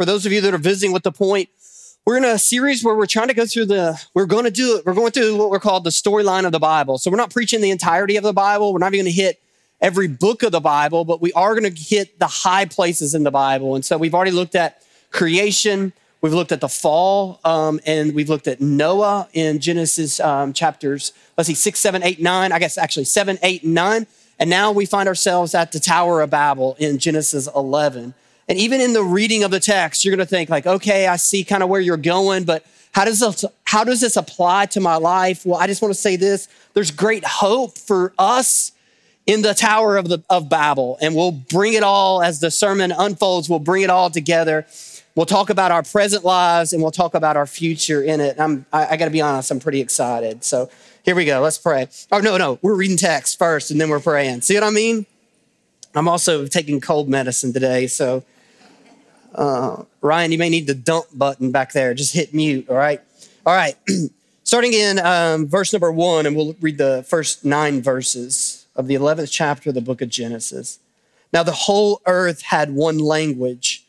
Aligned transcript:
For 0.00 0.06
those 0.06 0.24
of 0.24 0.32
you 0.32 0.40
that 0.40 0.54
are 0.54 0.56
visiting 0.56 0.94
with 0.94 1.02
the 1.02 1.12
point, 1.12 1.50
we're 2.06 2.16
in 2.16 2.24
a 2.24 2.38
series 2.38 2.82
where 2.82 2.94
we're 2.94 3.04
trying 3.04 3.28
to 3.28 3.34
go 3.34 3.44
through 3.44 3.66
the, 3.66 4.02
we're 4.14 4.24
going 4.24 4.44
to 4.46 4.50
do 4.50 4.78
it. 4.78 4.86
We're 4.86 4.94
going 4.94 5.10
through 5.10 5.36
what 5.36 5.50
we're 5.50 5.60
called 5.60 5.84
the 5.84 5.90
storyline 5.90 6.46
of 6.46 6.52
the 6.52 6.58
Bible. 6.58 6.96
So 6.96 7.10
we're 7.10 7.18
not 7.18 7.30
preaching 7.30 7.60
the 7.60 7.70
entirety 7.70 8.16
of 8.16 8.22
the 8.22 8.32
Bible. 8.32 8.72
We're 8.72 8.78
not 8.78 8.94
even 8.94 9.04
going 9.04 9.14
to 9.14 9.20
hit 9.20 9.42
every 9.78 10.08
book 10.08 10.42
of 10.42 10.52
the 10.52 10.60
Bible, 10.60 11.04
but 11.04 11.20
we 11.20 11.34
are 11.34 11.54
going 11.54 11.70
to 11.70 11.78
hit 11.78 12.18
the 12.18 12.26
high 12.26 12.64
places 12.64 13.14
in 13.14 13.24
the 13.24 13.30
Bible. 13.30 13.74
And 13.74 13.84
so 13.84 13.98
we've 13.98 14.14
already 14.14 14.30
looked 14.30 14.54
at 14.54 14.82
creation. 15.10 15.92
We've 16.22 16.32
looked 16.32 16.52
at 16.52 16.62
the 16.62 16.68
fall, 16.70 17.38
um, 17.44 17.78
and 17.84 18.14
we've 18.14 18.30
looked 18.30 18.48
at 18.48 18.58
Noah 18.58 19.28
in 19.34 19.60
Genesis 19.60 20.18
um, 20.18 20.54
chapters, 20.54 21.12
let's 21.36 21.46
see, 21.46 21.54
six, 21.54 21.78
seven, 21.78 22.02
eight, 22.02 22.22
nine. 22.22 22.52
I 22.52 22.58
guess 22.58 22.78
actually 22.78 23.04
seven, 23.04 23.38
eight, 23.42 23.64
nine. 23.64 24.06
And 24.38 24.48
now 24.48 24.72
we 24.72 24.86
find 24.86 25.10
ourselves 25.10 25.54
at 25.54 25.72
the 25.72 25.78
Tower 25.78 26.22
of 26.22 26.30
Babel 26.30 26.74
in 26.78 26.96
Genesis 26.96 27.46
11. 27.54 28.14
And 28.50 28.58
even 28.58 28.82
in 28.82 28.92
the 28.92 29.02
reading 29.02 29.44
of 29.44 29.50
the 29.50 29.60
text, 29.60 30.04
you're 30.04 30.14
going 30.14 30.26
to 30.26 30.28
think 30.28 30.50
like, 30.50 30.66
okay, 30.66 31.06
I 31.06 31.16
see 31.16 31.44
kind 31.44 31.62
of 31.62 31.70
where 31.70 31.80
you're 31.80 31.96
going, 31.96 32.44
but 32.44 32.66
how 32.92 33.06
does 33.06 33.20
this, 33.20 33.46
how 33.64 33.84
does 33.84 34.02
this 34.02 34.16
apply 34.16 34.66
to 34.66 34.80
my 34.80 34.96
life? 34.96 35.46
Well, 35.46 35.58
I 35.58 35.66
just 35.66 35.80
want 35.80 35.94
to 35.94 36.00
say 36.00 36.16
this: 36.16 36.48
there's 36.74 36.90
great 36.90 37.24
hope 37.24 37.78
for 37.78 38.12
us 38.18 38.72
in 39.26 39.40
the 39.40 39.54
Tower 39.54 39.96
of 39.96 40.08
the 40.08 40.22
of 40.28 40.50
Babel, 40.50 40.98
and 41.00 41.14
we'll 41.14 41.32
bring 41.32 41.72
it 41.74 41.84
all 41.84 42.22
as 42.22 42.40
the 42.40 42.50
sermon 42.50 42.92
unfolds. 42.92 43.48
We'll 43.48 43.60
bring 43.60 43.82
it 43.82 43.90
all 43.90 44.10
together 44.10 44.66
We'll 45.16 45.26
talk 45.26 45.50
about 45.50 45.72
our 45.72 45.82
present 45.82 46.24
lives 46.24 46.72
and 46.72 46.80
we'll 46.80 46.92
talk 46.92 47.14
about 47.14 47.36
our 47.36 47.46
future 47.46 48.02
in 48.02 48.20
it. 48.20 48.38
I'm, 48.38 48.64
I, 48.72 48.86
I 48.86 48.96
got 48.96 49.06
to 49.06 49.10
be 49.10 49.20
honest, 49.20 49.50
I'm 49.50 49.58
pretty 49.58 49.80
excited. 49.80 50.44
So 50.44 50.70
here 51.02 51.14
we 51.16 51.24
go. 51.24 51.40
Let's 51.40 51.58
pray. 51.58 51.88
Oh, 52.12 52.20
no, 52.20 52.36
no, 52.36 52.58
we're 52.62 52.74
reading 52.74 52.96
text 52.96 53.38
first 53.38 53.70
and 53.70 53.80
then 53.80 53.90
we're 53.90 54.00
praying. 54.00 54.42
See 54.42 54.54
what 54.54 54.62
I 54.62 54.70
mean? 54.70 55.06
I'm 55.94 56.06
also 56.06 56.46
taking 56.46 56.80
cold 56.80 57.08
medicine 57.08 57.52
today. 57.52 57.88
So, 57.88 58.22
uh, 59.34 59.84
Ryan, 60.00 60.32
you 60.32 60.38
may 60.38 60.48
need 60.48 60.66
the 60.66 60.74
dump 60.74 61.06
button 61.14 61.50
back 61.50 61.72
there. 61.72 61.94
Just 61.94 62.14
hit 62.14 62.34
mute. 62.34 62.68
All 62.68 62.76
right. 62.76 63.00
All 63.46 63.54
right. 63.54 63.76
Starting 64.44 64.72
in 64.72 64.98
um, 64.98 65.46
verse 65.46 65.72
number 65.72 65.92
one, 65.92 66.26
and 66.26 66.34
we'll 66.34 66.56
read 66.60 66.78
the 66.78 67.04
first 67.08 67.44
nine 67.44 67.82
verses 67.82 68.66
of 68.74 68.86
the 68.86 68.94
11th 68.94 69.30
chapter 69.30 69.70
of 69.70 69.74
the 69.74 69.80
book 69.80 70.02
of 70.02 70.08
Genesis. 70.08 70.78
Now, 71.32 71.42
the 71.42 71.52
whole 71.52 72.00
earth 72.06 72.42
had 72.42 72.72
one 72.72 72.98
language 72.98 73.84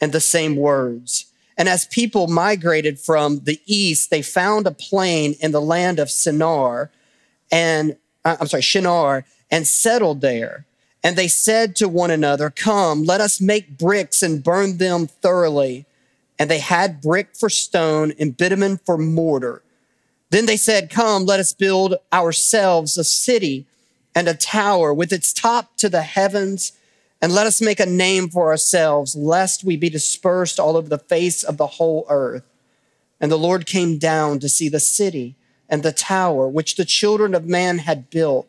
and 0.00 0.12
the 0.12 0.20
same 0.20 0.56
words. 0.56 1.26
And 1.58 1.68
as 1.68 1.86
people 1.86 2.26
migrated 2.26 2.98
from 2.98 3.40
the 3.40 3.60
east, 3.66 4.10
they 4.10 4.22
found 4.22 4.66
a 4.66 4.70
plain 4.70 5.34
in 5.40 5.52
the 5.52 5.60
land 5.60 5.98
of 5.98 6.08
Sinar 6.08 6.90
and 7.50 7.96
uh, 8.24 8.36
I'm 8.40 8.48
sorry, 8.48 8.62
Shinar 8.62 9.24
and 9.50 9.66
settled 9.66 10.20
there. 10.20 10.66
And 11.06 11.14
they 11.14 11.28
said 11.28 11.76
to 11.76 11.88
one 11.88 12.10
another, 12.10 12.50
Come, 12.50 13.04
let 13.04 13.20
us 13.20 13.40
make 13.40 13.78
bricks 13.78 14.24
and 14.24 14.42
burn 14.42 14.78
them 14.78 15.06
thoroughly. 15.06 15.86
And 16.36 16.50
they 16.50 16.58
had 16.58 17.00
brick 17.00 17.28
for 17.32 17.48
stone 17.48 18.12
and 18.18 18.36
bitumen 18.36 18.78
for 18.78 18.98
mortar. 18.98 19.62
Then 20.30 20.46
they 20.46 20.56
said, 20.56 20.90
Come, 20.90 21.24
let 21.24 21.38
us 21.38 21.52
build 21.52 21.94
ourselves 22.12 22.98
a 22.98 23.04
city 23.04 23.66
and 24.16 24.26
a 24.26 24.34
tower 24.34 24.92
with 24.92 25.12
its 25.12 25.32
top 25.32 25.76
to 25.76 25.88
the 25.88 26.02
heavens 26.02 26.72
and 27.22 27.32
let 27.32 27.46
us 27.46 27.62
make 27.62 27.78
a 27.78 27.86
name 27.86 28.28
for 28.28 28.50
ourselves, 28.50 29.14
lest 29.14 29.62
we 29.62 29.76
be 29.76 29.88
dispersed 29.88 30.58
all 30.58 30.76
over 30.76 30.88
the 30.88 30.98
face 30.98 31.44
of 31.44 31.56
the 31.56 31.68
whole 31.68 32.04
earth. 32.08 32.42
And 33.20 33.30
the 33.30 33.38
Lord 33.38 33.64
came 33.64 33.98
down 33.98 34.40
to 34.40 34.48
see 34.48 34.68
the 34.68 34.80
city 34.80 35.36
and 35.68 35.84
the 35.84 35.92
tower 35.92 36.48
which 36.48 36.74
the 36.74 36.84
children 36.84 37.32
of 37.32 37.46
man 37.46 37.78
had 37.78 38.10
built. 38.10 38.48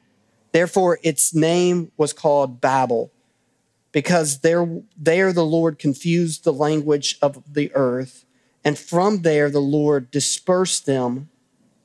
Therefore, 0.51 0.99
its 1.03 1.33
name 1.33 1.91
was 1.97 2.13
called 2.13 2.61
Babel, 2.61 3.11
because 3.91 4.39
there, 4.39 4.81
there 4.97 5.33
the 5.33 5.45
Lord 5.45 5.79
confused 5.79 6.43
the 6.43 6.53
language 6.53 7.17
of 7.21 7.41
the 7.53 7.71
earth, 7.73 8.25
and 8.63 8.77
from 8.77 9.21
there 9.21 9.49
the 9.49 9.61
Lord 9.61 10.11
dispersed 10.11 10.85
them 10.85 11.29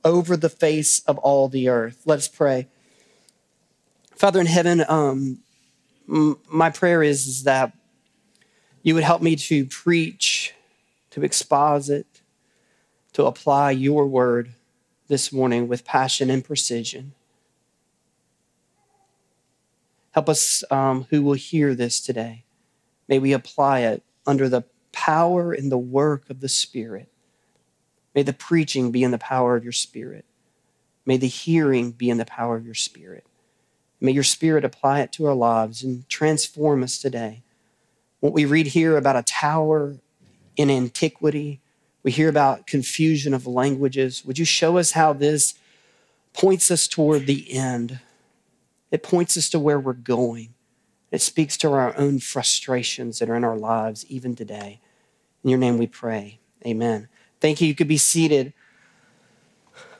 over 0.05 0.37
the 0.37 0.49
face 0.49 1.01
of 1.01 1.17
all 1.17 1.49
the 1.49 1.67
earth. 1.67 2.03
Let 2.05 2.19
us 2.19 2.27
pray. 2.27 2.67
Father 4.15 4.39
in 4.39 4.47
heaven, 4.47 4.83
um, 4.87 5.39
my 6.05 6.69
prayer 6.69 7.03
is, 7.03 7.27
is 7.27 7.43
that 7.43 7.73
you 8.83 8.95
would 8.95 9.03
help 9.03 9.21
me 9.21 9.35
to 9.35 9.65
preach, 9.65 10.53
to 11.11 11.23
exposit, 11.23 12.05
to 13.13 13.25
apply 13.25 13.71
your 13.71 14.07
word 14.07 14.53
this 15.07 15.31
morning 15.33 15.67
with 15.67 15.83
passion 15.83 16.29
and 16.29 16.43
precision. 16.43 17.13
Help 20.17 20.29
us 20.29 20.63
um, 20.71 21.05
who 21.11 21.21
will 21.21 21.35
hear 21.35 21.75
this 21.75 22.01
today. 22.01 22.43
May 23.07 23.19
we 23.19 23.33
apply 23.33 23.81
it 23.81 24.01
under 24.25 24.49
the 24.49 24.63
power 24.91 25.51
and 25.51 25.71
the 25.71 25.77
work 25.77 26.27
of 26.31 26.39
the 26.39 26.49
Spirit. 26.49 27.07
May 28.15 28.23
the 28.23 28.33
preaching 28.33 28.89
be 28.91 29.03
in 29.03 29.11
the 29.11 29.19
power 29.19 29.55
of 29.55 29.63
your 29.63 29.73
Spirit. 29.73 30.25
May 31.05 31.17
the 31.17 31.27
hearing 31.27 31.91
be 31.91 32.09
in 32.09 32.17
the 32.17 32.25
power 32.25 32.55
of 32.55 32.65
your 32.65 32.73
Spirit. 32.73 33.27
May 34.01 34.11
your 34.11 34.23
spirit 34.23 34.65
apply 34.65 35.01
it 35.01 35.11
to 35.11 35.27
our 35.27 35.35
lives 35.35 35.83
and 35.83 36.09
transform 36.09 36.81
us 36.81 36.97
today. 36.97 37.43
What 38.19 38.33
we 38.33 38.43
read 38.43 38.65
here 38.65 38.97
about 38.97 39.17
a 39.17 39.21
tower 39.21 39.97
in 40.55 40.71
antiquity, 40.71 41.59
we 42.01 42.09
hear 42.09 42.27
about 42.27 42.65
confusion 42.65 43.35
of 43.35 43.45
languages. 43.45 44.25
Would 44.25 44.39
you 44.39 44.45
show 44.45 44.79
us 44.79 44.93
how 44.93 45.13
this 45.13 45.53
points 46.33 46.71
us 46.71 46.87
toward 46.87 47.27
the 47.27 47.53
end? 47.53 47.99
It 48.91 49.03
points 49.03 49.37
us 49.37 49.49
to 49.49 49.59
where 49.59 49.79
we're 49.79 49.93
going. 49.93 50.53
It 51.11 51.21
speaks 51.21 51.57
to 51.57 51.71
our 51.71 51.97
own 51.97 52.19
frustrations 52.19 53.19
that 53.19 53.29
are 53.29 53.35
in 53.35 53.43
our 53.43 53.57
lives 53.57 54.05
even 54.07 54.35
today. 54.35 54.81
In 55.43 55.49
your 55.49 55.59
name 55.59 55.77
we 55.77 55.87
pray. 55.87 56.39
Amen. 56.65 57.07
Thank 57.39 57.61
you. 57.61 57.67
You 57.67 57.75
could 57.75 57.87
be 57.87 57.97
seated 57.97 58.53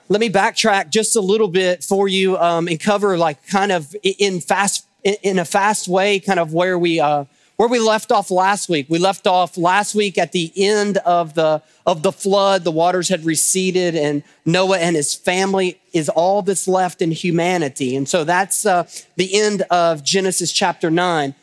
let 0.09 0.21
me 0.21 0.29
backtrack 0.29 0.89
just 0.89 1.15
a 1.15 1.21
little 1.21 1.47
bit 1.47 1.83
for 1.83 2.07
you 2.07 2.37
um, 2.37 2.67
and 2.67 2.79
cover 2.79 3.17
like 3.17 3.45
kind 3.47 3.71
of 3.71 3.95
in 4.03 4.39
fast 4.39 4.85
in 5.03 5.39
a 5.39 5.45
fast 5.45 5.87
way 5.87 6.19
kind 6.19 6.39
of 6.39 6.53
where 6.53 6.77
we 6.77 6.99
uh, 6.99 7.25
where 7.57 7.67
we 7.67 7.79
left 7.79 8.11
off 8.11 8.29
last 8.31 8.69
week. 8.69 8.85
We 8.87 8.99
left 8.99 9.25
off 9.25 9.57
last 9.57 9.95
week 9.95 10.17
at 10.17 10.31
the 10.31 10.51
end 10.55 10.97
of 10.97 11.33
the 11.33 11.61
of 11.85 12.03
the 12.03 12.11
flood. 12.11 12.63
The 12.63 12.71
waters 12.71 13.09
had 13.09 13.25
receded 13.25 13.95
and 13.95 14.23
noah 14.45 14.77
and 14.77 14.95
his 14.95 15.13
family 15.13 15.79
is 15.91 16.07
all 16.07 16.43
that's 16.43 16.67
left 16.67 17.01
in 17.01 17.11
humanity. 17.11 17.95
And 17.95 18.07
so 18.07 18.23
that's 18.23 18.65
uh, 18.65 18.87
the 19.15 19.39
end 19.39 19.63
of 19.63 20.03
genesis 20.03 20.51
chapter 20.51 20.89
9 20.89 21.35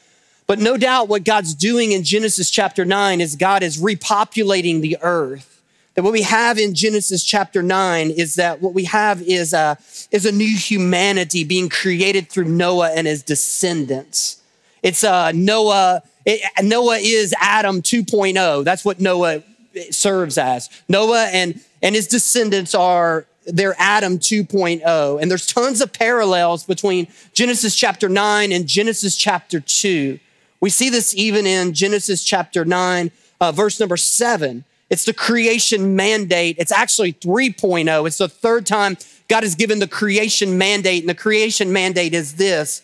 but 0.47 0.59
no 0.59 0.77
doubt 0.77 1.09
what 1.09 1.25
god's 1.25 1.55
doing 1.55 1.93
in 1.93 2.05
genesis 2.05 2.51
chapter 2.51 2.85
9 2.85 3.21
is 3.21 3.35
god 3.35 3.63
is 3.63 3.83
repopulating 3.83 4.81
the 4.81 4.97
earth. 5.03 5.51
That 5.95 6.03
what 6.03 6.13
we 6.13 6.23
have 6.23 6.59
in 6.59 6.75
Genesis 6.75 7.23
chapter 7.23 7.63
9 7.63 8.11
is 8.11 8.35
that 8.35 8.61
what 8.61 8.75
we 8.75 8.83
have 8.85 9.23
is 9.23 9.53
a, 9.53 9.79
is 10.11 10.27
a 10.27 10.33
new 10.33 10.57
humanity 10.57 11.45
being 11.45 11.69
created 11.69 12.29
through 12.29 12.47
Noah 12.47 12.91
and 12.91 13.07
his 13.07 13.23
descendants. 13.23 14.43
It's 14.85 15.03
uh, 15.03 15.33
Noah, 15.33 16.03
it, 16.25 16.43
Noah 16.63 16.99
is 16.99 17.35
Adam 17.41 17.83
2.0. 17.83 18.63
That's 18.63 18.85
what 18.85 19.01
Noah 19.01 19.43
serves 19.91 20.39
as. 20.39 20.71
Noah 20.89 21.25
and, 21.33 21.59
and 21.83 21.97
his 21.97 22.07
descendants 22.07 22.75
are 22.75 23.27
they're 23.47 23.75
Adam 23.79 24.19
2.0. 24.19 25.21
And 25.21 25.31
there's 25.31 25.47
tons 25.47 25.81
of 25.81 25.93
parallels 25.93 26.65
between 26.65 27.09
Genesis 27.33 27.75
chapter 27.75 28.09
9 28.09 28.53
and 28.53 28.67
Genesis 28.67 29.17
chapter 29.17 29.59
2. 29.59 30.21
We 30.61 30.71
see 30.71 30.89
this 30.89 31.15
even 31.17 31.47
in 31.47 31.75
Genesis 31.75 32.23
chapter 32.23 32.65
9, 32.65 33.11
uh, 33.41 33.53
verse 33.53 33.81
number 33.81 33.97
7 33.97 34.65
it's 34.91 35.05
the 35.05 35.13
creation 35.13 35.97
mandate. 35.97 36.57
It's 36.59 36.71
actually 36.71 37.15
3.0. 37.15 38.07
It's 38.07 38.19
the 38.19 38.29
third 38.29 38.67
time 38.67 38.97
God 39.29 39.43
has 39.43 39.55
given 39.55 39.79
the 39.79 39.89
creation 39.89 40.59
mandate. 40.59 41.03
And 41.03 41.09
the 41.09 41.15
creation 41.15 41.73
mandate 41.73 42.15
is 42.15 42.35
this 42.35 42.83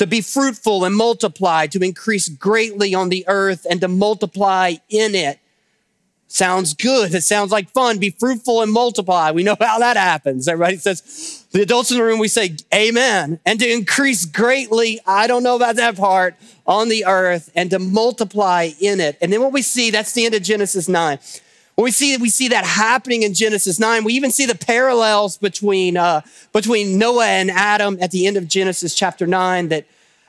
to 0.00 0.06
be 0.06 0.22
fruitful 0.22 0.86
and 0.86 0.96
multiply, 0.96 1.66
to 1.66 1.78
increase 1.84 2.30
greatly 2.30 2.94
on 2.94 3.10
the 3.10 3.22
earth 3.28 3.66
and 3.68 3.82
to 3.82 3.86
multiply 3.86 4.72
in 4.88 5.14
it. 5.14 5.38
Sounds 6.26 6.72
good. 6.72 7.14
It 7.14 7.20
sounds 7.20 7.52
like 7.52 7.68
fun. 7.68 7.98
Be 7.98 8.08
fruitful 8.08 8.62
and 8.62 8.72
multiply. 8.72 9.30
We 9.30 9.42
know 9.42 9.58
how 9.60 9.78
that 9.78 9.98
happens. 9.98 10.48
Everybody 10.48 10.78
says, 10.78 11.44
The 11.52 11.60
adults 11.60 11.90
in 11.90 11.98
the 11.98 12.02
room, 12.02 12.18
we 12.18 12.28
say 12.28 12.56
amen. 12.72 13.40
And 13.44 13.60
to 13.60 13.70
increase 13.70 14.24
greatly, 14.24 15.00
I 15.06 15.26
don't 15.26 15.42
know 15.42 15.56
about 15.56 15.76
that 15.76 15.98
part, 15.98 16.34
on 16.66 16.88
the 16.88 17.04
earth 17.04 17.50
and 17.54 17.68
to 17.70 17.78
multiply 17.78 18.70
in 18.80 19.00
it. 19.00 19.18
And 19.20 19.30
then 19.30 19.42
what 19.42 19.52
we 19.52 19.60
see, 19.60 19.90
that's 19.90 20.12
the 20.12 20.24
end 20.24 20.34
of 20.34 20.42
Genesis 20.42 20.88
9. 20.88 21.18
We 21.80 21.92
see, 21.92 22.16
we 22.18 22.28
see 22.28 22.48
that 22.48 22.64
happening 22.64 23.22
in 23.22 23.32
Genesis 23.32 23.80
9, 23.80 24.04
we 24.04 24.12
even 24.12 24.30
see 24.30 24.44
the 24.44 24.54
parallels 24.54 25.38
between, 25.38 25.96
uh, 25.96 26.20
between 26.52 26.98
Noah 26.98 27.26
and 27.26 27.50
Adam 27.50 27.96
at 28.02 28.10
the 28.10 28.26
end 28.26 28.36
of 28.36 28.48
Genesis 28.48 28.94
chapter 28.94 29.26
9 29.26 29.68
that, 29.68 29.86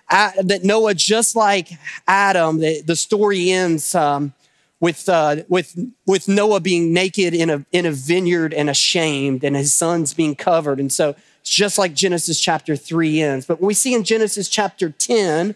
uh, 0.09 0.31
that 0.43 0.63
Noah, 0.63 0.93
just 0.93 1.35
like 1.35 1.69
Adam, 2.07 2.59
the, 2.59 2.81
the 2.81 2.95
story 2.95 3.51
ends 3.51 3.93
um, 3.93 4.33
with, 4.79 5.09
uh, 5.09 5.37
with, 5.49 5.77
with 6.05 6.29
Noah 6.29 6.61
being 6.61 6.93
naked 6.93 7.33
in 7.33 7.49
a, 7.49 7.65
in 7.73 7.85
a 7.85 7.91
vineyard 7.91 8.53
and 8.53 8.69
ashamed, 8.69 9.43
and 9.43 9.55
his 9.55 9.73
sons 9.73 10.13
being 10.13 10.35
covered. 10.35 10.79
And 10.79 10.91
so 10.91 11.15
it's 11.41 11.49
just 11.49 11.77
like 11.77 11.93
Genesis 11.93 12.39
chapter 12.39 12.77
3 12.77 13.21
ends. 13.21 13.45
But 13.45 13.59
what 13.59 13.67
we 13.67 13.73
see 13.73 13.93
in 13.93 14.05
Genesis 14.05 14.47
chapter 14.47 14.89
10 14.89 15.55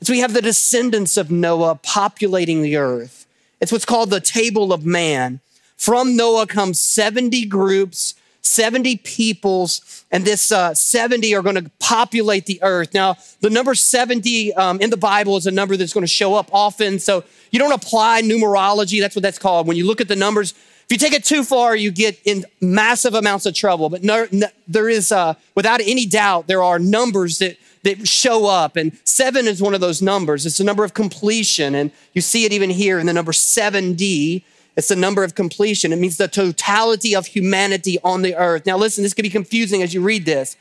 is 0.00 0.08
we 0.08 0.20
have 0.20 0.32
the 0.32 0.42
descendants 0.42 1.18
of 1.18 1.30
Noah 1.30 1.78
populating 1.82 2.62
the 2.62 2.76
earth. 2.76 3.23
It's 3.64 3.72
what's 3.72 3.84
called 3.84 4.10
the 4.10 4.20
table 4.20 4.72
of 4.72 4.84
man. 4.84 5.40
From 5.76 6.16
Noah 6.16 6.46
comes 6.46 6.78
70 6.78 7.46
groups 7.46 8.14
70 8.44 8.98
peoples, 8.98 10.04
and 10.10 10.24
this 10.24 10.52
uh, 10.52 10.74
70 10.74 11.34
are 11.34 11.42
going 11.42 11.56
to 11.56 11.70
populate 11.80 12.44
the 12.44 12.62
earth. 12.62 12.92
Now, 12.92 13.16
the 13.40 13.48
number 13.48 13.74
70 13.74 14.52
um, 14.54 14.80
in 14.80 14.90
the 14.90 14.98
Bible 14.98 15.36
is 15.38 15.46
a 15.46 15.50
number 15.50 15.76
that's 15.76 15.94
going 15.94 16.04
to 16.04 16.12
show 16.12 16.34
up 16.34 16.50
often. 16.52 16.98
So 16.98 17.24
you 17.50 17.58
don't 17.58 17.72
apply 17.72 18.20
numerology. 18.22 19.00
That's 19.00 19.16
what 19.16 19.22
that's 19.22 19.38
called. 19.38 19.66
When 19.66 19.78
you 19.78 19.86
look 19.86 20.02
at 20.02 20.08
the 20.08 20.16
numbers, 20.16 20.52
if 20.52 20.86
you 20.90 20.98
take 20.98 21.14
it 21.14 21.24
too 21.24 21.42
far, 21.42 21.74
you 21.74 21.90
get 21.90 22.20
in 22.26 22.44
massive 22.60 23.14
amounts 23.14 23.46
of 23.46 23.54
trouble. 23.54 23.88
But 23.88 24.04
no, 24.04 24.26
no, 24.30 24.48
there 24.68 24.90
is, 24.90 25.10
uh, 25.10 25.34
without 25.54 25.80
any 25.80 26.04
doubt, 26.04 26.46
there 26.46 26.62
are 26.62 26.78
numbers 26.78 27.38
that 27.38 27.56
that 27.84 28.06
show 28.06 28.46
up. 28.46 28.76
And 28.76 28.98
seven 29.04 29.46
is 29.46 29.62
one 29.62 29.74
of 29.74 29.80
those 29.80 30.02
numbers. 30.02 30.44
It's 30.44 30.60
a 30.60 30.64
number 30.64 30.84
of 30.84 30.92
completion. 30.92 31.74
And 31.74 31.90
you 32.12 32.20
see 32.20 32.44
it 32.44 32.52
even 32.52 32.70
here 32.70 32.98
in 32.98 33.06
the 33.06 33.12
number 33.12 33.32
7D 33.32 34.42
it's 34.76 34.88
the 34.88 34.96
number 34.96 35.22
of 35.22 35.34
completion. 35.34 35.92
It 35.92 35.98
means 35.98 36.16
the 36.16 36.28
totality 36.28 37.14
of 37.14 37.26
humanity 37.26 37.98
on 38.02 38.22
the 38.22 38.34
earth. 38.34 38.66
Now, 38.66 38.76
listen, 38.76 39.04
this 39.04 39.14
could 39.14 39.22
be 39.22 39.30
confusing 39.30 39.82
as 39.82 39.94
you 39.94 40.02
read 40.02 40.24
this. 40.24 40.56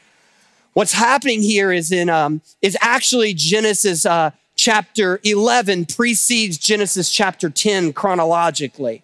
What's 0.74 0.94
happening 0.94 1.42
here 1.42 1.72
is 1.72 1.92
in 1.92 2.10
um, 2.10 2.42
is 2.62 2.78
actually 2.82 3.34
Genesis 3.34 4.06
uh, 4.06 4.32
chapter 4.56 5.20
11 5.24 5.86
precedes 5.86 6.58
Genesis 6.58 7.12
chapter 7.12 7.50
10 7.50 7.94
chronologically. 7.94 9.04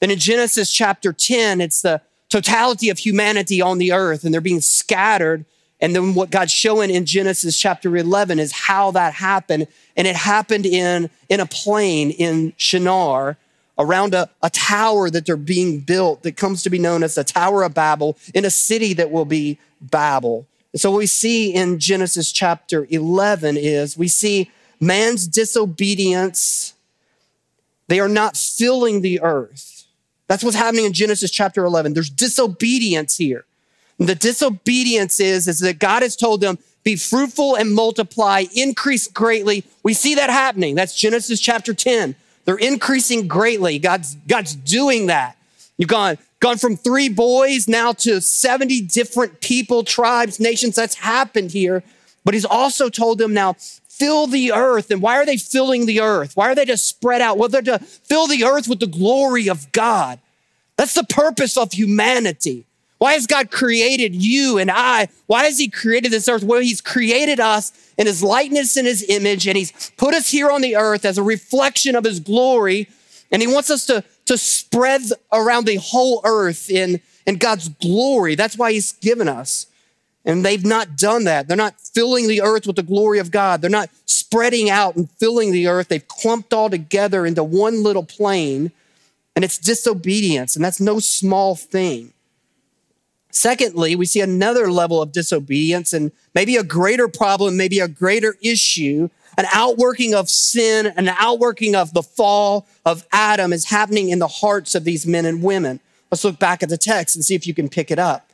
Then 0.00 0.10
in 0.10 0.18
Genesis 0.18 0.72
chapter 0.72 1.12
10, 1.12 1.60
it's 1.60 1.82
the 1.82 2.00
totality 2.28 2.88
of 2.88 2.98
humanity 2.98 3.60
on 3.60 3.78
the 3.78 3.92
earth, 3.92 4.24
and 4.24 4.32
they're 4.32 4.40
being 4.40 4.60
scattered. 4.60 5.44
And 5.80 5.94
then 5.94 6.14
what 6.14 6.30
God's 6.30 6.52
showing 6.52 6.90
in 6.90 7.06
Genesis 7.06 7.58
chapter 7.58 7.96
11 7.96 8.38
is 8.38 8.52
how 8.52 8.90
that 8.92 9.14
happened. 9.14 9.68
And 9.96 10.06
it 10.06 10.16
happened 10.16 10.66
in, 10.66 11.08
in 11.28 11.40
a 11.40 11.46
plain 11.46 12.10
in 12.10 12.52
Shinar 12.56 13.36
around 13.78 14.12
a, 14.12 14.28
a 14.42 14.50
tower 14.50 15.08
that 15.08 15.24
they're 15.24 15.36
being 15.36 15.80
built 15.80 16.24
that 16.24 16.36
comes 16.36 16.62
to 16.64 16.70
be 16.70 16.78
known 16.78 17.04
as 17.04 17.14
the 17.14 17.22
Tower 17.22 17.62
of 17.62 17.74
Babel 17.74 18.18
in 18.34 18.44
a 18.44 18.50
city 18.50 18.92
that 18.94 19.12
will 19.12 19.24
be 19.24 19.58
Babel. 19.80 20.46
And 20.72 20.80
so 20.80 20.90
what 20.90 20.98
we 20.98 21.06
see 21.06 21.54
in 21.54 21.78
Genesis 21.78 22.32
chapter 22.32 22.86
11 22.90 23.56
is 23.56 23.96
we 23.96 24.08
see 24.08 24.50
man's 24.80 25.28
disobedience. 25.28 26.74
They 27.86 28.00
are 28.00 28.08
not 28.08 28.36
filling 28.36 29.00
the 29.00 29.20
earth. 29.20 29.86
That's 30.26 30.44
what's 30.44 30.56
happening 30.56 30.84
in 30.84 30.92
Genesis 30.92 31.30
chapter 31.30 31.64
11. 31.64 31.94
There's 31.94 32.10
disobedience 32.10 33.16
here. 33.16 33.44
The 33.98 34.14
disobedience 34.14 35.18
is, 35.20 35.48
is 35.48 35.60
that 35.60 35.78
God 35.78 36.02
has 36.02 36.16
told 36.16 36.40
them, 36.40 36.58
be 36.84 36.96
fruitful 36.96 37.56
and 37.56 37.74
multiply, 37.74 38.44
increase 38.54 39.08
greatly. 39.08 39.64
We 39.82 39.92
see 39.92 40.14
that 40.14 40.30
happening. 40.30 40.74
That's 40.74 40.94
Genesis 40.94 41.40
chapter 41.40 41.74
10. 41.74 42.14
They're 42.44 42.56
increasing 42.56 43.28
greatly. 43.28 43.78
God's, 43.78 44.14
God's 44.26 44.54
doing 44.54 45.06
that. 45.06 45.36
You've 45.76 45.88
gone, 45.88 46.16
gone 46.40 46.56
from 46.56 46.76
three 46.76 47.08
boys 47.08 47.68
now 47.68 47.92
to 47.92 48.20
70 48.20 48.82
different 48.82 49.40
people, 49.40 49.84
tribes, 49.84 50.40
nations. 50.40 50.76
That's 50.76 50.94
happened 50.94 51.50
here. 51.50 51.82
But 52.24 52.34
he's 52.34 52.44
also 52.44 52.88
told 52.88 53.18
them 53.18 53.34
now, 53.34 53.56
fill 53.58 54.26
the 54.26 54.52
earth. 54.52 54.90
And 54.90 55.02
why 55.02 55.16
are 55.16 55.26
they 55.26 55.36
filling 55.36 55.86
the 55.86 56.00
earth? 56.00 56.36
Why 56.36 56.50
are 56.50 56.54
they 56.54 56.64
to 56.66 56.76
spread 56.76 57.20
out? 57.20 57.36
Well, 57.36 57.48
they're 57.48 57.62
to 57.62 57.80
fill 57.80 58.28
the 58.28 58.44
earth 58.44 58.68
with 58.68 58.80
the 58.80 58.86
glory 58.86 59.48
of 59.48 59.70
God. 59.72 60.20
That's 60.76 60.94
the 60.94 61.04
purpose 61.04 61.56
of 61.56 61.72
humanity. 61.72 62.64
Why 62.98 63.12
has 63.12 63.26
God 63.26 63.50
created 63.50 64.14
you 64.14 64.58
and 64.58 64.70
I? 64.70 65.08
Why 65.26 65.44
has 65.44 65.58
He 65.58 65.68
created 65.68 66.10
this 66.10 66.28
earth? 66.28 66.42
Well, 66.42 66.60
He's 66.60 66.80
created 66.80 67.40
us 67.40 67.72
in 67.96 68.06
His 68.06 68.22
likeness 68.22 68.76
and 68.76 68.86
His 68.86 69.08
image, 69.08 69.46
and 69.46 69.56
He's 69.56 69.92
put 69.96 70.14
us 70.14 70.30
here 70.30 70.50
on 70.50 70.60
the 70.60 70.76
earth 70.76 71.04
as 71.04 71.16
a 71.16 71.22
reflection 71.22 71.94
of 71.94 72.04
His 72.04 72.20
glory. 72.20 72.88
And 73.30 73.40
He 73.40 73.48
wants 73.48 73.70
us 73.70 73.86
to, 73.86 74.02
to 74.26 74.36
spread 74.36 75.02
around 75.32 75.66
the 75.66 75.76
whole 75.76 76.20
earth 76.24 76.70
in, 76.70 77.00
in 77.26 77.36
God's 77.36 77.68
glory. 77.68 78.34
That's 78.34 78.58
why 78.58 78.72
He's 78.72 78.92
given 78.94 79.28
us. 79.28 79.66
And 80.24 80.44
they've 80.44 80.64
not 80.64 80.96
done 80.96 81.24
that. 81.24 81.46
They're 81.46 81.56
not 81.56 81.80
filling 81.80 82.26
the 82.26 82.42
earth 82.42 82.66
with 82.66 82.76
the 82.76 82.82
glory 82.82 83.18
of 83.18 83.30
God. 83.30 83.60
They're 83.60 83.70
not 83.70 83.90
spreading 84.06 84.68
out 84.68 84.96
and 84.96 85.10
filling 85.12 85.52
the 85.52 85.68
earth. 85.68 85.88
They've 85.88 86.06
clumped 86.06 86.52
all 86.52 86.68
together 86.68 87.24
into 87.24 87.44
one 87.44 87.82
little 87.82 88.04
plain, 88.04 88.72
and 89.36 89.44
it's 89.44 89.56
disobedience, 89.56 90.56
and 90.56 90.64
that's 90.64 90.80
no 90.80 90.98
small 90.98 91.54
thing. 91.54 92.12
Secondly, 93.30 93.94
we 93.94 94.06
see 94.06 94.20
another 94.20 94.70
level 94.70 95.02
of 95.02 95.12
disobedience 95.12 95.92
and 95.92 96.12
maybe 96.34 96.56
a 96.56 96.64
greater 96.64 97.08
problem, 97.08 97.56
maybe 97.56 97.78
a 97.78 97.88
greater 97.88 98.36
issue. 98.42 99.08
An 99.36 99.46
outworking 99.52 100.14
of 100.14 100.28
sin, 100.28 100.92
an 100.96 101.08
outworking 101.08 101.76
of 101.76 101.92
the 101.94 102.02
fall 102.02 102.66
of 102.84 103.06
Adam 103.12 103.52
is 103.52 103.66
happening 103.66 104.08
in 104.08 104.18
the 104.18 104.26
hearts 104.26 104.74
of 104.74 104.84
these 104.84 105.06
men 105.06 105.26
and 105.26 105.42
women. 105.42 105.80
Let's 106.10 106.24
look 106.24 106.38
back 106.38 106.62
at 106.62 106.68
the 106.68 106.78
text 106.78 107.14
and 107.14 107.24
see 107.24 107.34
if 107.34 107.46
you 107.46 107.54
can 107.54 107.68
pick 107.68 107.90
it 107.90 107.98
up. 107.98 108.28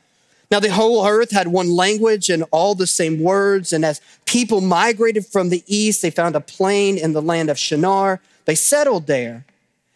Now, 0.51 0.59
the 0.59 0.71
whole 0.71 1.05
earth 1.05 1.31
had 1.31 1.47
one 1.47 1.75
language 1.75 2.29
and 2.29 2.43
all 2.51 2.75
the 2.75 2.87
same 2.87 3.19
words. 3.19 3.73
And 3.73 3.83
as 3.83 3.99
people 4.25 4.61
migrated 4.61 5.25
from 5.25 5.49
the 5.49 5.63
east, 5.67 6.01
they 6.01 6.11
found 6.11 6.35
a 6.35 6.41
plain 6.41 6.97
in 6.97 7.13
the 7.13 7.21
land 7.21 7.49
of 7.49 7.57
Shinar. 7.57 8.21
They 8.45 8.55
settled 8.55 9.07
there. 9.07 9.45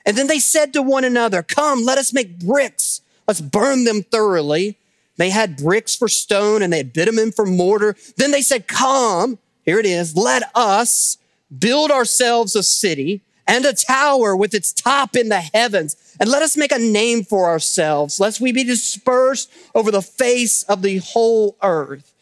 And 0.05 0.17
then 0.17 0.27
they 0.27 0.39
said 0.39 0.73
to 0.73 0.81
one 0.81 1.03
another, 1.03 1.43
Come, 1.43 1.83
let 1.83 1.97
us 1.97 2.13
make 2.13 2.39
bricks. 2.39 3.01
Let's 3.27 3.41
burn 3.41 3.83
them 3.83 4.01
thoroughly. 4.01 4.78
They 5.19 5.29
had 5.29 5.57
bricks 5.57 5.97
for 5.97 6.07
stone 6.07 6.61
and 6.61 6.71
they 6.71 6.77
had 6.77 6.93
bitumen 6.93 7.33
for 7.33 7.45
mortar. 7.45 7.97
Then 8.15 8.31
they 8.31 8.41
said, 8.41 8.67
Come, 8.67 9.37
here 9.65 9.77
it 9.77 9.85
is, 9.85 10.15
let 10.15 10.43
us 10.55 11.17
build 11.55 11.91
ourselves 11.91 12.55
a 12.55 12.63
city 12.63 13.21
and 13.45 13.65
a 13.65 13.73
tower 13.73 14.33
with 14.33 14.53
its 14.53 14.71
top 14.71 15.17
in 15.17 15.27
the 15.27 15.41
heavens. 15.41 15.97
And 16.21 16.29
let 16.29 16.41
us 16.41 16.55
make 16.55 16.71
a 16.71 16.79
name 16.79 17.25
for 17.25 17.49
ourselves, 17.49 18.19
lest 18.19 18.39
we 18.39 18.53
be 18.53 18.63
dispersed 18.63 19.51
over 19.75 19.91
the 19.91 20.01
face 20.01 20.63
of 20.63 20.83
the 20.83 20.99
whole 20.99 21.57
earth. 21.61 22.13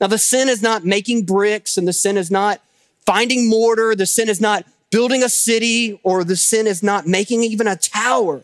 Now, 0.00 0.06
the 0.06 0.18
sin 0.18 0.48
is 0.48 0.62
not 0.62 0.86
making 0.86 1.24
bricks, 1.24 1.76
and 1.76 1.86
the 1.86 1.92
sin 1.92 2.16
is 2.16 2.30
not 2.30 2.62
finding 3.04 3.50
mortar, 3.50 3.94
the 3.94 4.06
sin 4.06 4.28
is 4.28 4.40
not 4.40 4.64
building 4.90 5.22
a 5.22 5.28
city, 5.28 6.00
or 6.02 6.24
the 6.24 6.36
sin 6.36 6.66
is 6.66 6.82
not 6.82 7.06
making 7.06 7.42
even 7.42 7.66
a 7.66 7.76
tower. 7.76 8.42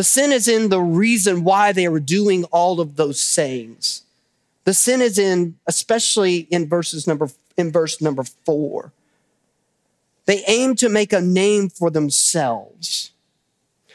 The 0.00 0.04
sin 0.04 0.32
is 0.32 0.48
in 0.48 0.70
the 0.70 0.80
reason 0.80 1.44
why 1.44 1.72
they 1.72 1.86
were 1.86 2.00
doing 2.00 2.44
all 2.44 2.80
of 2.80 2.96
those 2.96 3.20
sayings. 3.20 4.00
The 4.64 4.72
sin 4.72 5.02
is 5.02 5.18
in, 5.18 5.58
especially 5.66 6.48
in 6.50 6.70
verses 6.70 7.06
number 7.06 7.28
in 7.58 7.70
verse 7.70 8.00
number 8.00 8.24
four. 8.24 8.92
They 10.24 10.42
aim 10.48 10.74
to 10.76 10.88
make 10.88 11.12
a 11.12 11.20
name 11.20 11.68
for 11.68 11.90
themselves. 11.90 13.10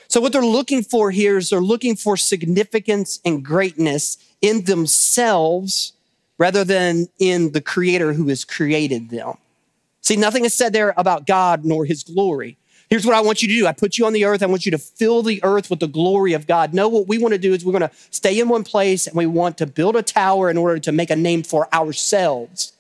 So 0.08 0.22
what 0.22 0.32
they're 0.32 0.46
looking 0.46 0.84
for 0.84 1.10
here 1.10 1.40
is 1.40 1.50
they're 1.50 1.60
looking 1.60 1.96
for 1.96 2.18
significance 2.18 3.20
and 3.26 3.44
greatness 3.44 4.20
in 4.42 4.66
themselves 4.66 5.94
rather 6.38 6.64
than 6.64 7.08
in 7.18 7.54
the 7.54 7.62
creator 7.62 8.14
who 8.14 8.28
has 8.28 8.46
created 8.46 9.10
them. 9.10 9.40
See, 10.02 10.18
nothing 10.18 10.46
is 10.46 10.54
said 10.54 10.72
there 10.72 10.94
about 10.98 11.26
God 11.26 11.66
nor 11.66 11.84
his 11.84 12.04
glory. 12.04 12.58
Here's 12.90 13.06
what 13.06 13.16
I 13.16 13.22
want 13.22 13.42
you 13.42 13.48
to 13.48 13.54
do. 13.54 13.68
I 13.68 13.72
put 13.74 13.98
you 13.98 14.06
on 14.06 14.14
the 14.14 14.26
earth. 14.26 14.44
I 14.44 14.46
want 14.46 14.66
you 14.66 14.72
to 14.72 14.78
fill 14.78 15.24
the 15.24 15.44
earth 15.44 15.70
with 15.70 15.80
the 15.80 15.88
glory 15.88 16.34
of 16.34 16.46
God. 16.46 16.74
No, 16.74 16.88
what 16.88 17.08
we 17.08 17.18
want 17.18 17.34
to 17.34 17.40
do 17.40 17.54
is 17.54 17.66
we're 17.66 17.78
going 17.78 17.90
to 17.90 17.96
stay 18.12 18.40
in 18.40 18.48
one 18.48 18.64
place 18.64 19.08
and 19.08 19.16
we 19.16 19.26
want 19.26 19.58
to 19.58 19.66
build 19.66 19.96
a 19.96 20.04
tower 20.04 20.50
in 20.50 20.58
order 20.58 20.80
to 20.80 20.92
make 20.92 21.10
a 21.10 21.16
name 21.16 21.42
for 21.42 21.74
ourselves. 21.74 22.74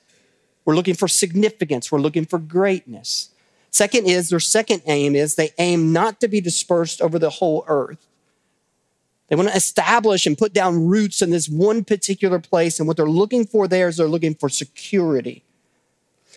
We're 0.64 0.76
looking 0.76 0.96
for 0.96 1.08
significance. 1.08 1.92
We're 1.92 2.00
looking 2.00 2.26
for 2.26 2.40
greatness. 2.40 3.30
Second 3.72 4.08
is 4.08 4.30
their 4.30 4.40
second 4.40 4.84
aim 4.86 5.16
is 5.16 5.36
they 5.36 5.52
aim 5.58 5.92
not 5.92 6.20
to 6.22 6.28
be 6.28 6.40
dispersed 6.42 7.02
over 7.02 7.20
the 7.20 7.30
whole 7.30 7.66
earth. 7.68 8.08
They 9.28 9.36
want 9.36 9.50
to 9.50 9.56
establish 9.56 10.28
and 10.28 10.38
put 10.38 10.54
down 10.54 10.88
roots 10.88 11.22
in 11.22 11.32
this 11.32 11.50
one 11.50 11.84
particular 11.84 12.40
place. 12.40 12.80
And 12.80 12.88
what 12.88 12.98
they're 12.98 13.10
looking 13.10 13.46
for 13.46 13.68
there 13.68 13.88
is 13.88 13.98
they're 13.98 14.08
looking 14.08 14.36
for 14.36 14.50
security. 14.50 15.44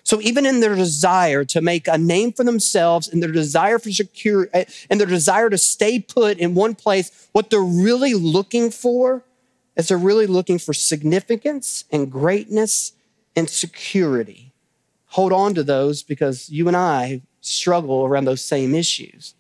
So 0.08 0.22
even 0.22 0.46
in 0.46 0.60
their 0.60 0.74
desire 0.74 1.44
to 1.44 1.60
make 1.60 1.86
a 1.86 1.98
name 1.98 2.32
for 2.32 2.42
themselves 2.42 3.08
and 3.08 3.22
their 3.22 3.30
desire 3.30 3.78
for 3.78 3.90
secure 3.90 4.48
eh, 4.54 4.64
and 4.88 4.98
their 4.98 5.06
desire 5.06 5.50
to 5.50 5.58
stay 5.58 6.00
put 6.00 6.38
in 6.38 6.54
one 6.54 6.74
place, 6.74 7.28
what 7.32 7.50
they're 7.50 7.60
really 7.60 8.14
looking 8.14 8.70
for 8.70 9.22
is 9.76 9.88
they're 9.88 9.98
really 9.98 10.26
looking 10.26 10.58
for 10.58 10.72
significance 10.72 11.84
and 11.92 12.10
greatness 12.10 12.94
and 13.36 13.50
security. 13.50 14.54
Hold 15.08 15.30
on 15.30 15.52
to 15.56 15.62
those 15.62 16.02
because 16.02 16.48
you 16.48 16.68
and 16.68 16.76
I 16.76 17.20
struggle 17.42 18.06
around 18.06 18.24
those 18.24 18.40
same 18.40 18.74
issues. 18.74 19.34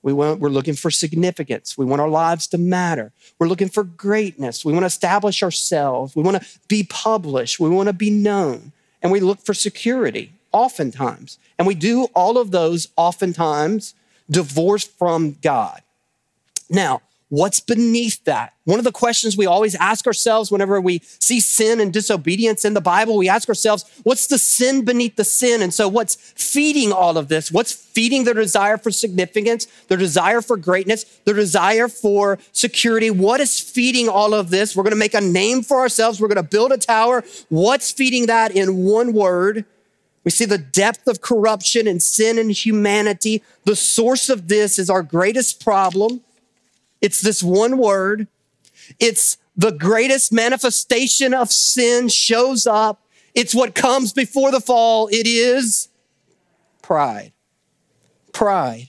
We 0.00 0.14
want, 0.14 0.40
we're 0.40 0.48
looking 0.48 0.76
for 0.76 0.90
significance. 0.90 1.76
We 1.76 1.84
want 1.84 2.00
our 2.00 2.08
lives 2.08 2.46
to 2.48 2.58
matter. 2.58 3.12
We're 3.38 3.48
looking 3.48 3.68
for 3.68 3.84
greatness. 3.84 4.64
We 4.64 4.72
want 4.72 4.84
to 4.84 4.86
establish 4.86 5.42
ourselves. 5.42 6.16
We 6.16 6.22
want 6.22 6.42
to 6.42 6.48
be 6.68 6.84
published. 6.88 7.60
We 7.60 7.68
want 7.68 7.88
to 7.88 7.92
be 7.92 8.08
known. 8.08 8.72
And 9.02 9.12
we 9.12 9.20
look 9.20 9.40
for 9.40 9.54
security 9.54 10.32
oftentimes. 10.52 11.38
And 11.58 11.66
we 11.66 11.74
do 11.74 12.04
all 12.14 12.38
of 12.38 12.50
those 12.50 12.88
oftentimes 12.96 13.94
divorced 14.30 14.90
from 14.98 15.36
God. 15.42 15.82
Now, 16.70 17.02
What's 17.30 17.60
beneath 17.60 18.24
that? 18.24 18.54
One 18.64 18.78
of 18.78 18.86
the 18.86 18.92
questions 18.92 19.36
we 19.36 19.44
always 19.44 19.74
ask 19.74 20.06
ourselves 20.06 20.50
whenever 20.50 20.80
we 20.80 21.02
see 21.18 21.40
sin 21.40 21.78
and 21.78 21.92
disobedience 21.92 22.64
in 22.64 22.72
the 22.72 22.80
Bible, 22.80 23.18
we 23.18 23.28
ask 23.28 23.50
ourselves, 23.50 23.84
what's 24.02 24.28
the 24.28 24.38
sin 24.38 24.82
beneath 24.86 25.16
the 25.16 25.24
sin? 25.24 25.60
And 25.60 25.72
so, 25.72 25.88
what's 25.88 26.14
feeding 26.14 26.90
all 26.90 27.18
of 27.18 27.28
this? 27.28 27.52
What's 27.52 27.72
feeding 27.72 28.24
their 28.24 28.32
desire 28.32 28.78
for 28.78 28.90
significance, 28.90 29.66
their 29.88 29.98
desire 29.98 30.40
for 30.40 30.56
greatness, 30.56 31.04
their 31.26 31.34
desire 31.34 31.88
for 31.88 32.38
security? 32.52 33.10
What 33.10 33.40
is 33.40 33.60
feeding 33.60 34.08
all 34.08 34.32
of 34.32 34.48
this? 34.48 34.74
We're 34.74 34.84
going 34.84 34.92
to 34.92 34.96
make 34.96 35.14
a 35.14 35.20
name 35.20 35.62
for 35.62 35.80
ourselves. 35.80 36.22
We're 36.22 36.28
going 36.28 36.36
to 36.36 36.42
build 36.42 36.72
a 36.72 36.78
tower. 36.78 37.24
What's 37.50 37.90
feeding 37.90 38.26
that 38.26 38.52
in 38.52 38.84
one 38.84 39.12
word? 39.12 39.66
We 40.24 40.30
see 40.30 40.46
the 40.46 40.58
depth 40.58 41.06
of 41.06 41.20
corruption 41.20 41.86
and 41.86 42.02
sin 42.02 42.38
in 42.38 42.48
humanity. 42.50 43.42
The 43.64 43.76
source 43.76 44.30
of 44.30 44.48
this 44.48 44.78
is 44.78 44.88
our 44.88 45.02
greatest 45.02 45.62
problem. 45.62 46.22
It's 47.00 47.20
this 47.20 47.42
one 47.42 47.78
word. 47.78 48.26
It's 48.98 49.38
the 49.56 49.72
greatest 49.72 50.32
manifestation 50.32 51.34
of 51.34 51.52
sin 51.52 52.08
shows 52.08 52.66
up. 52.66 53.02
It's 53.34 53.54
what 53.54 53.74
comes 53.74 54.12
before 54.12 54.50
the 54.50 54.60
fall. 54.60 55.08
It 55.08 55.26
is 55.26 55.88
pride. 56.82 57.32
Pride. 58.32 58.88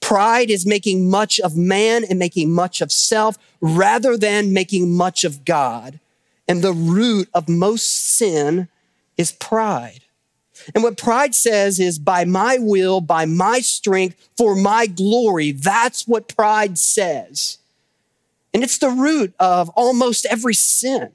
Pride 0.00 0.50
is 0.50 0.64
making 0.64 1.10
much 1.10 1.40
of 1.40 1.56
man 1.56 2.04
and 2.08 2.18
making 2.18 2.52
much 2.52 2.80
of 2.80 2.92
self 2.92 3.36
rather 3.60 4.16
than 4.16 4.52
making 4.52 4.92
much 4.92 5.24
of 5.24 5.44
God. 5.44 5.98
And 6.46 6.62
the 6.62 6.72
root 6.72 7.28
of 7.34 7.48
most 7.48 7.90
sin 8.16 8.68
is 9.16 9.32
pride. 9.32 10.02
And 10.74 10.82
what 10.82 10.96
pride 10.96 11.34
says 11.34 11.78
is 11.78 11.98
by 11.98 12.24
my 12.24 12.58
will, 12.58 13.00
by 13.00 13.24
my 13.24 13.60
strength, 13.60 14.28
for 14.36 14.54
my 14.54 14.86
glory. 14.86 15.52
That's 15.52 16.06
what 16.06 16.34
pride 16.34 16.78
says. 16.78 17.58
And 18.52 18.62
it's 18.62 18.78
the 18.78 18.90
root 18.90 19.34
of 19.38 19.68
almost 19.70 20.26
every 20.26 20.54
sin. 20.54 21.10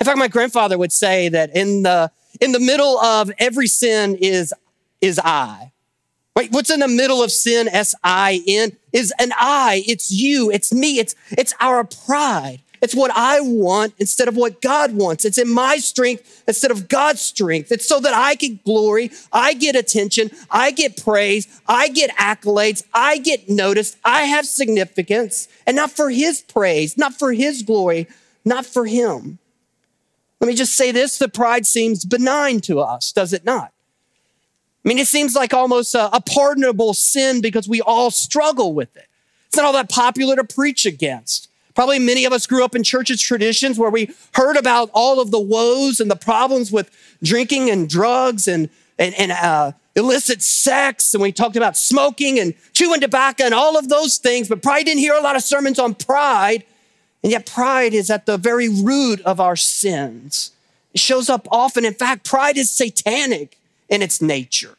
In 0.00 0.04
fact, 0.04 0.18
my 0.18 0.28
grandfather 0.28 0.76
would 0.78 0.92
say 0.92 1.28
that 1.28 1.54
in 1.54 1.82
the, 1.82 2.10
in 2.40 2.52
the 2.52 2.60
middle 2.60 2.98
of 2.98 3.30
every 3.38 3.66
sin 3.66 4.16
is, 4.16 4.52
is 5.00 5.20
I. 5.22 5.72
Wait, 6.34 6.50
what's 6.50 6.70
in 6.70 6.80
the 6.80 6.88
middle 6.88 7.22
of 7.22 7.30
sin? 7.30 7.68
S 7.68 7.94
I 8.02 8.42
N 8.48 8.72
is 8.92 9.12
an 9.20 9.32
I. 9.36 9.84
It's 9.86 10.10
you. 10.10 10.50
It's 10.50 10.72
me. 10.72 10.98
It's, 10.98 11.14
it's 11.30 11.54
our 11.60 11.84
pride. 11.84 12.60
It's 12.84 12.94
what 12.94 13.10
I 13.14 13.40
want 13.40 13.94
instead 13.98 14.28
of 14.28 14.36
what 14.36 14.60
God 14.60 14.92
wants. 14.92 15.24
It's 15.24 15.38
in 15.38 15.48
my 15.48 15.78
strength 15.78 16.44
instead 16.46 16.70
of 16.70 16.86
God's 16.86 17.22
strength. 17.22 17.72
It's 17.72 17.88
so 17.88 17.98
that 17.98 18.12
I 18.12 18.34
get 18.34 18.62
glory, 18.62 19.10
I 19.32 19.54
get 19.54 19.74
attention, 19.74 20.30
I 20.50 20.70
get 20.70 21.02
praise, 21.02 21.62
I 21.66 21.88
get 21.88 22.14
accolades, 22.18 22.84
I 22.92 23.16
get 23.16 23.48
noticed, 23.48 23.96
I 24.04 24.24
have 24.24 24.44
significance, 24.44 25.48
and 25.66 25.76
not 25.76 25.92
for 25.92 26.10
His 26.10 26.42
praise, 26.42 26.98
not 26.98 27.14
for 27.14 27.32
His 27.32 27.62
glory, 27.62 28.06
not 28.44 28.66
for 28.66 28.84
Him. 28.84 29.38
Let 30.40 30.48
me 30.48 30.54
just 30.54 30.74
say 30.74 30.92
this 30.92 31.16
the 31.16 31.30
pride 31.30 31.64
seems 31.64 32.04
benign 32.04 32.60
to 32.62 32.80
us, 32.80 33.12
does 33.12 33.32
it 33.32 33.46
not? 33.46 33.72
I 34.84 34.88
mean, 34.88 34.98
it 34.98 35.08
seems 35.08 35.34
like 35.34 35.54
almost 35.54 35.94
a, 35.94 36.14
a 36.14 36.20
pardonable 36.20 36.92
sin 36.92 37.40
because 37.40 37.66
we 37.66 37.80
all 37.80 38.10
struggle 38.10 38.74
with 38.74 38.94
it. 38.94 39.08
It's 39.46 39.56
not 39.56 39.64
all 39.64 39.72
that 39.72 39.88
popular 39.88 40.36
to 40.36 40.44
preach 40.44 40.84
against. 40.84 41.48
Probably 41.74 41.98
many 41.98 42.24
of 42.24 42.32
us 42.32 42.46
grew 42.46 42.64
up 42.64 42.76
in 42.76 42.84
churches 42.84 43.20
traditions 43.20 43.78
where 43.78 43.90
we 43.90 44.14
heard 44.34 44.56
about 44.56 44.90
all 44.94 45.20
of 45.20 45.30
the 45.30 45.40
woes 45.40 46.00
and 46.00 46.10
the 46.10 46.16
problems 46.16 46.70
with 46.70 46.90
drinking 47.22 47.68
and 47.68 47.88
drugs 47.88 48.46
and, 48.46 48.70
and, 48.98 49.14
and 49.16 49.32
uh, 49.32 49.72
illicit 49.96 50.40
sex. 50.40 51.14
And 51.14 51.22
we 51.22 51.32
talked 51.32 51.56
about 51.56 51.76
smoking 51.76 52.38
and 52.38 52.54
chewing 52.72 53.00
tobacco 53.00 53.44
and 53.44 53.54
all 53.54 53.76
of 53.76 53.88
those 53.88 54.18
things, 54.18 54.48
but 54.48 54.62
probably 54.62 54.84
didn't 54.84 55.00
hear 55.00 55.14
a 55.14 55.20
lot 55.20 55.34
of 55.34 55.42
sermons 55.42 55.78
on 55.78 55.94
pride. 55.94 56.64
And 57.22 57.32
yet, 57.32 57.46
pride 57.46 57.94
is 57.94 58.10
at 58.10 58.26
the 58.26 58.36
very 58.36 58.68
root 58.68 59.20
of 59.22 59.40
our 59.40 59.56
sins. 59.56 60.52
It 60.92 61.00
shows 61.00 61.28
up 61.28 61.48
often. 61.50 61.84
In 61.84 61.94
fact, 61.94 62.24
pride 62.24 62.56
is 62.56 62.70
satanic 62.70 63.58
in 63.88 64.02
its 64.02 64.20
nature. 64.22 64.76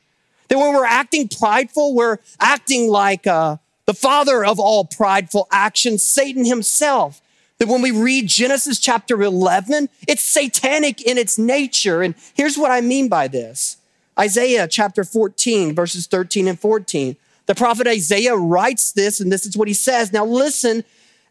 That 0.47 0.59
when 0.59 0.73
we're 0.73 0.85
acting 0.85 1.27
prideful, 1.27 1.95
we're 1.95 2.19
acting 2.39 2.87
like, 2.87 3.25
uh, 3.25 3.57
the 3.85 3.93
father 3.93 4.43
of 4.43 4.59
all 4.59 4.85
prideful 4.85 5.47
actions, 5.51 6.03
Satan 6.03 6.45
himself. 6.45 7.21
That 7.57 7.69
when 7.69 7.81
we 7.81 7.91
read 7.91 8.27
Genesis 8.27 8.79
chapter 8.79 9.21
11, 9.21 9.87
it's 10.09 10.21
satanic 10.21 11.01
in 11.01 11.17
its 11.17 11.37
nature. 11.37 12.01
And 12.01 12.13
here's 12.33 12.57
what 12.57 12.69
I 12.69 12.81
mean 12.81 13.07
by 13.07 13.29
this 13.29 13.77
Isaiah 14.19 14.67
chapter 14.67 15.05
14, 15.05 15.73
verses 15.73 16.07
13 16.07 16.49
and 16.49 16.59
14. 16.59 17.15
The 17.45 17.55
prophet 17.55 17.87
Isaiah 17.87 18.35
writes 18.35 18.91
this, 18.91 19.19
and 19.19 19.31
this 19.31 19.45
is 19.45 19.55
what 19.55 19.67
he 19.67 19.73
says. 19.73 20.11
Now, 20.11 20.25
listen 20.25 20.83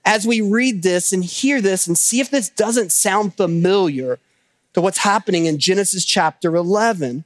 as 0.05 0.27
we 0.27 0.41
read 0.41 0.83
this 0.83 1.13
and 1.13 1.25
hear 1.25 1.61
this 1.61 1.87
and 1.87 1.99
see 1.99 2.21
if 2.21 2.31
this 2.31 2.49
doesn't 2.49 2.93
sound 2.93 3.37
familiar 3.37 4.19
to 4.75 4.81
what's 4.81 4.99
happening 4.99 5.47
in 5.47 5.59
Genesis 5.59 6.05
chapter 6.05 6.55
11. 6.57 7.25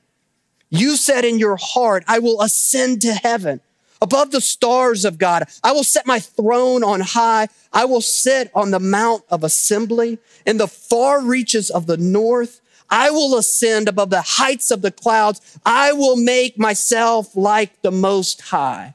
You 0.71 0.97
said 0.97 1.25
in 1.25 1.39
your 1.39 1.57
heart, 1.57 2.05
I 2.07 2.19
will 2.19 2.41
ascend 2.41 3.03
to 3.03 3.15
heaven 3.15 3.61
above 4.00 4.31
the 4.31 4.40
stars 4.40 5.05
of 5.05 5.19
God. 5.19 5.45
I 5.62 5.73
will 5.73 5.85
set 5.85 6.07
my 6.07 6.21
throne 6.21 6.85
on 6.85 7.00
high. 7.00 7.49
I 7.73 7.85
will 7.85 8.00
sit 8.00 8.50
on 8.55 8.71
the 8.71 8.81
mount 8.81 9.25
of 9.31 9.45
assembly 9.45 10.19
in 10.47 10.57
the 10.59 10.69
far 10.69 11.23
reaches 11.23 11.71
of 11.71 11.87
the 11.87 11.97
north. 11.97 12.61
I 12.90 13.11
will 13.11 13.37
ascend 13.37 13.88
above 13.88 14.11
the 14.11 14.23
heights 14.23 14.71
of 14.71 14.83
the 14.83 14.90
clouds. 14.90 15.59
I 15.64 15.93
will 15.93 16.17
make 16.17 16.59
myself 16.59 17.37
like 17.37 17.83
the 17.83 17.90
most 17.90 18.40
high. 18.40 18.95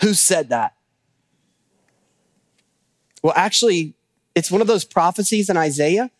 Who 0.00 0.14
said 0.14 0.50
that? 0.50 0.74
Well, 3.22 3.32
actually, 3.34 3.94
it's 4.34 4.50
one 4.50 4.60
of 4.60 4.66
those 4.66 4.84
prophecies 4.84 5.50
in 5.50 5.56
Isaiah. 5.56 6.10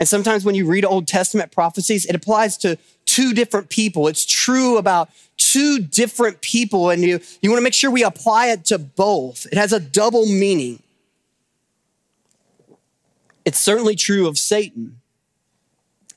And 0.00 0.08
sometimes 0.08 0.44
when 0.44 0.54
you 0.54 0.66
read 0.66 0.84
Old 0.84 1.06
Testament 1.06 1.52
prophecies, 1.52 2.04
it 2.04 2.14
applies 2.14 2.56
to 2.58 2.76
two 3.04 3.32
different 3.32 3.70
people. 3.70 4.08
It's 4.08 4.26
true 4.26 4.76
about 4.76 5.10
two 5.36 5.78
different 5.78 6.40
people, 6.40 6.90
and 6.90 7.02
you, 7.02 7.20
you 7.40 7.50
want 7.50 7.58
to 7.58 7.64
make 7.64 7.74
sure 7.74 7.90
we 7.90 8.02
apply 8.02 8.48
it 8.48 8.64
to 8.66 8.78
both. 8.78 9.46
It 9.46 9.58
has 9.58 9.72
a 9.72 9.80
double 9.80 10.26
meaning. 10.26 10.82
It's 13.44 13.58
certainly 13.58 13.94
true 13.94 14.26
of 14.26 14.38
Satan. 14.38 15.00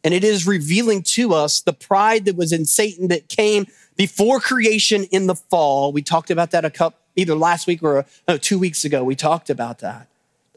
And 0.04 0.14
it 0.14 0.24
is 0.24 0.48
revealing 0.48 1.04
to 1.04 1.34
us 1.34 1.62
the 1.62 1.74
pride 1.74 2.26
that 2.26 2.36
was 2.36 2.54
in 2.54 2.66
Satan 2.66 3.10
that 3.10 3.28
came 3.28 3.68
before 3.98 4.40
creation 4.40 5.04
in 5.06 5.28
the 5.28 5.36
fall. 5.36 5.92
We 5.92 6.02
talked 6.02 6.32
about 6.32 6.52
that 6.52 6.64
a 6.64 6.70
couple, 6.70 7.00
either 7.16 7.36
last 7.36 7.68
week 7.68 7.84
or 7.84 8.00
uh, 8.00 8.04
no, 8.28 8.38
two 8.38 8.58
weeks 8.58 8.86
ago. 8.86 9.04
We 9.04 9.16
talked 9.16 9.50
about 9.50 9.80
that. 9.80 10.08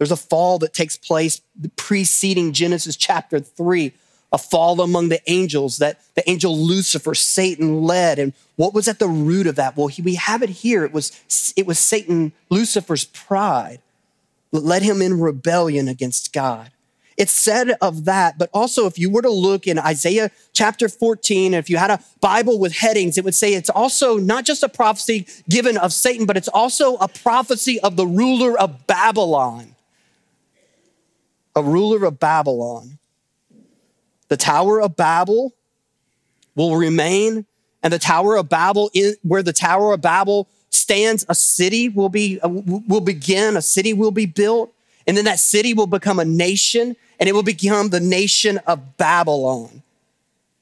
There's 0.01 0.11
a 0.11 0.17
fall 0.17 0.59
that 0.61 0.73
takes 0.73 0.97
place 0.97 1.43
preceding 1.77 2.55
Genesis 2.55 2.97
chapter 2.97 3.39
three 3.39 3.93
a 4.33 4.39
fall 4.39 4.81
among 4.81 5.11
the 5.11 5.21
angels 5.31 5.79
that 5.79 6.01
the 6.15 6.29
angel 6.31 6.57
Lucifer, 6.57 7.15
Satan 7.15 7.83
led. 7.83 8.19
And 8.19 8.33
what 8.57 8.73
was 8.73 8.89
at 8.89 8.99
the 8.99 9.09
root 9.09 9.47
of 9.47 9.57
that? 9.57 9.77
Well, 9.77 9.89
he, 9.89 10.01
we 10.01 10.15
have 10.15 10.43
it 10.43 10.51
here. 10.51 10.85
It 10.85 10.93
was, 10.93 11.53
it 11.57 11.67
was 11.67 11.79
Satan, 11.79 12.33
Lucifer's 12.49 13.05
pride 13.05 13.81
that 14.53 14.65
led 14.65 14.83
him 14.83 15.03
in 15.03 15.21
rebellion 15.21 15.89
against 15.89 16.33
God. 16.33 16.71
It's 17.17 17.33
said 17.33 17.73
of 17.83 18.07
that, 18.07 18.39
but 18.39 18.49
also 18.55 18.87
if 18.87 18.99
you 18.99 19.11
were 19.11 19.21
to 19.21 19.31
look 19.31 19.67
in 19.67 19.79
Isaiah 19.79 20.31
chapter 20.55 20.89
14, 20.89 21.53
if 21.53 21.69
you 21.69 21.77
had 21.77 21.91
a 21.91 22.01
Bible 22.21 22.59
with 22.59 22.73
headings, 22.73 23.19
it 23.19 23.25
would 23.25 23.35
say 23.35 23.53
it's 23.53 23.69
also 23.69 24.17
not 24.17 24.47
just 24.47 24.63
a 24.63 24.71
prophecy 24.71 25.27
given 25.47 25.77
of 25.77 25.93
Satan, 25.93 26.25
but 26.25 26.39
it's 26.39 26.49
also 26.49 26.97
a 26.97 27.09
prophecy 27.09 27.79
of 27.81 27.97
the 27.97 28.07
ruler 28.07 28.59
of 28.59 28.87
Babylon. 28.87 29.75
A 31.57 31.63
ruler 31.63 32.05
of 32.05 32.21
Babylon. 32.21 32.99
The 34.29 34.37
Tower 34.37 34.81
of 34.81 34.97
Babel 34.97 35.53
will 36.55 36.77
remain, 36.77 37.47
and 37.83 37.93
the 37.93 37.99
Tower 37.99 38.37
of 38.37 38.49
Babel, 38.49 38.91
where 39.23 39.43
the 39.43 39.53
Tower 39.53 39.93
of 39.93 40.01
Babel 40.01 40.49
stands, 40.71 41.25
a 41.29 41.35
city 41.35 41.89
will 41.89 42.09
be 42.09 42.41
uh, 42.41 42.49
will 42.49 43.01
begin. 43.01 43.57
A 43.57 43.63
city 43.63 43.93
will 43.93 44.13
be 44.13 44.27
built, 44.27 44.73
and 45.07 45.17
then 45.17 45.25
that 45.25 45.41
city 45.41 45.75
will 45.75 45.87
become 45.87 46.19
a 46.21 46.25
nation, 46.25 46.95
and 47.19 47.29
it 47.29 47.33
will 47.33 47.43
become 47.43 47.89
the 47.89 48.01
nation 48.01 48.59
of 48.67 48.97
Babylon. 48.97 49.83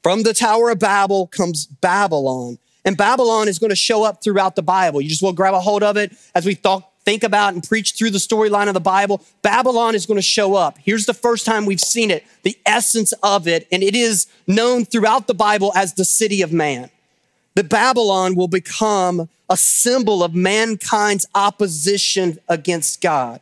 From 0.02 0.22
the 0.22 0.32
Tower 0.32 0.70
of 0.70 0.78
Babel 0.78 1.26
comes 1.26 1.66
Babylon, 1.66 2.58
and 2.84 2.96
Babylon 2.96 3.48
is 3.48 3.58
going 3.58 3.70
to 3.70 3.76
show 3.76 4.04
up 4.04 4.22
throughout 4.22 4.56
the 4.56 4.62
Bible. 4.62 5.00
You 5.02 5.10
just 5.10 5.22
will 5.22 5.34
grab 5.34 5.54
a 5.54 5.60
hold 5.60 5.82
of 5.82 5.96
it 5.96 6.12
as 6.34 6.46
we 6.46 6.54
talk 6.54 6.90
think 7.08 7.24
about 7.24 7.54
and 7.54 7.66
preach 7.66 7.94
through 7.94 8.10
the 8.10 8.18
storyline 8.18 8.68
of 8.68 8.74
the 8.74 8.80
Bible, 8.80 9.24
Babylon 9.40 9.94
is 9.94 10.04
going 10.04 10.18
to 10.18 10.22
show 10.22 10.54
up. 10.54 10.76
Here's 10.76 11.06
the 11.06 11.14
first 11.14 11.46
time 11.46 11.64
we've 11.64 11.80
seen 11.80 12.10
it, 12.10 12.22
the 12.42 12.58
essence 12.66 13.14
of 13.22 13.48
it, 13.48 13.66
and 13.72 13.82
it 13.82 13.96
is 13.96 14.26
known 14.46 14.84
throughout 14.84 15.26
the 15.26 15.32
Bible 15.32 15.72
as 15.74 15.94
the 15.94 16.04
city 16.04 16.42
of 16.42 16.52
man. 16.52 16.90
That 17.54 17.70
Babylon 17.70 18.34
will 18.34 18.46
become 18.46 19.30
a 19.48 19.56
symbol 19.56 20.22
of 20.22 20.34
mankind's 20.34 21.26
opposition 21.34 22.36
against 22.46 23.00
God. 23.00 23.40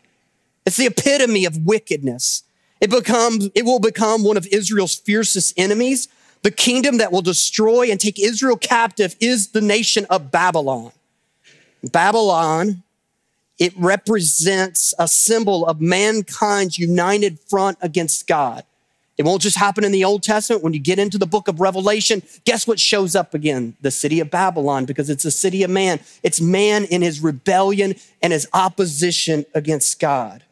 It's 0.64 0.76
the 0.76 0.86
epitome 0.86 1.44
of 1.44 1.66
wickedness. 1.66 2.44
It 2.80 2.90
becomes, 2.90 3.48
it 3.56 3.64
will 3.64 3.80
become 3.80 4.22
one 4.22 4.36
of 4.36 4.46
Israel's 4.46 4.94
fiercest 4.94 5.54
enemies. 5.56 6.06
The 6.44 6.52
kingdom 6.52 6.98
that 6.98 7.10
will 7.10 7.20
destroy 7.20 7.90
and 7.90 7.98
take 7.98 8.20
Israel 8.20 8.58
captive 8.58 9.16
is 9.18 9.48
the 9.48 9.60
nation 9.60 10.06
of 10.08 10.30
Babylon. 10.30 10.92
Babylon, 11.82 12.84
it 13.58 13.72
represents 13.76 14.92
a 14.98 15.08
symbol 15.08 15.66
of 15.66 15.80
mankind's 15.80 16.78
united 16.78 17.38
front 17.40 17.78
against 17.80 18.26
God. 18.26 18.64
It 19.16 19.24
won't 19.24 19.40
just 19.40 19.56
happen 19.56 19.82
in 19.82 19.92
the 19.92 20.04
Old 20.04 20.22
Testament. 20.22 20.62
When 20.62 20.74
you 20.74 20.78
get 20.78 20.98
into 20.98 21.16
the 21.16 21.26
book 21.26 21.48
of 21.48 21.58
Revelation, 21.58 22.22
guess 22.44 22.66
what 22.66 22.78
shows 22.78 23.16
up 23.16 23.32
again? 23.32 23.74
The 23.80 23.90
city 23.90 24.20
of 24.20 24.30
Babylon, 24.30 24.84
because 24.84 25.08
it's 25.08 25.24
a 25.24 25.30
city 25.30 25.62
of 25.62 25.70
man. 25.70 26.00
It's 26.22 26.40
man 26.40 26.84
in 26.84 27.00
his 27.00 27.20
rebellion 27.20 27.94
and 28.20 28.32
his 28.32 28.46
opposition 28.52 29.46
against 29.54 29.98
God. 29.98 30.42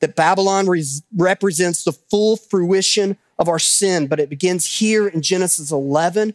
That 0.00 0.16
Babylon 0.16 0.66
represents 1.14 1.84
the 1.84 1.92
full 1.92 2.38
fruition 2.38 3.18
of 3.38 3.48
our 3.48 3.58
sin, 3.58 4.06
but 4.06 4.18
it 4.18 4.30
begins 4.30 4.78
here 4.78 5.06
in 5.06 5.20
Genesis 5.20 5.70
11. 5.70 6.22
And 6.22 6.34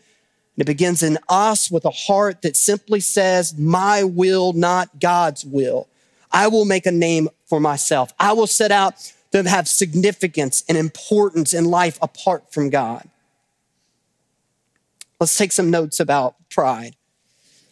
it 0.58 0.66
begins 0.66 1.02
in 1.02 1.18
us 1.28 1.72
with 1.72 1.84
a 1.84 1.90
heart 1.90 2.44
that 2.44 2.56
simply 2.56 3.00
says, 3.00 3.58
My 3.58 4.04
will, 4.04 4.54
not 4.54 5.00
God's 5.00 5.44
will. 5.44 5.88
I 6.36 6.50
will 6.50 6.66
make 6.66 6.86
a 6.86 6.92
name 6.92 7.30
for 7.46 7.62
myself. 7.62 8.14
I 8.20 8.34
will 8.34 8.46
set 8.46 8.70
out 8.70 8.96
to 9.32 9.48
have 9.48 9.70
significance 9.70 10.66
and 10.68 10.78
importance 10.78 11.54
in 11.54 11.64
life 11.64 11.98
apart 12.02 12.52
from 12.54 12.70
God. 12.70 13.08
Let's 15.18 15.38
take 15.38 15.54
some 15.54 15.72
notes 15.72 16.02
about 16.02 16.36
pride. 16.50 16.98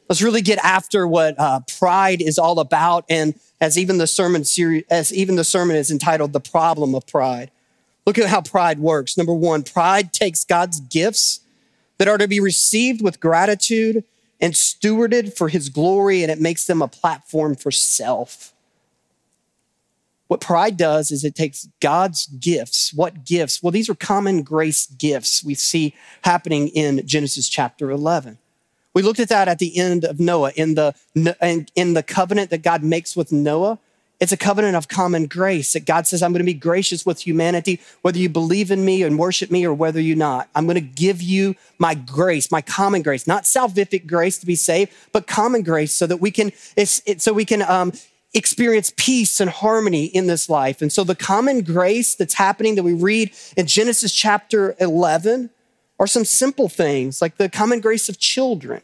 Let's 0.08 0.22
really 0.22 0.42
get 0.42 0.60
after 0.64 1.06
what 1.06 1.38
uh, 1.38 1.60
pride 1.78 2.22
is 2.22 2.40
all 2.40 2.60
about, 2.60 3.04
and 3.10 3.38
as 3.60 3.78
even 3.78 3.98
the 3.98 4.08
sermon 4.08 4.46
series, 4.46 4.86
as 4.90 5.14
even 5.14 5.36
the 5.36 5.44
sermon 5.44 5.76
is 5.76 5.92
entitled 5.92 6.32
"The 6.32 6.40
Problem 6.40 6.96
of 6.96 7.06
Pride." 7.06 7.52
Look 8.06 8.18
at 8.18 8.30
how 8.30 8.42
pride 8.42 8.80
works. 8.80 9.18
Number 9.18 9.34
one, 9.34 9.64
pride 9.64 10.14
takes 10.14 10.46
God's 10.46 10.80
gifts 10.80 11.42
that 11.98 12.08
are 12.08 12.18
to 12.18 12.30
be 12.30 12.40
received 12.40 13.02
with 13.02 13.20
gratitude 13.20 14.06
and 14.40 14.54
stewarded 14.54 15.36
for 15.36 15.50
His 15.50 15.68
glory, 15.68 16.24
and 16.24 16.32
it 16.32 16.40
makes 16.40 16.66
them 16.66 16.82
a 16.82 16.88
platform 16.88 17.56
for 17.56 17.72
self. 17.72 18.53
What 20.34 20.42
pride 20.42 20.78
does 20.78 21.12
is 21.12 21.24
it 21.24 21.36
takes 21.36 21.70
God's 21.80 22.26
gifts. 22.26 22.92
What 22.92 23.24
gifts? 23.24 23.62
Well, 23.62 23.70
these 23.70 23.88
are 23.88 23.94
common 23.94 24.42
grace 24.42 24.88
gifts 24.88 25.44
we 25.44 25.54
see 25.54 25.94
happening 26.24 26.70
in 26.70 27.06
Genesis 27.06 27.48
chapter 27.48 27.92
11. 27.92 28.40
We 28.96 29.04
looked 29.04 29.20
at 29.20 29.30
that 29.30 29.48
at 29.48 29.60
the 29.60 29.78
end 29.78 30.04
of 30.04 30.20
Noah 30.20 30.52
in 30.56 30.74
the, 30.74 30.96
in 31.76 31.94
the 31.94 32.02
covenant 32.02 32.50
that 32.50 32.64
God 32.64 32.82
makes 32.82 33.16
with 33.16 33.32
Noah. 33.32 33.78
It's 34.20 34.32
a 34.32 34.38
covenant 34.38 34.76
of 34.76 34.88
common 34.88 35.28
grace 35.28 35.74
that 35.74 35.86
God 35.86 36.08
says, 36.08 36.24
I'm 36.24 36.32
going 36.32 36.40
to 36.40 36.46
be 36.46 36.56
gracious 36.56 37.06
with 37.06 37.20
humanity, 37.20 37.80
whether 38.02 38.18
you 38.18 38.28
believe 38.28 38.72
in 38.72 38.84
me 38.84 39.04
and 39.04 39.20
worship 39.20 39.52
me 39.52 39.68
or 39.68 39.74
whether 39.76 40.02
you 40.02 40.16
not. 40.16 40.50
I'm 40.56 40.66
going 40.66 40.76
to 40.76 40.82
give 40.82 41.22
you 41.22 41.54
my 41.78 41.94
grace, 41.94 42.52
my 42.52 42.62
common 42.62 43.04
grace, 43.04 43.28
not 43.28 43.44
salvific 43.44 44.08
grace 44.08 44.40
to 44.40 44.48
be 44.48 44.56
saved, 44.56 44.94
but 45.12 45.28
common 45.28 45.62
grace 45.62 45.94
so 45.94 46.08
that 46.08 46.18
we 46.18 46.32
can, 46.32 46.52
so 46.86 47.34
we 47.34 47.46
can 47.46 47.62
um, 47.62 47.94
experience 48.34 48.92
peace 48.98 49.40
and 49.40 49.50
harmony 49.50 50.06
in 50.06 50.28
this 50.28 50.50
life. 50.50 50.82
And 50.82 50.92
so 50.92 51.04
the 51.04 51.16
common 51.16 51.62
grace 51.62 52.16
that's 52.16 52.34
happening 52.34 52.76
that 52.76 52.84
we 52.84 52.94
read 52.94 53.32
in 53.56 53.68
Genesis 53.68 54.14
chapter 54.14 54.76
11 54.80 55.50
are 56.00 56.08
some 56.08 56.26
simple 56.26 56.68
things 56.68 57.22
like 57.22 57.38
the 57.38 57.50
common 57.50 57.80
grace 57.80 58.10
of 58.10 58.20
children, 58.20 58.82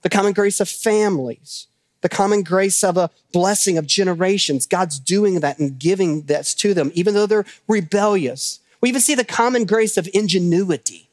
the 0.00 0.08
common 0.08 0.32
grace 0.32 0.60
of 0.60 0.68
families, 0.68 1.66
the 2.00 2.08
common 2.08 2.42
grace 2.42 2.82
of 2.82 2.96
a 2.96 3.10
blessing 3.32 3.76
of 3.76 3.86
generations. 3.86 4.66
God's 4.66 4.98
doing 4.98 5.40
that 5.40 5.58
and 5.58 5.78
giving 5.78 6.22
this 6.22 6.54
to 6.54 6.72
them, 6.72 6.90
even 6.94 7.14
though 7.14 7.26
they're 7.26 7.44
rebellious. 7.68 8.60
We 8.80 8.88
even 8.88 9.00
see 9.00 9.14
the 9.14 9.24
common 9.24 9.66
grace 9.66 9.96
of 9.96 10.08
ingenuity, 10.14 11.10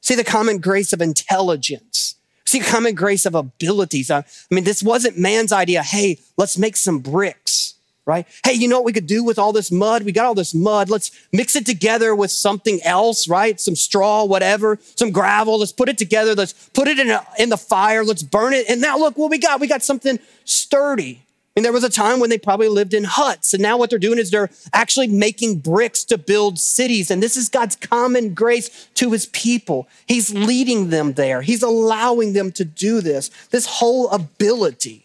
see 0.00 0.14
the 0.14 0.24
common 0.24 0.58
grace 0.58 0.92
of 0.92 1.02
intelligence 1.02 2.16
See, 2.50 2.58
common 2.58 2.96
grace 2.96 3.26
of 3.26 3.36
abilities. 3.36 4.10
I 4.10 4.24
mean, 4.50 4.64
this 4.64 4.82
wasn't 4.82 5.16
man's 5.16 5.52
idea. 5.52 5.84
Hey, 5.84 6.18
let's 6.36 6.58
make 6.58 6.76
some 6.76 6.98
bricks, 6.98 7.74
right? 8.06 8.26
Hey, 8.44 8.54
you 8.54 8.66
know 8.66 8.74
what 8.74 8.86
we 8.86 8.92
could 8.92 9.06
do 9.06 9.22
with 9.22 9.38
all 9.38 9.52
this 9.52 9.70
mud? 9.70 10.02
We 10.02 10.10
got 10.10 10.26
all 10.26 10.34
this 10.34 10.52
mud. 10.52 10.90
Let's 10.90 11.12
mix 11.32 11.54
it 11.54 11.64
together 11.64 12.12
with 12.12 12.32
something 12.32 12.80
else, 12.82 13.28
right? 13.28 13.60
Some 13.60 13.76
straw, 13.76 14.24
whatever, 14.24 14.80
some 14.96 15.12
gravel. 15.12 15.60
Let's 15.60 15.70
put 15.70 15.88
it 15.88 15.96
together. 15.96 16.34
Let's 16.34 16.52
put 16.74 16.88
it 16.88 16.98
in, 16.98 17.08
a, 17.10 17.24
in 17.38 17.50
the 17.50 17.56
fire. 17.56 18.04
Let's 18.04 18.24
burn 18.24 18.52
it. 18.52 18.68
And 18.68 18.80
now 18.80 18.98
look 18.98 19.16
what 19.16 19.30
we 19.30 19.38
got. 19.38 19.60
We 19.60 19.68
got 19.68 19.84
something 19.84 20.18
sturdy. 20.44 21.22
Mean, 21.60 21.64
there 21.64 21.72
was 21.74 21.84
a 21.84 21.90
time 21.90 22.20
when 22.20 22.30
they 22.30 22.38
probably 22.38 22.68
lived 22.68 22.94
in 22.94 23.04
huts. 23.04 23.52
And 23.52 23.62
now 23.62 23.76
what 23.76 23.90
they're 23.90 23.98
doing 23.98 24.18
is 24.18 24.30
they're 24.30 24.48
actually 24.72 25.08
making 25.08 25.58
bricks 25.58 26.04
to 26.04 26.16
build 26.16 26.58
cities. 26.58 27.10
And 27.10 27.22
this 27.22 27.36
is 27.36 27.50
God's 27.50 27.76
common 27.76 28.32
grace 28.32 28.88
to 28.94 29.12
his 29.12 29.26
people. 29.26 29.86
He's 30.08 30.32
leading 30.32 30.88
them 30.88 31.12
there, 31.12 31.42
He's 31.42 31.62
allowing 31.62 32.32
them 32.32 32.50
to 32.52 32.64
do 32.64 33.02
this. 33.02 33.28
This 33.50 33.66
whole 33.66 34.08
ability 34.08 35.04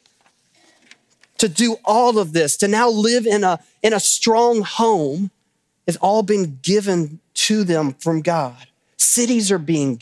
to 1.39 1.49
do 1.49 1.75
all 1.83 2.17
of 2.17 2.31
this, 2.31 2.55
to 2.55 2.69
now 2.69 2.89
live 2.89 3.27
in 3.27 3.43
a, 3.43 3.59
in 3.83 3.91
a 3.91 3.99
strong 3.99 4.61
home, 4.61 5.31
has 5.85 5.97
all 5.97 6.23
been 6.23 6.59
given 6.61 7.19
to 7.33 7.65
them 7.65 7.91
from 7.95 8.21
God. 8.21 8.67
Cities 8.95 9.51
are 9.51 9.59
being 9.59 9.99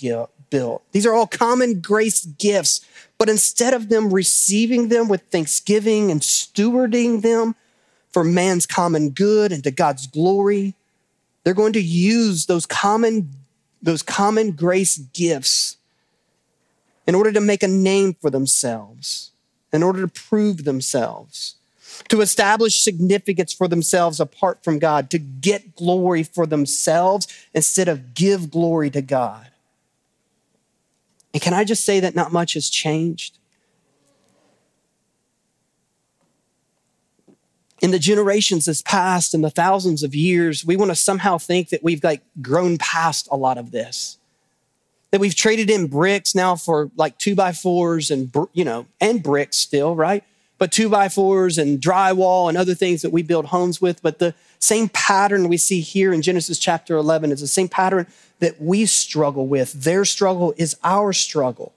built. 0.52 0.84
These 0.92 1.08
are 1.08 1.16
all 1.16 1.26
common 1.26 1.82
grace 1.82 2.26
gifts 2.26 2.86
but 3.24 3.30
instead 3.30 3.74
of 3.74 3.88
them 3.88 4.14
receiving 4.14 4.90
them 4.90 5.08
with 5.08 5.22
thanksgiving 5.32 6.12
and 6.12 6.20
stewarding 6.20 7.22
them 7.22 7.56
for 8.12 8.22
man's 8.22 8.66
common 8.66 9.12
good 9.12 9.54
and 9.54 9.64
to 9.64 9.72
God's 9.72 10.08
glory, 10.08 10.76
they're 11.42 11.54
going 11.54 11.72
to 11.72 11.82
use 11.82 12.48
those 12.48 12.66
common, 12.66 13.30
those 13.82 14.02
common 14.02 14.52
grace 14.52 14.98
gifts 14.98 15.78
in 17.08 17.16
order 17.16 17.32
to 17.32 17.40
make 17.40 17.64
a 17.64 17.68
name 17.70 18.14
for 18.14 18.30
themselves, 18.30 19.32
in 19.72 19.84
order 19.84 20.02
to 20.02 20.10
prove 20.10 20.66
themselves, 20.66 21.56
to 22.10 22.20
establish 22.20 22.84
significance 22.84 23.54
for 23.54 23.70
themselves 23.70 24.20
apart 24.20 24.66
from 24.66 24.80
God, 24.80 25.10
to 25.12 25.18
get 25.18 25.78
glory 25.78 26.24
for 26.24 26.46
themselves 26.46 27.30
instead 27.54 27.88
of 27.88 28.16
give 28.16 28.52
glory 28.52 28.90
to 28.90 29.02
God. 29.02 29.48
Can 31.44 31.54
I 31.54 31.66
just 31.66 31.84
say 31.84 32.00
that 32.00 32.16
not 32.16 32.32
much 32.32 32.54
has 32.54 32.70
changed? 32.70 33.38
In 37.82 37.92
the 37.92 38.00
generations 38.00 38.64
that's 38.64 38.82
passed 38.82 39.34
and 39.34 39.44
the 39.44 39.50
thousands 39.50 40.04
of 40.04 40.16
years, 40.16 40.64
we 40.64 40.78
want 40.78 40.92
to 40.92 40.96
somehow 40.96 41.38
think 41.38 41.68
that 41.68 41.84
we've 41.84 42.02
like 42.02 42.22
grown 42.42 42.78
past 42.78 43.28
a 43.30 43.36
lot 43.36 43.58
of 43.58 43.72
this. 43.72 44.20
That 45.12 45.20
we've 45.20 45.36
traded 45.36 45.70
in 45.70 45.88
bricks 45.88 46.34
now 46.34 46.56
for 46.56 46.90
like 46.96 47.18
two 47.18 47.36
by 47.36 47.52
fours 47.52 48.10
and, 48.10 48.34
you 48.54 48.64
know, 48.64 48.86
and 49.02 49.22
bricks 49.22 49.58
still, 49.58 49.98
right? 49.98 50.24
But 50.58 50.72
two 50.72 50.90
by 50.90 51.10
fours 51.10 51.58
and 51.58 51.80
drywall 51.80 52.48
and 52.48 52.58
other 52.58 52.76
things 52.76 53.02
that 53.02 53.12
we 53.12 53.24
build 53.24 53.48
homes 53.48 53.82
with. 53.82 54.02
But 54.02 54.20
the 54.20 54.34
same 54.60 54.90
pattern 54.90 55.50
we 55.50 55.58
see 55.58 55.82
here 55.82 56.14
in 56.14 56.22
Genesis 56.22 56.60
chapter 56.60 56.96
11 56.96 57.32
is 57.32 57.42
the 57.42 57.48
same 57.48 57.68
pattern 57.68 58.08
that 58.40 58.62
we 58.62 58.86
struggle 58.86 59.48
with. 59.48 59.74
Their 59.74 60.06
struggle 60.06 60.54
is 60.58 60.78
our 60.84 61.12
struggle. 61.12 61.74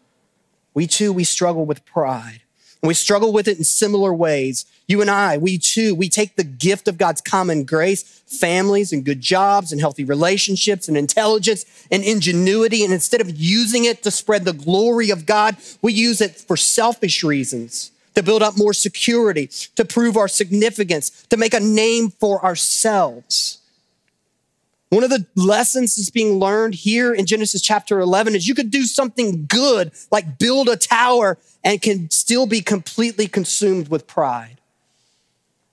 We 0.75 0.87
too, 0.87 1.12
we 1.12 1.25
struggle 1.25 1.65
with 1.65 1.85
pride. 1.85 2.43
We 2.83 2.95
struggle 2.95 3.33
with 3.33 3.49
it 3.49 3.59
in 3.59 3.65
similar 3.65 4.15
ways. 4.15 4.67
You 4.87 5.01
and 5.01 5.11
I, 5.11 5.39
we 5.39 5.59
too, 5.59 5.95
we 5.95 6.09
take 6.09 6.37
the 6.37 6.45
gift 6.45 6.87
of 6.87 6.99
God's 6.99 7.21
common 7.21 7.65
grace, 7.65 8.03
families 8.27 8.93
and 8.93 9.05
good 9.05 9.21
jobs 9.21 9.73
and 9.73 9.81
healthy 9.81 10.05
relationships 10.05 10.87
and 10.87 10.97
intelligence 10.97 11.65
and 11.91 12.05
ingenuity. 12.05 12.85
And 12.85 12.93
instead 12.93 13.21
of 13.21 13.35
using 13.35 13.85
it 13.85 14.03
to 14.05 14.11
spread 14.11 14.45
the 14.45 14.53
glory 14.53 15.11
of 15.11 15.27
God, 15.27 15.57
we 15.83 15.93
use 15.93 16.21
it 16.21 16.37
for 16.37 16.57
selfish 16.57 17.25
reasons 17.25 17.91
to 18.17 18.23
build 18.23 18.43
up 18.43 18.57
more 18.57 18.73
security, 18.73 19.47
to 19.77 19.85
prove 19.85 20.17
our 20.17 20.27
significance, 20.27 21.11
to 21.29 21.37
make 21.37 21.53
a 21.53 21.61
name 21.61 22.09
for 22.09 22.43
ourselves. 22.43 23.59
One 24.89 25.05
of 25.05 25.11
the 25.11 25.27
lessons 25.35 25.97
that's 25.97 26.09
being 26.09 26.39
learned 26.39 26.77
here 26.77 27.13
in 27.13 27.27
Genesis 27.27 27.61
chapter 27.61 28.01
11 28.01 28.35
is 28.35 28.49
you 28.49 28.55
could 28.55 28.71
do 28.71 28.85
something 28.85 29.45
good, 29.47 29.93
like 30.11 30.39
build 30.39 30.71
a 30.71 30.77
tower, 30.77 31.37
and 31.63 31.83
can 31.83 32.09
still 32.11 32.47
be 32.47 32.63
completely 32.63 33.27
consumed 33.27 33.89
with 33.89 34.07
pride. 34.07 34.61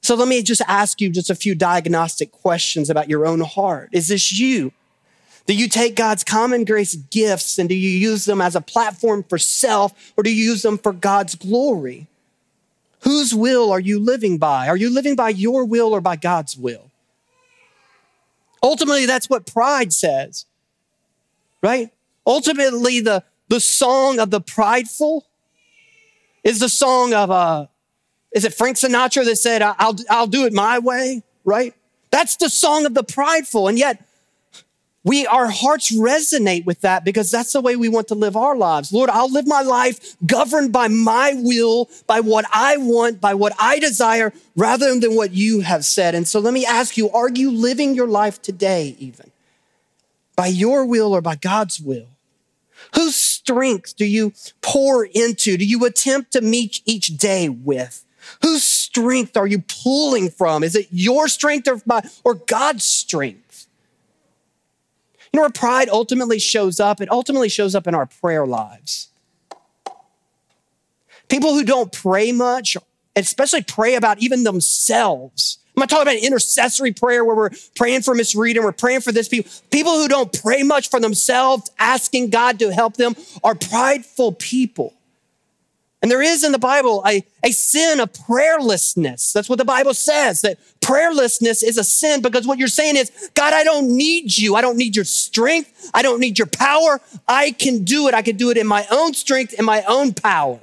So 0.01 0.15
let 0.15 0.27
me 0.27 0.43
just 0.43 0.61
ask 0.67 0.99
you 0.99 1.09
just 1.09 1.29
a 1.29 1.35
few 1.35 1.55
diagnostic 1.55 2.33
questions 2.33 2.89
about 2.89 3.07
your 3.07 3.25
own 3.25 3.39
heart. 3.39 3.87
Is 3.93 4.09
this 4.09 4.37
you? 4.37 4.73
Do 5.45 5.55
you 5.55 5.69
take 5.69 5.95
God's 5.95 6.25
common 6.25 6.65
grace 6.65 6.95
gifts 6.95 7.57
and 7.57 7.69
do 7.69 7.75
you 7.75 7.89
use 7.89 8.25
them 8.25 8.41
as 8.41 8.53
a 8.53 8.61
platform 8.61 9.23
for 9.23 9.37
self 9.37 10.13
or 10.17 10.23
do 10.23 10.29
you 10.29 10.43
use 10.43 10.61
them 10.61 10.77
for 10.77 10.91
God's 10.91 11.35
glory? 11.35 12.07
Whose 13.03 13.33
will 13.35 13.71
are 13.71 13.79
you 13.79 13.99
living 13.99 14.37
by? 14.37 14.67
Are 14.67 14.77
you 14.77 14.89
living 14.89 15.15
by 15.15 15.29
your 15.29 15.65
will 15.65 15.93
or 15.93 16.01
by 16.01 16.15
God's 16.15 16.57
will? 16.57 16.89
Ultimately, 18.61 19.05
that's 19.05 19.29
what 19.29 19.45
pride 19.45 19.91
says, 19.91 20.45
right? 21.61 21.91
Ultimately, 22.25 23.01
the, 23.01 23.23
the 23.49 23.59
song 23.59 24.19
of 24.19 24.29
the 24.29 24.39
prideful 24.39 25.25
is 26.45 26.59
the 26.59 26.69
song 26.69 27.13
of, 27.13 27.29
uh, 27.29 27.67
is 28.31 28.45
it 28.45 28.53
Frank 28.53 28.77
Sinatra 28.77 29.25
that 29.25 29.35
said, 29.35 29.61
I'll, 29.61 29.95
I'll 30.09 30.27
do 30.27 30.45
it 30.45 30.53
my 30.53 30.79
way, 30.79 31.23
right? 31.43 31.73
That's 32.09 32.37
the 32.37 32.49
song 32.49 32.85
of 32.85 32.93
the 32.93 33.03
prideful. 33.03 33.67
And 33.67 33.77
yet, 33.77 34.01
we, 35.03 35.27
our 35.27 35.49
hearts 35.49 35.93
resonate 35.93 36.65
with 36.65 36.81
that 36.81 37.03
because 37.03 37.29
that's 37.29 37.51
the 37.51 37.59
way 37.59 37.75
we 37.75 37.89
want 37.89 38.07
to 38.07 38.15
live 38.15 38.37
our 38.37 38.55
lives. 38.55 38.93
Lord, 38.93 39.09
I'll 39.09 39.31
live 39.31 39.45
my 39.45 39.61
life 39.61 40.15
governed 40.25 40.71
by 40.71 40.87
my 40.87 41.33
will, 41.35 41.89
by 42.07 42.21
what 42.21 42.45
I 42.53 42.77
want, 42.77 43.19
by 43.19 43.33
what 43.33 43.53
I 43.59 43.79
desire, 43.79 44.31
rather 44.55 44.97
than 44.97 45.15
what 45.15 45.33
you 45.33 45.59
have 45.59 45.83
said. 45.83 46.15
And 46.15 46.25
so 46.25 46.39
let 46.39 46.53
me 46.53 46.65
ask 46.65 46.95
you, 46.95 47.09
are 47.09 47.29
you 47.29 47.51
living 47.51 47.95
your 47.95 48.07
life 48.07 48.41
today 48.41 48.95
even 48.97 49.31
by 50.37 50.47
your 50.47 50.85
will 50.85 51.13
or 51.13 51.21
by 51.21 51.35
God's 51.35 51.81
will? 51.81 52.07
Whose 52.95 53.15
strength 53.15 53.97
do 53.97 54.05
you 54.05 54.33
pour 54.61 55.03
into? 55.05 55.57
Do 55.57 55.65
you 55.65 55.83
attempt 55.83 56.31
to 56.31 56.41
meet 56.41 56.81
each 56.85 57.17
day 57.17 57.49
with? 57.49 58.05
Whose 58.41 58.63
strength 58.63 59.35
are 59.35 59.47
you 59.47 59.63
pulling 59.83 60.29
from? 60.29 60.63
Is 60.63 60.75
it 60.75 60.87
your 60.91 61.27
strength 61.27 61.67
or, 61.67 61.81
or 62.23 62.35
God's 62.35 62.85
strength? 62.85 63.42
You 65.33 65.39
know 65.39 65.43
where 65.43 65.49
pride 65.49 65.89
ultimately 65.89 66.37
shows 66.37 66.79
up? 66.79 67.01
It 67.01 67.11
ultimately 67.11 67.49
shows 67.49 67.73
up 67.73 67.87
in 67.87 67.95
our 67.95 68.05
prayer 68.05 68.45
lives. 68.45 69.09
People 71.27 71.55
who 71.55 71.63
don't 71.63 71.91
pray 71.91 72.31
much, 72.31 72.77
especially 73.15 73.63
pray 73.63 73.95
about 73.95 74.19
even 74.19 74.43
themselves. 74.43 75.57
I'm 75.75 75.81
not 75.81 75.89
talking 75.89 76.03
about 76.03 76.23
intercessory 76.23 76.91
prayer 76.91 77.25
where 77.25 77.35
we're 77.35 77.49
praying 77.75 78.03
for 78.03 78.13
and 78.57 78.63
we're 78.63 78.71
praying 78.71 79.01
for 79.01 79.11
this 79.11 79.27
people. 79.27 79.51
People 79.71 79.93
who 79.93 80.07
don't 80.07 80.31
pray 80.31 80.61
much 80.61 80.91
for 80.91 80.99
themselves, 80.99 81.71
asking 81.79 82.29
God 82.29 82.59
to 82.59 82.71
help 82.71 82.97
them, 82.97 83.15
are 83.43 83.55
prideful 83.55 84.33
people. 84.33 84.93
And 86.03 86.11
there 86.11 86.21
is 86.21 86.43
in 86.43 86.51
the 86.51 86.59
Bible 86.59 87.01
a, 87.07 87.23
a 87.43 87.51
sin 87.51 88.01
of 88.01 88.11
prayerlessness. 88.11 89.31
That's 89.31 89.47
what 89.47 89.57
the 89.57 89.63
Bible 89.63 89.93
says, 89.93 90.41
that 90.41 90.59
prayerlessness 90.81 91.63
is 91.63 91.77
a 91.77 91.83
sin 91.83 92.21
because 92.21 92.45
what 92.45 92.59
you're 92.59 92.67
saying 92.67 92.97
is, 92.97 93.09
God, 93.35 93.53
I 93.53 93.63
don't 93.63 93.87
need 93.87 94.37
you. 94.37 94.55
I 94.55 94.61
don't 94.61 94.75
need 94.75 94.97
your 94.97 95.05
strength. 95.05 95.89
I 95.93 96.01
don't 96.01 96.19
need 96.19 96.37
your 96.37 96.47
power. 96.47 96.99
I 97.25 97.51
can 97.51 97.85
do 97.85 98.09
it. 98.09 98.13
I 98.13 98.21
can 98.21 98.35
do 98.35 98.51
it 98.51 98.57
in 98.57 98.67
my 98.67 98.85
own 98.91 99.13
strength 99.13 99.55
and 99.57 99.65
my 99.65 99.81
own 99.87 100.13
power. 100.13 100.59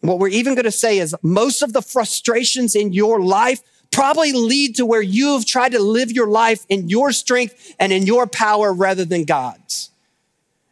what 0.00 0.18
we're 0.18 0.28
even 0.28 0.56
going 0.56 0.64
to 0.64 0.72
say 0.72 0.98
is 0.98 1.14
most 1.22 1.62
of 1.62 1.72
the 1.72 1.80
frustrations 1.80 2.74
in 2.74 2.92
your 2.92 3.20
life 3.22 3.62
probably 3.92 4.32
lead 4.32 4.74
to 4.76 4.84
where 4.84 5.00
you 5.00 5.34
have 5.34 5.46
tried 5.46 5.72
to 5.72 5.78
live 5.78 6.10
your 6.10 6.26
life 6.26 6.66
in 6.68 6.88
your 6.88 7.12
strength 7.12 7.72
and 7.78 7.92
in 7.92 8.04
your 8.04 8.26
power 8.26 8.72
rather 8.72 9.04
than 9.04 9.24
God's. 9.24 9.90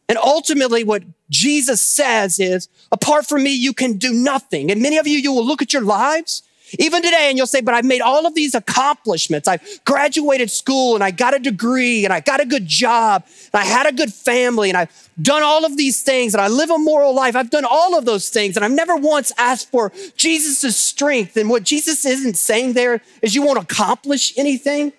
And 0.08 0.18
ultimately, 0.18 0.84
what 0.84 1.02
Jesus 1.30 1.80
says 1.80 2.38
is, 2.38 2.68
apart 2.92 3.26
from 3.26 3.42
me, 3.42 3.54
you 3.54 3.72
can 3.72 3.94
do 3.94 4.12
nothing. 4.12 4.70
And 4.70 4.82
many 4.82 4.98
of 4.98 5.06
you, 5.06 5.18
you 5.18 5.32
will 5.32 5.46
look 5.46 5.62
at 5.62 5.72
your 5.72 5.82
lives, 5.82 6.42
even 6.78 7.02
today, 7.02 7.28
and 7.28 7.38
you'll 7.38 7.46
say, 7.46 7.60
but 7.60 7.74
I've 7.74 7.84
made 7.84 8.00
all 8.00 8.26
of 8.26 8.34
these 8.34 8.54
accomplishments. 8.54 9.48
I've 9.48 9.62
graduated 9.84 10.50
school 10.50 10.94
and 10.94 11.04
I 11.04 11.10
got 11.10 11.34
a 11.34 11.38
degree 11.38 12.04
and 12.04 12.12
I 12.12 12.20
got 12.20 12.40
a 12.40 12.46
good 12.46 12.66
job 12.66 13.24
and 13.52 13.62
I 13.62 13.64
had 13.64 13.86
a 13.86 13.92
good 13.92 14.12
family 14.12 14.70
and 14.70 14.76
I've 14.76 15.10
done 15.20 15.42
all 15.42 15.64
of 15.64 15.76
these 15.76 16.02
things 16.02 16.34
and 16.34 16.40
I 16.40 16.48
live 16.48 16.70
a 16.70 16.78
moral 16.78 17.14
life. 17.14 17.36
I've 17.36 17.50
done 17.50 17.64
all 17.68 17.96
of 17.96 18.04
those 18.04 18.28
things 18.28 18.56
and 18.56 18.64
I've 18.64 18.72
never 18.72 18.96
once 18.96 19.32
asked 19.38 19.70
for 19.70 19.92
Jesus' 20.16 20.76
strength. 20.76 21.36
And 21.36 21.48
what 21.48 21.62
Jesus 21.62 22.04
isn't 22.04 22.36
saying 22.36 22.72
there 22.72 23.00
is 23.22 23.34
you 23.34 23.42
won't 23.42 23.62
accomplish 23.62 24.36
anything. 24.36 24.92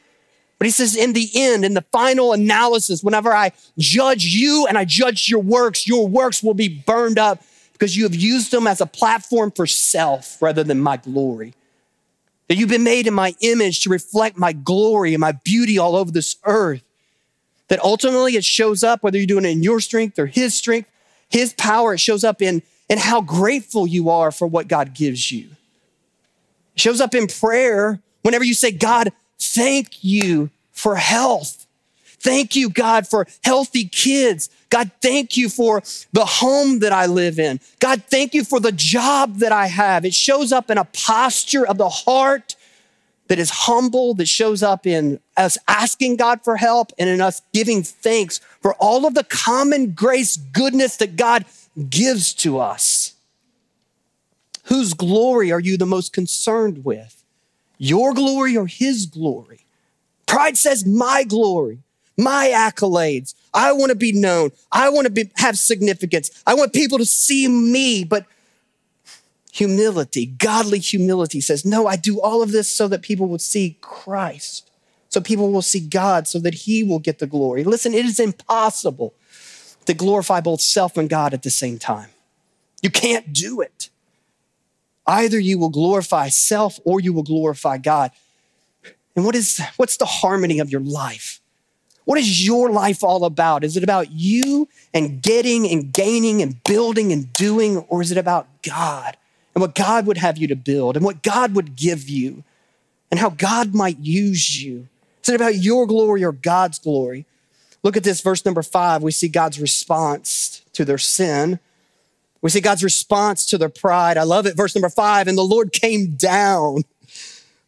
But 0.65 0.69
he 0.69 0.71
says, 0.71 0.95
in 0.95 1.13
the 1.13 1.30
end, 1.36 1.63
in 1.63 1.75
the 1.75 1.86
final 1.91 2.34
analysis, 2.34 3.04
whenever 3.04 3.32
I 3.32 3.51
judge 3.78 4.25
you 4.25 4.65
and 4.67 4.80
I 4.80 4.84
judge 4.84 5.30
your 5.30 5.43
works, 5.43 5.88
your 5.88 6.08
works 6.08 6.41
will 6.41 6.56
be 6.56 6.69
burned 6.69 7.19
up 7.19 7.43
because 7.73 7.95
you 7.95 8.01
have 8.01 8.15
used 8.15 8.49
them 8.49 8.65
as 8.65 8.82
a 8.82 8.88
platform 8.88 9.51
for 9.51 9.67
self 9.67 10.41
rather 10.41 10.63
than 10.63 10.80
my 10.80 10.97
glory. 10.97 11.54
That 12.47 12.56
you've 12.56 12.69
been 12.69 12.84
made 12.84 13.06
in 13.06 13.13
my 13.13 13.36
image 13.41 13.82
to 13.82 13.91
reflect 13.91 14.39
my 14.39 14.54
glory 14.54 15.13
and 15.13 15.21
my 15.21 15.34
beauty 15.34 15.78
all 15.78 15.95
over 15.95 16.10
this 16.10 16.36
earth. 16.45 16.82
That 17.67 17.80
ultimately 17.84 18.36
it 18.36 18.43
shows 18.43 18.84
up, 18.84 19.04
whether 19.04 19.19
you're 19.19 19.28
doing 19.28 19.45
it 19.45 19.49
in 19.49 19.62
your 19.62 19.80
strength 19.80 20.17
or 20.17 20.25
his 20.25 20.56
strength, 20.56 20.89
his 21.30 21.54
power, 21.54 21.93
it 21.93 21.99
shows 21.99 22.23
up 22.23 22.41
in, 22.41 22.63
in 22.89 22.97
how 22.97 23.21
grateful 23.21 23.86
you 23.86 24.10
are 24.10 24.32
for 24.32 24.47
what 24.47 24.67
God 24.67 24.95
gives 24.95 25.32
you. 25.32 25.45
It 26.73 26.82
shows 26.82 27.01
up 27.01 27.13
in 27.13 27.28
prayer 27.28 27.99
whenever 28.23 28.43
you 28.43 28.56
say, 28.56 28.71
God, 28.71 29.13
Thank 29.38 30.04
you 30.04 30.49
for 30.75 30.95
health. 30.95 31.65
Thank 32.19 32.55
you, 32.55 32.69
God, 32.69 33.07
for 33.07 33.27
healthy 33.43 33.85
kids. 33.85 34.49
God, 34.69 34.91
thank 35.01 35.38
you 35.38 35.49
for 35.49 35.81
the 36.11 36.25
home 36.25 36.79
that 36.79 36.91
I 36.91 37.05
live 37.05 37.39
in. 37.39 37.59
God, 37.79 38.03
thank 38.09 38.33
you 38.33 38.43
for 38.43 38.59
the 38.59 38.71
job 38.71 39.38
that 39.38 39.51
I 39.51 39.67
have. 39.67 40.05
It 40.05 40.13
shows 40.13 40.51
up 40.51 40.69
in 40.69 40.77
a 40.77 40.85
posture 40.85 41.65
of 41.65 41.77
the 41.77 41.89
heart 41.89 42.55
that 43.27 43.39
is 43.39 43.49
humble, 43.49 44.13
that 44.15 44.27
shows 44.27 44.61
up 44.61 44.85
in 44.85 45.19
us 45.38 45.57
asking 45.67 46.17
God 46.17 46.41
for 46.43 46.57
help 46.57 46.91
and 46.99 47.09
in 47.09 47.21
us 47.21 47.41
giving 47.53 47.83
thanks 47.83 48.39
for 48.61 48.73
all 48.75 49.05
of 49.05 49.13
the 49.13 49.23
common 49.23 49.91
grace, 49.91 50.38
goodness 50.38 50.97
that 50.97 51.15
God 51.15 51.45
gives 51.89 52.33
to 52.35 52.59
us. 52.59 53.13
Whose 54.65 54.93
glory 54.93 55.51
are 55.51 55.59
you 55.59 55.77
the 55.77 55.85
most 55.85 56.11
concerned 56.11 56.83
with? 56.83 57.23
Your 57.77 58.13
glory 58.13 58.57
or 58.57 58.67
his 58.67 59.05
glory? 59.05 59.64
Pride 60.25 60.57
says, 60.57 60.85
my 60.85 61.23
glory, 61.23 61.79
my 62.17 62.51
accolades. 62.53 63.35
I 63.53 63.71
want 63.73 63.89
to 63.89 63.95
be 63.95 64.11
known. 64.11 64.51
I 64.71 64.89
want 64.89 65.05
to 65.05 65.11
be, 65.11 65.31
have 65.38 65.57
significance. 65.57 66.31
I 66.45 66.53
want 66.53 66.73
people 66.73 66.97
to 66.97 67.05
see 67.05 67.47
me. 67.47 68.03
But 68.03 68.25
humility, 69.51 70.25
godly 70.25 70.79
humility 70.79 71.39
says, 71.39 71.65
no, 71.65 71.88
I 71.88 71.95
do 71.95 72.19
all 72.19 72.41
of 72.41 72.51
this 72.51 72.69
so 72.69 72.88
that 72.89 73.01
people 73.01 73.27
will 73.27 73.39
see 73.39 73.77
Christ, 73.81 74.69
so 75.09 75.21
people 75.21 75.51
will 75.51 75.61
see 75.61 75.79
God, 75.79 76.27
so 76.27 76.39
that 76.39 76.53
he 76.53 76.83
will 76.83 76.99
get 76.99 77.19
the 77.19 77.27
glory. 77.27 77.63
Listen, 77.63 77.93
it 77.93 78.05
is 78.05 78.19
impossible 78.19 79.13
to 79.85 79.93
glorify 79.93 80.41
both 80.41 80.59
self 80.61 80.97
and 80.97 81.09
God 81.09 81.33
at 81.33 81.43
the 81.43 81.49
same 81.51 81.77
time. 81.77 82.09
You 82.81 82.89
can't 82.89 83.31
do 83.31 83.61
it. 83.61 83.89
Either 85.07 85.39
you 85.39 85.57
will 85.57 85.69
glorify 85.69 86.29
self 86.29 86.79
or 86.83 86.99
you 86.99 87.13
will 87.13 87.23
glorify 87.23 87.77
God. 87.77 88.11
And 89.15 89.25
what 89.25 89.36
is 89.36 89.62
what's 89.78 89.97
the 89.97 90.06
harmony 90.06 90.60
of 90.60 90.69
your 90.69 90.82
life? 90.82 91.39
What 92.06 92.19
is 92.19 92.45
your 92.45 92.69
life 92.69 93.04
all 93.04 93.25
about? 93.25 93.63
Is 93.63 93.75
it 93.75 93.84
about 93.84 94.12
you 94.12 94.67
and 94.93 95.21
getting 95.21 95.67
and 95.67 95.91
gaining 95.91 96.41
and 96.41 96.63
building 96.63 97.12
and 97.12 97.34
doing, 97.34 97.78
or 97.78 98.01
is 98.01 98.12
it 98.12 98.17
about 98.17 98.47
God 98.62 99.17
and 99.56 99.62
what 99.62 99.73
God 99.73 100.06
would 100.06 100.17
have 100.17 100.38
you 100.38 100.47
to 100.47 100.56
build 100.56 100.95
and 100.95 101.04
what 101.04 101.23
God 101.23 101.56
would 101.56 101.75
give 101.75 102.08
you 102.08 102.43
and 103.10 103.19
how 103.19 103.30
God 103.32 103.73
might 103.73 103.97
use 103.99 104.63
you? 104.63 104.88
Is 105.23 105.30
it 105.30 105.36
about 105.36 105.56
your 105.56 105.88
glory 105.88 106.23
or 106.23 106.32
God's 106.32 106.78
glory? 106.78 107.25
Look 107.82 107.97
at 107.97 108.04
this, 108.04 108.21
verse 108.21 108.45
number 108.45 108.62
five. 108.62 109.01
We 109.01 109.12
see 109.12 109.28
God's 109.28 109.60
response 109.60 110.62
to 110.73 110.86
their 110.86 110.97
sin. 110.97 111.60
We 112.41 112.51
see 112.51 112.62
God's 112.62 112.84
response 112.84 113.45
to 113.47 113.58
their 113.58 113.69
pride. 113.69 114.17
I 114.17 114.23
love 114.23 114.45
it. 114.45 114.56
Verse 114.56 114.75
number 114.75 114.89
five, 114.89 115.28
and 115.28 115.38
the 115.38 115.43
Lord 115.43 115.71
came 115.71 116.15
down. 116.15 116.84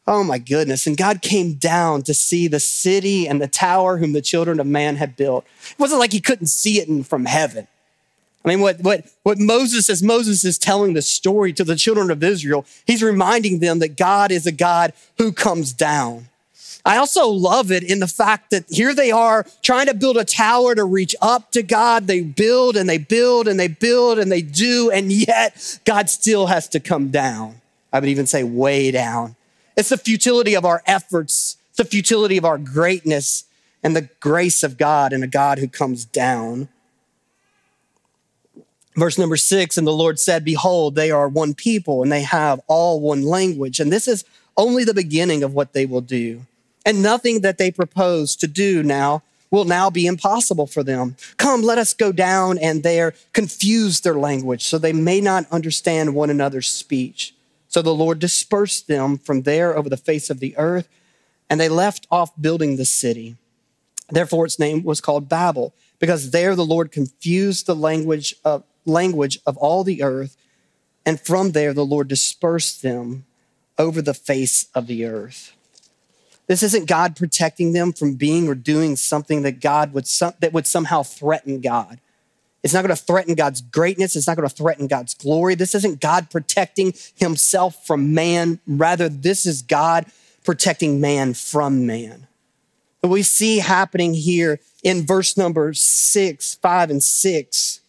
Oh 0.07 0.23
my 0.23 0.37
goodness. 0.37 0.87
And 0.87 0.95
God 0.95 1.21
came 1.21 1.55
down 1.55 2.01
to 2.03 2.13
see 2.13 2.47
the 2.47 2.61
city 2.61 3.27
and 3.27 3.41
the 3.41 3.47
tower 3.47 3.97
whom 3.97 4.13
the 4.13 4.21
children 4.21 4.59
of 4.59 4.65
man 4.65 4.95
had 4.95 5.17
built. 5.17 5.45
It 5.71 5.79
wasn't 5.79 5.99
like 5.99 6.13
he 6.13 6.21
couldn't 6.21 6.47
see 6.47 6.79
it 6.79 7.05
from 7.05 7.25
heaven. 7.25 7.67
I 8.45 8.49
mean, 8.49 8.61
what, 8.61 8.79
what, 8.79 9.05
what 9.23 9.37
Moses, 9.37 9.89
as 9.89 10.01
Moses 10.01 10.45
is 10.45 10.57
telling 10.57 10.93
the 10.93 11.01
story 11.01 11.51
to 11.51 11.65
the 11.65 11.75
children 11.75 12.09
of 12.09 12.23
Israel, 12.23 12.65
he's 12.85 13.03
reminding 13.03 13.59
them 13.59 13.79
that 13.79 13.97
God 13.97 14.31
is 14.31 14.47
a 14.47 14.53
God 14.53 14.93
who 15.17 15.33
comes 15.33 15.73
down. 15.73 16.29
I 16.85 16.95
also 16.95 17.27
love 17.27 17.69
it 17.69 17.83
in 17.83 17.99
the 17.99 18.07
fact 18.07 18.51
that 18.51 18.63
here 18.69 18.95
they 18.95 19.11
are 19.11 19.45
trying 19.61 19.87
to 19.87 19.93
build 19.93 20.15
a 20.15 20.23
tower 20.23 20.73
to 20.73 20.85
reach 20.85 21.13
up 21.21 21.51
to 21.51 21.61
God. 21.61 22.07
They 22.07 22.21
build 22.21 22.77
and 22.77 22.87
they 22.87 22.97
build 22.97 23.49
and 23.49 23.59
they 23.59 23.67
build 23.67 24.19
and 24.19 24.31
they 24.31 24.41
do, 24.41 24.89
and 24.89 25.11
yet 25.11 25.79
God 25.83 26.09
still 26.09 26.47
has 26.47 26.69
to 26.69 26.79
come 26.79 27.09
down. 27.09 27.59
I 27.91 27.99
would 27.99 28.07
even 28.07 28.27
say 28.27 28.43
way 28.43 28.91
down. 28.91 29.35
It's 29.77 29.89
the 29.89 29.97
futility 29.97 30.55
of 30.55 30.65
our 30.65 30.81
efforts, 30.85 31.57
the 31.77 31.85
futility 31.85 32.37
of 32.37 32.45
our 32.45 32.57
greatness 32.57 33.45
and 33.83 33.95
the 33.95 34.09
grace 34.19 34.63
of 34.63 34.77
God 34.77 35.13
and 35.13 35.23
a 35.23 35.27
God 35.27 35.59
who 35.59 35.67
comes 35.67 36.03
down. 36.03 36.67
Verse 38.95 39.19
number 39.19 39.37
six, 39.37 39.77
and 39.77 39.85
the 39.85 39.93
Lord 39.93 40.19
said, 40.19 40.43
Behold, 40.43 40.95
they 40.95 41.11
are 41.11 41.29
one 41.29 41.53
people 41.53 42.01
and 42.01 42.11
they 42.11 42.23
have 42.23 42.59
all 42.67 42.99
one 42.99 43.21
language. 43.21 43.79
And 43.79 43.93
this 43.93 44.07
is 44.07 44.25
only 44.57 44.83
the 44.83 44.93
beginning 44.93 45.43
of 45.43 45.53
what 45.53 45.73
they 45.73 45.85
will 45.85 46.01
do 46.01 46.41
and 46.87 47.03
nothing 47.03 47.41
that 47.41 47.57
they 47.57 47.69
propose 47.69 48.33
to 48.37 48.47
do 48.47 48.81
now 48.81 49.21
will 49.51 49.65
now 49.65 49.89
be 49.89 50.07
impossible 50.07 50.65
for 50.65 50.83
them. 50.83 51.17
Come, 51.35 51.61
let 51.61 51.77
us 51.77 51.93
go 51.93 52.13
down 52.13 52.57
and 52.57 52.81
there 52.81 53.13
confuse 53.33 53.99
their 53.99 54.15
language 54.15 54.63
so 54.63 54.77
they 54.77 54.93
may 54.93 55.19
not 55.19 55.45
understand 55.51 56.15
one 56.15 56.29
another's 56.29 56.67
speech. 56.67 57.35
So 57.77 57.83
the 57.83 57.93
Lord 57.93 58.17
dispersed 58.17 58.87
them 58.87 59.19
from 59.19 59.43
there 59.43 59.77
over 59.77 59.87
the 59.87 59.97
face 59.97 60.31
of 60.31 60.39
the 60.39 60.57
earth, 60.57 60.89
and 61.47 61.59
they 61.59 61.69
left 61.69 62.07
off 62.09 62.31
building 62.41 62.75
the 62.75 62.85
city. 62.85 63.35
Therefore, 64.09 64.47
its 64.47 64.57
name 64.57 64.81
was 64.81 64.99
called 64.99 65.29
Babel, 65.29 65.75
because 65.99 66.31
there 66.31 66.55
the 66.55 66.65
Lord 66.65 66.91
confused 66.91 67.67
the 67.67 67.75
language 67.75 68.33
of, 68.43 68.63
language 68.87 69.37
of 69.45 69.57
all 69.57 69.83
the 69.83 70.01
earth, 70.01 70.35
and 71.05 71.21
from 71.21 71.51
there 71.51 71.71
the 71.71 71.85
Lord 71.85 72.07
dispersed 72.07 72.81
them 72.81 73.27
over 73.77 74.01
the 74.01 74.15
face 74.15 74.65
of 74.73 74.87
the 74.87 75.05
earth. 75.05 75.53
This 76.47 76.63
isn't 76.63 76.87
God 76.87 77.15
protecting 77.15 77.73
them 77.73 77.93
from 77.93 78.15
being 78.15 78.47
or 78.47 78.55
doing 78.55 78.95
something 78.95 79.43
that 79.43 79.61
God 79.61 79.93
would 79.93 80.07
that 80.39 80.51
would 80.51 80.65
somehow 80.65 81.03
threaten 81.03 81.61
God. 81.61 81.99
It's 82.67 82.73
not 82.73 82.84
going 82.84 82.93
to 82.93 83.01
threaten 83.01 83.34
God's 83.34 83.62
greatness. 83.62 84.17
It's 84.17 84.27
not 84.27 84.36
going 84.36 84.49
to 84.49 84.53
threaten 84.53 84.88
God's 84.88 85.13
glory. 85.13 85.56
This 85.56 85.73
isn't 85.73 86.01
God 86.01 86.30
protecting 86.30 86.93
himself 87.15 87.88
from 87.88 88.13
man. 88.13 88.60
Rather, 88.67 89.08
this 89.08 89.45
is 89.45 89.62
God 89.62 90.06
protecting 90.43 90.99
man 90.99 91.34
from 91.34 91.86
man. 91.86 92.27
What 92.99 93.10
we 93.10 93.23
see 93.23 93.60
happening 93.60 94.13
here 94.13 94.60
in 94.84 95.06
verse 95.06 95.38
number 95.38 95.73
six, 95.73 96.56
five, 96.56 96.89
and 96.89 97.01
six 97.01 97.80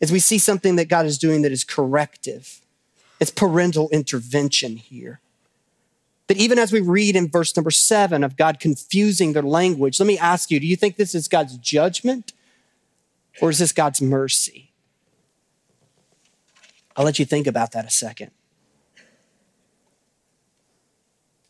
is 0.00 0.10
we 0.10 0.18
see 0.18 0.38
something 0.38 0.74
that 0.74 0.88
God 0.88 1.06
is 1.06 1.16
doing 1.16 1.42
that 1.42 1.52
is 1.52 1.62
corrective. 1.62 2.60
It's 3.20 3.30
parental 3.30 3.88
intervention 3.90 4.78
here. 4.78 5.20
That 6.26 6.38
even 6.38 6.58
as 6.58 6.72
we 6.72 6.80
read 6.80 7.14
in 7.14 7.28
verse 7.28 7.56
number 7.56 7.70
seven 7.70 8.24
of 8.24 8.36
God 8.36 8.58
confusing 8.58 9.32
their 9.32 9.44
language, 9.44 10.00
let 10.00 10.08
me 10.08 10.18
ask 10.18 10.50
you 10.50 10.58
do 10.58 10.66
you 10.66 10.74
think 10.74 10.96
this 10.96 11.14
is 11.14 11.28
God's 11.28 11.56
judgment 11.58 12.32
or 13.40 13.50
is 13.50 13.58
this 13.58 13.72
God's 13.72 14.00
mercy? 14.00 14.72
I'll 16.96 17.04
let 17.04 17.18
you 17.18 17.24
think 17.24 17.46
about 17.46 17.72
that 17.72 17.86
a 17.86 17.90
second. 17.90 18.30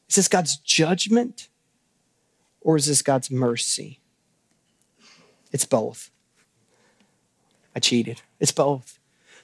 Is 0.08 0.16
this 0.16 0.28
God's 0.28 0.56
judgment 0.56 1.48
or 2.60 2.76
is 2.76 2.86
this 2.86 3.02
God's 3.02 3.30
mercy? 3.30 4.00
It's 5.52 5.64
both. 5.64 6.10
I 7.74 7.80
cheated. 7.80 8.22
It's 8.40 8.52
both. 8.52 8.98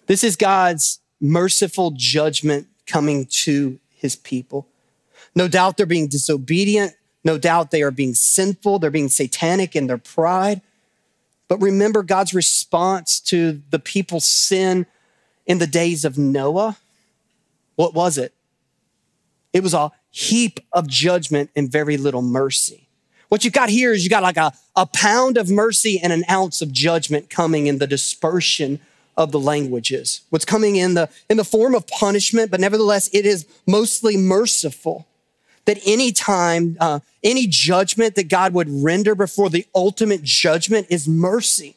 This 0.07 0.25
is 0.25 0.37
God's 0.37 1.01
merciful 1.21 1.93
judgment 1.95 2.67
coming 2.87 3.27
to 3.27 3.79
his 3.95 4.17
people. 4.17 4.67
No 5.35 5.49
doubt 5.49 5.77
they're 5.77 5.87
being 5.87 6.09
disobedient. 6.09 6.95
No 7.25 7.39
doubt 7.39 7.71
they 7.71 7.83
are 7.83 7.91
being 7.91 8.15
sinful. 8.15 8.79
They're 8.79 8.91
being 8.91 9.09
satanic 9.09 9.75
in 9.75 9.87
their 9.87 9.99
pride. 9.99 10.61
But 11.49 11.61
remember 11.61 12.03
God's 12.03 12.35
response 12.35 13.21
to 13.21 13.61
the 13.71 13.79
people's 13.79 14.25
sin 14.25 14.87
in 15.47 15.59
the 15.59 15.67
days 15.67 16.05
of 16.05 16.17
Noah? 16.17 16.79
What 17.77 17.95
was 17.95 18.19
it? 18.19 18.33
It 19.53 19.63
was 19.63 19.75
a 19.75 19.93
heap 20.11 20.61
of 20.73 20.89
judgment 20.89 21.51
and 21.55 21.71
very 21.71 21.97
little 21.97 22.23
mercy. 22.23 22.89
What 23.29 23.45
you 23.45 23.51
got 23.51 23.69
here 23.69 23.93
is 23.93 24.05
you 24.05 24.11
got 24.11 24.23
like 24.23 24.37
a, 24.37 24.53
a 24.77 24.87
pound 24.87 25.37
of 25.37 25.51
mercy 25.51 26.01
and 26.03 26.13
an 26.13 26.25
ounce 26.31 26.63
of 26.63 26.73
judgment 26.73 27.31
coming 27.31 27.67
in 27.67 27.79
the 27.79 27.87
dispersion 27.87 28.81
of 29.17 29.33
the 29.33 29.41
languages. 29.41 30.23
What's 30.31 30.45
coming 30.45 30.77
in 30.77 30.95
the, 30.95 31.09
in 31.29 31.37
the 31.37 31.45
form 31.45 31.75
of 31.75 31.87
punishment, 31.87 32.51
but 32.51 32.61
nevertheless, 32.61 33.09
it 33.13 33.27
is 33.27 33.47
mostly 33.67 34.17
merciful 34.17 35.07
that 35.67 35.79
any 35.87 36.13
time, 36.13 36.77
uh, 36.81 37.01
any 37.23 37.47
judgment 37.47 38.15
that 38.17 38.29
God 38.29 38.53
would 38.55 38.69
render 38.69 39.15
before 39.15 39.51
the 39.51 39.67
ultimate 39.75 40.23
judgment 40.23 40.87
is 40.91 41.09
mercy. 41.09 41.77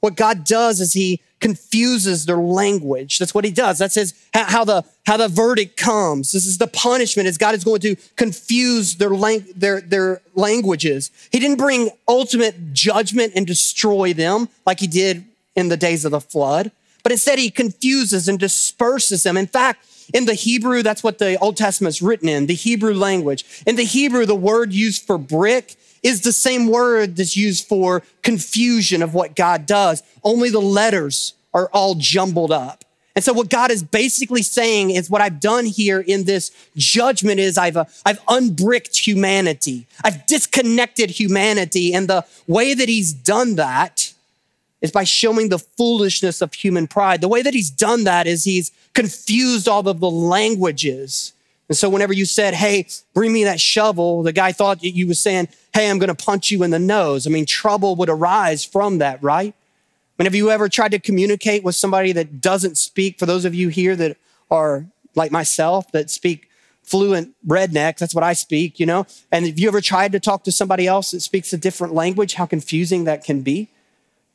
What 0.00 0.16
God 0.16 0.44
does 0.44 0.80
is 0.80 0.92
he 0.92 1.20
confuses 1.40 2.26
their 2.26 2.36
language. 2.36 3.18
That's 3.18 3.34
what 3.34 3.44
he 3.44 3.50
does. 3.50 3.78
That's 3.78 3.96
his, 3.96 4.14
how 4.32 4.64
the, 4.64 4.84
how 5.06 5.16
the 5.16 5.28
verdict 5.28 5.76
comes. 5.76 6.32
This 6.32 6.46
is 6.46 6.58
the 6.58 6.66
punishment 6.66 7.28
is 7.28 7.38
God 7.38 7.54
is 7.54 7.64
going 7.64 7.80
to 7.80 7.96
confuse 8.16 8.96
their, 8.96 9.10
lang- 9.10 9.46
their, 9.54 9.80
their 9.80 10.22
languages. 10.34 11.10
He 11.30 11.38
didn't 11.38 11.58
bring 11.58 11.90
ultimate 12.08 12.72
judgment 12.72 13.32
and 13.34 13.46
destroy 13.46 14.12
them 14.12 14.48
like 14.66 14.80
he 14.80 14.86
did 14.86 15.24
in 15.54 15.68
the 15.68 15.76
days 15.76 16.04
of 16.04 16.12
the 16.12 16.20
flood, 16.20 16.70
but 17.02 17.12
instead 17.12 17.38
he 17.38 17.50
confuses 17.50 18.28
and 18.28 18.38
disperses 18.38 19.22
them. 19.22 19.36
In 19.36 19.46
fact, 19.46 19.84
in 20.12 20.26
the 20.26 20.34
Hebrew, 20.34 20.82
that's 20.82 21.02
what 21.02 21.18
the 21.18 21.38
Old 21.38 21.56
Testament 21.56 21.94
is 21.94 22.02
written 22.02 22.28
in, 22.28 22.46
the 22.46 22.54
Hebrew 22.54 22.94
language. 22.94 23.44
In 23.66 23.76
the 23.76 23.84
Hebrew, 23.84 24.26
the 24.26 24.34
word 24.34 24.72
used 24.72 25.06
for 25.06 25.18
brick 25.18 25.76
is 26.02 26.22
the 26.22 26.32
same 26.32 26.66
word 26.66 27.16
that's 27.16 27.36
used 27.36 27.66
for 27.66 28.02
confusion 28.22 29.02
of 29.02 29.14
what 29.14 29.36
God 29.36 29.66
does. 29.66 30.02
Only 30.24 30.50
the 30.50 30.60
letters 30.60 31.34
are 31.54 31.68
all 31.72 31.94
jumbled 31.94 32.52
up. 32.52 32.84
And 33.14 33.24
so 33.24 33.32
what 33.32 33.50
God 33.50 33.70
is 33.70 33.82
basically 33.82 34.42
saying 34.42 34.90
is 34.90 35.10
what 35.10 35.20
I've 35.20 35.38
done 35.38 35.66
here 35.66 36.00
in 36.00 36.24
this 36.24 36.50
judgment 36.76 37.40
is 37.40 37.58
I've, 37.58 37.76
uh, 37.76 37.84
I've 38.06 38.20
unbricked 38.28 38.96
humanity. 38.96 39.86
I've 40.02 40.26
disconnected 40.26 41.10
humanity. 41.10 41.92
And 41.92 42.08
the 42.08 42.24
way 42.46 42.72
that 42.72 42.88
he's 42.88 43.12
done 43.12 43.56
that 43.56 44.14
is 44.82 44.90
by 44.90 45.04
showing 45.04 45.48
the 45.48 45.58
foolishness 45.58 46.42
of 46.42 46.52
human 46.52 46.86
pride. 46.86 47.20
The 47.20 47.28
way 47.28 47.40
that 47.40 47.54
he's 47.54 47.70
done 47.70 48.04
that 48.04 48.26
is 48.26 48.44
he's 48.44 48.72
confused 48.94 49.68
all 49.68 49.88
of 49.88 50.00
the 50.00 50.10
languages. 50.10 51.32
And 51.68 51.76
so 51.78 51.88
whenever 51.88 52.12
you 52.12 52.26
said, 52.26 52.52
Hey, 52.52 52.86
bring 53.14 53.32
me 53.32 53.44
that 53.44 53.60
shovel, 53.60 54.22
the 54.22 54.32
guy 54.32 54.52
thought 54.52 54.80
that 54.80 54.90
you 54.90 55.06
was 55.06 55.20
saying, 55.20 55.48
Hey, 55.72 55.88
I'm 55.88 55.98
going 55.98 56.14
to 56.14 56.24
punch 56.24 56.50
you 56.50 56.64
in 56.64 56.70
the 56.70 56.78
nose. 56.78 57.26
I 57.26 57.30
mean, 57.30 57.46
trouble 57.46 57.96
would 57.96 58.10
arise 58.10 58.64
from 58.64 58.98
that, 58.98 59.22
right? 59.22 59.54
I 59.54 60.22
mean, 60.22 60.26
have 60.26 60.34
you 60.34 60.50
ever 60.50 60.68
tried 60.68 60.90
to 60.90 60.98
communicate 60.98 61.64
with 61.64 61.74
somebody 61.74 62.12
that 62.12 62.40
doesn't 62.40 62.76
speak? 62.76 63.18
For 63.18 63.24
those 63.24 63.44
of 63.44 63.54
you 63.54 63.68
here 63.68 63.96
that 63.96 64.18
are 64.50 64.84
like 65.14 65.30
myself, 65.32 65.90
that 65.92 66.10
speak 66.10 66.48
fluent 66.82 67.34
redneck, 67.46 67.96
that's 67.96 68.14
what 68.14 68.24
I 68.24 68.32
speak, 68.32 68.78
you 68.78 68.84
know? 68.84 69.06
And 69.30 69.46
have 69.46 69.58
you 69.58 69.68
ever 69.68 69.80
tried 69.80 70.12
to 70.12 70.20
talk 70.20 70.44
to 70.44 70.52
somebody 70.52 70.86
else 70.86 71.12
that 71.12 71.20
speaks 71.20 71.52
a 71.52 71.58
different 71.58 71.94
language? 71.94 72.34
How 72.34 72.44
confusing 72.44 73.04
that 73.04 73.24
can 73.24 73.42
be. 73.42 73.68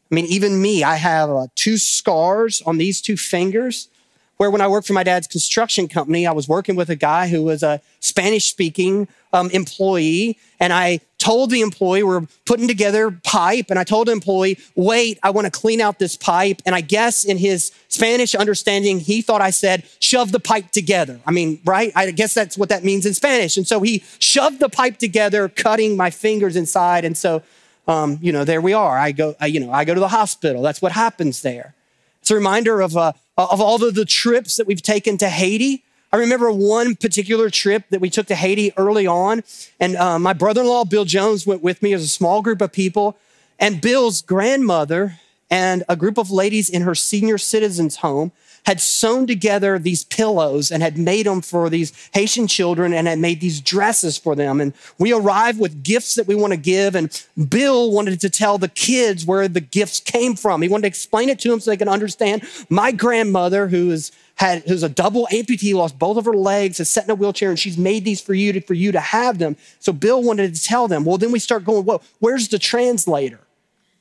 I 0.09 0.15
mean, 0.15 0.25
even 0.25 0.61
me, 0.61 0.83
I 0.83 0.95
have 0.95 1.29
uh, 1.29 1.47
two 1.55 1.77
scars 1.77 2.61
on 2.61 2.77
these 2.77 3.01
two 3.01 3.17
fingers 3.17 3.89
where 4.37 4.51
when 4.51 4.61
I 4.61 4.67
worked 4.67 4.87
for 4.87 4.93
my 4.93 5.03
dad's 5.03 5.27
construction 5.27 5.87
company, 5.87 6.25
I 6.25 6.31
was 6.31 6.47
working 6.47 6.75
with 6.75 6.89
a 6.89 6.95
guy 6.95 7.27
who 7.27 7.43
was 7.43 7.63
a 7.63 7.81
Spanish 7.99 8.49
speaking 8.49 9.07
um, 9.33 9.49
employee. 9.49 10.37
And 10.59 10.71
I 10.71 11.01
told 11.17 11.49
the 11.49 11.61
employee, 11.61 12.03
we're 12.03 12.27
putting 12.45 12.67
together 12.67 13.11
pipe. 13.23 13.65
And 13.69 13.79
I 13.79 13.83
told 13.83 14.07
the 14.07 14.11
employee, 14.11 14.59
wait, 14.75 15.19
I 15.23 15.31
want 15.31 15.45
to 15.45 15.51
clean 15.51 15.81
out 15.81 15.97
this 15.97 16.15
pipe. 16.15 16.61
And 16.65 16.75
I 16.75 16.81
guess 16.81 17.25
in 17.25 17.37
his 17.37 17.71
Spanish 17.89 18.35
understanding, 18.35 18.99
he 18.99 19.21
thought 19.23 19.41
I 19.41 19.49
said, 19.49 19.83
shove 19.99 20.31
the 20.31 20.39
pipe 20.39 20.71
together. 20.71 21.19
I 21.25 21.31
mean, 21.31 21.59
right? 21.65 21.91
I 21.95 22.11
guess 22.11 22.35
that's 22.35 22.57
what 22.57 22.69
that 22.69 22.83
means 22.83 23.07
in 23.07 23.15
Spanish. 23.15 23.57
And 23.57 23.67
so 23.67 23.81
he 23.81 24.03
shoved 24.19 24.59
the 24.59 24.69
pipe 24.69 24.97
together, 24.97 25.49
cutting 25.49 25.97
my 25.97 26.11
fingers 26.11 26.55
inside. 26.55 27.05
And 27.05 27.17
so 27.17 27.41
um, 27.87 28.19
you 28.21 28.31
know, 28.31 28.43
there 28.43 28.61
we 28.61 28.73
are. 28.73 28.97
I 28.97 29.11
go, 29.11 29.35
I, 29.39 29.47
you 29.47 29.59
know, 29.59 29.71
I 29.71 29.85
go 29.85 29.93
to 29.93 29.99
the 29.99 30.07
hospital. 30.09 30.61
That's 30.61 30.81
what 30.81 30.91
happens 30.91 31.41
there. 31.41 31.73
It's 32.21 32.31
a 32.31 32.35
reminder 32.35 32.81
of, 32.81 32.97
uh, 32.97 33.13
of 33.37 33.61
all 33.61 33.83
of 33.83 33.95
the 33.95 34.05
trips 34.05 34.57
that 34.57 34.67
we've 34.67 34.81
taken 34.81 35.17
to 35.19 35.29
Haiti. 35.29 35.83
I 36.11 36.17
remember 36.17 36.51
one 36.51 36.95
particular 36.95 37.49
trip 37.49 37.83
that 37.89 38.01
we 38.01 38.09
took 38.09 38.27
to 38.27 38.35
Haiti 38.35 38.73
early 38.77 39.07
on, 39.07 39.43
and 39.79 39.95
uh, 39.95 40.19
my 40.19 40.33
brother-in-law 40.33 40.85
Bill 40.85 41.05
Jones 41.05 41.45
went 41.45 41.61
with 41.61 41.81
me 41.81 41.93
as 41.93 42.03
a 42.03 42.07
small 42.07 42.41
group 42.41 42.61
of 42.61 42.71
people, 42.71 43.17
and 43.59 43.81
Bill's 43.81 44.21
grandmother 44.21 45.19
and 45.49 45.83
a 45.87 45.95
group 45.95 46.17
of 46.17 46.31
ladies 46.31 46.69
in 46.69 46.81
her 46.83 46.95
senior 46.95 47.37
citizens 47.37 47.97
home 47.97 48.31
had 48.67 48.81
sewn 48.81 49.25
together 49.25 49.79
these 49.79 50.03
pillows 50.03 50.71
and 50.71 50.83
had 50.83 50.97
made 50.97 51.25
them 51.25 51.39
for 51.39 51.69
these 51.69 51.93
Haitian 52.13 52.47
children 52.47 52.91
and 52.91 53.07
had 53.07 53.17
made 53.17 53.39
these 53.39 53.61
dresses 53.61 54.17
for 54.17 54.35
them. 54.35 54.59
And 54.59 54.73
we 54.97 55.13
arrived 55.13 55.57
with 55.57 55.85
gifts 55.85 56.15
that 56.15 56.27
we 56.27 56.35
want 56.35 56.51
to 56.51 56.57
give. 56.57 56.93
And 56.93 57.09
Bill 57.47 57.89
wanted 57.89 58.19
to 58.19 58.29
tell 58.29 58.57
the 58.57 58.67
kids 58.67 59.25
where 59.25 59.47
the 59.47 59.61
gifts 59.61 60.01
came 60.01 60.35
from. 60.35 60.61
He 60.61 60.67
wanted 60.67 60.81
to 60.81 60.87
explain 60.89 61.29
it 61.29 61.39
to 61.39 61.49
them 61.49 61.61
so 61.61 61.71
they 61.71 61.77
can 61.77 61.87
understand. 61.87 62.43
My 62.69 62.91
grandmother, 62.91 63.69
who 63.69 63.89
is 63.89 64.11
had 64.35 64.63
who's 64.63 64.83
a 64.83 64.89
double 64.89 65.29
amputee, 65.31 65.73
lost 65.73 65.97
both 65.97 66.17
of 66.17 66.25
her 66.25 66.35
legs, 66.35 66.81
is 66.81 66.89
set 66.89 67.05
in 67.05 67.09
a 67.09 67.15
wheelchair, 67.15 67.49
and 67.49 67.57
she's 67.57 67.77
made 67.77 68.03
these 68.03 68.19
for 68.19 68.33
you 68.33 68.51
to, 68.51 68.59
for 68.59 68.73
you 68.73 68.91
to 68.91 68.99
have 68.99 69.37
them. 69.37 69.55
So 69.79 69.93
Bill 69.93 70.21
wanted 70.21 70.53
to 70.53 70.61
tell 70.61 70.89
them. 70.89 71.05
Well, 71.05 71.17
then 71.17 71.31
we 71.31 71.39
start 71.39 71.63
going, 71.63 71.85
well, 71.85 72.03
where's 72.19 72.49
the 72.49 72.59
translator? 72.59 73.39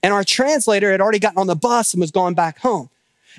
And 0.03 0.13
our 0.13 0.25
translator 0.25 0.91
had 0.91 1.01
already 1.01 1.21
gotten 1.21 1.39
on 1.39 1.47
the 1.47 1.55
bus 1.55 1.95
and 1.95 2.01
was 2.01 2.11
going 2.11 2.35
back 2.35 2.59
home. 2.59 2.91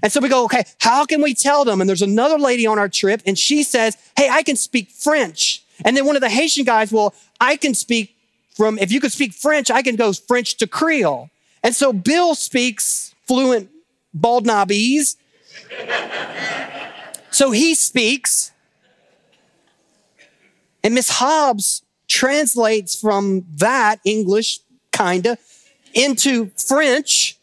And 0.04 0.12
so 0.12 0.20
we 0.20 0.30
go, 0.30 0.46
okay, 0.46 0.64
how 0.80 1.06
can 1.06 1.22
we 1.22 1.34
tell 1.34 1.66
them? 1.66 1.82
And 1.82 1.90
there's 1.90 2.02
another 2.02 2.38
lady 2.38 2.68
on 2.68 2.78
our 2.78 2.90
trip 2.90 3.22
and 3.26 3.38
she 3.38 3.64
says, 3.64 3.98
hey, 4.16 4.30
I 4.30 4.44
can 4.44 4.56
speak 4.56 4.92
French. 4.92 5.64
And 5.86 5.96
then 5.96 6.06
one 6.06 6.16
of 6.16 6.22
the 6.22 6.30
Haitian 6.30 6.66
guys, 6.66 6.92
well, 6.92 7.14
I 7.40 7.56
can 7.56 7.74
speak 7.74 8.16
from, 8.56 8.80
if 8.80 8.92
you 8.92 9.00
could 9.00 9.12
speak 9.12 9.34
French, 9.34 9.70
I 9.70 9.82
can 9.82 9.96
go 9.96 10.14
French 10.14 10.58
to 10.58 10.68
Creole. 10.68 11.30
And 11.64 11.76
so 11.76 11.94
Bill 11.94 12.36
speaks 12.36 13.14
fluent 13.28 13.70
Baldnobese. 14.18 15.16
so 17.32 17.52
he 17.52 17.76
speaks. 17.76 18.52
And 20.84 20.96
Miss 20.96 21.10
Hobbs 21.10 21.84
translates 22.08 23.00
from 23.00 23.46
that 23.58 24.00
English, 24.06 24.60
kinda, 24.92 25.38
into 25.94 26.52
French. 26.56 27.37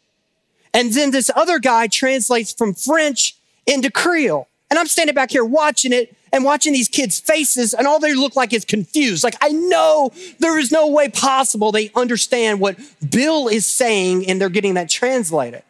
And 0.75 0.93
then 0.93 1.13
this 1.13 1.31
other 1.35 1.59
guy 1.61 1.87
translates 1.87 2.53
from 2.53 2.75
French 2.75 3.37
into 3.67 3.91
Creole. 3.91 4.49
And 4.69 4.79
I'm 4.79 4.87
standing 4.89 5.15
back 5.15 5.31
here 5.31 5.45
watching 5.45 5.93
it 5.93 6.15
and 6.33 6.43
watching 6.43 6.73
these 6.73 6.89
kids' 6.89 7.21
faces, 7.21 7.75
and 7.75 7.87
all 7.87 8.01
they 8.01 8.13
look 8.13 8.35
like 8.35 8.53
is 8.53 8.65
confused. 8.65 9.23
Like, 9.23 9.37
I 9.41 9.51
know 9.51 10.11
there 10.41 10.59
is 10.59 10.73
no 10.73 10.89
way 10.89 11.09
possible 11.09 11.71
they 11.71 11.93
understand 11.95 12.59
what 12.59 12.77
Bill 13.09 13.47
is 13.47 13.67
saying, 13.67 14.29
and 14.29 14.41
they're 14.41 14.49
getting 14.49 14.75
that 14.75 14.91
translated. 14.91 15.63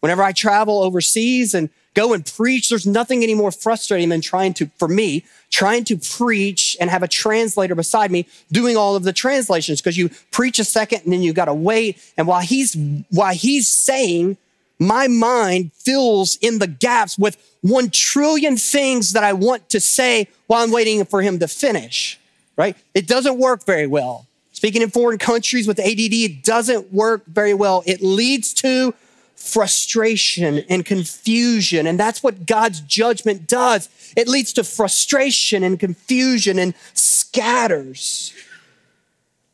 Whenever 0.00 0.22
I 0.22 0.32
travel 0.32 0.82
overseas 0.82 1.52
and 1.52 1.68
go 1.92 2.14
and 2.14 2.24
preach, 2.24 2.70
there's 2.70 2.86
nothing 2.86 3.22
any 3.22 3.34
more 3.34 3.52
frustrating 3.52 4.08
than 4.08 4.22
trying 4.22 4.54
to, 4.54 4.70
for 4.78 4.88
me, 4.88 5.22
trying 5.50 5.84
to 5.84 5.98
preach 5.98 6.78
and 6.80 6.88
have 6.88 7.02
a 7.02 7.08
translator 7.08 7.74
beside 7.74 8.10
me 8.10 8.26
doing 8.50 8.76
all 8.76 8.96
of 8.96 9.02
the 9.02 9.12
translations 9.12 9.82
because 9.82 9.98
you 9.98 10.10
preach 10.30 10.58
a 10.58 10.64
second 10.64 11.02
and 11.04 11.12
then 11.12 11.22
you 11.22 11.34
got 11.34 11.46
to 11.46 11.54
wait. 11.54 11.98
And 12.16 12.26
while 12.26 12.40
he's, 12.40 12.74
while 13.10 13.34
he's 13.34 13.70
saying, 13.70 14.38
my 14.78 15.08
mind 15.08 15.72
fills 15.72 16.36
in 16.36 16.58
the 16.58 16.66
gaps 16.66 17.18
with 17.18 17.36
one 17.62 17.90
trillion 17.90 18.56
things 18.56 19.12
that 19.12 19.24
I 19.24 19.32
want 19.32 19.68
to 19.70 19.80
say 19.80 20.28
while 20.46 20.62
I'm 20.62 20.70
waiting 20.70 21.04
for 21.04 21.22
him 21.22 21.38
to 21.38 21.48
finish, 21.48 22.18
right? 22.56 22.76
It 22.94 23.06
doesn't 23.06 23.38
work 23.38 23.64
very 23.64 23.86
well. 23.86 24.26
Speaking 24.52 24.82
in 24.82 24.90
foreign 24.90 25.18
countries 25.18 25.66
with 25.66 25.78
ADD, 25.78 26.12
it 26.12 26.42
doesn't 26.42 26.92
work 26.92 27.24
very 27.26 27.54
well. 27.54 27.82
It 27.86 28.00
leads 28.00 28.54
to 28.54 28.94
frustration 29.34 30.58
and 30.70 30.84
confusion. 30.84 31.86
And 31.86 32.00
that's 32.00 32.22
what 32.22 32.46
God's 32.46 32.80
judgment 32.80 33.46
does. 33.46 33.88
It 34.16 34.28
leads 34.28 34.52
to 34.54 34.64
frustration 34.64 35.62
and 35.62 35.78
confusion 35.78 36.58
and 36.58 36.74
scatters. 36.94 38.32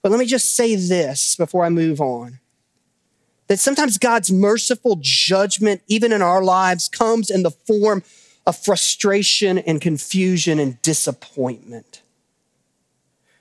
But 0.03 0.13
let 0.13 0.19
me 0.19 0.27
just 0.27 0.55
say 0.55 0.77
this 0.77 1.37
before 1.37 1.65
I 1.65 1.69
move 1.69 2.01
on 2.01 2.39
that 3.53 3.61
sometimes 3.61 3.99
God's 3.99 4.33
merciful 4.33 4.97
judgment, 5.03 5.83
even 5.87 6.11
in 6.11 6.23
our 6.23 6.43
lives, 6.43 6.89
comes 6.89 7.29
in 7.29 7.43
the 7.43 7.51
form 7.51 8.03
of 8.47 8.57
frustration 8.57 9.59
and 9.59 9.79
confusion 9.79 10.59
and 10.59 10.81
disappointment. 10.81 12.01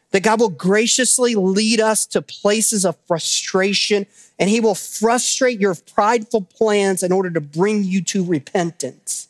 That 0.09 0.23
God 0.23 0.41
will 0.41 0.49
graciously 0.49 1.33
lead 1.33 1.79
us 1.79 2.05
to 2.07 2.21
places 2.21 2.83
of 2.83 2.97
frustration 3.07 4.05
and 4.37 4.49
he 4.49 4.59
will 4.59 4.75
frustrate 4.75 5.61
your 5.61 5.75
prideful 5.75 6.41
plans 6.41 7.03
in 7.03 7.13
order 7.13 7.29
to 7.29 7.39
bring 7.39 7.85
you 7.85 8.01
to 8.01 8.25
repentance. 8.25 9.29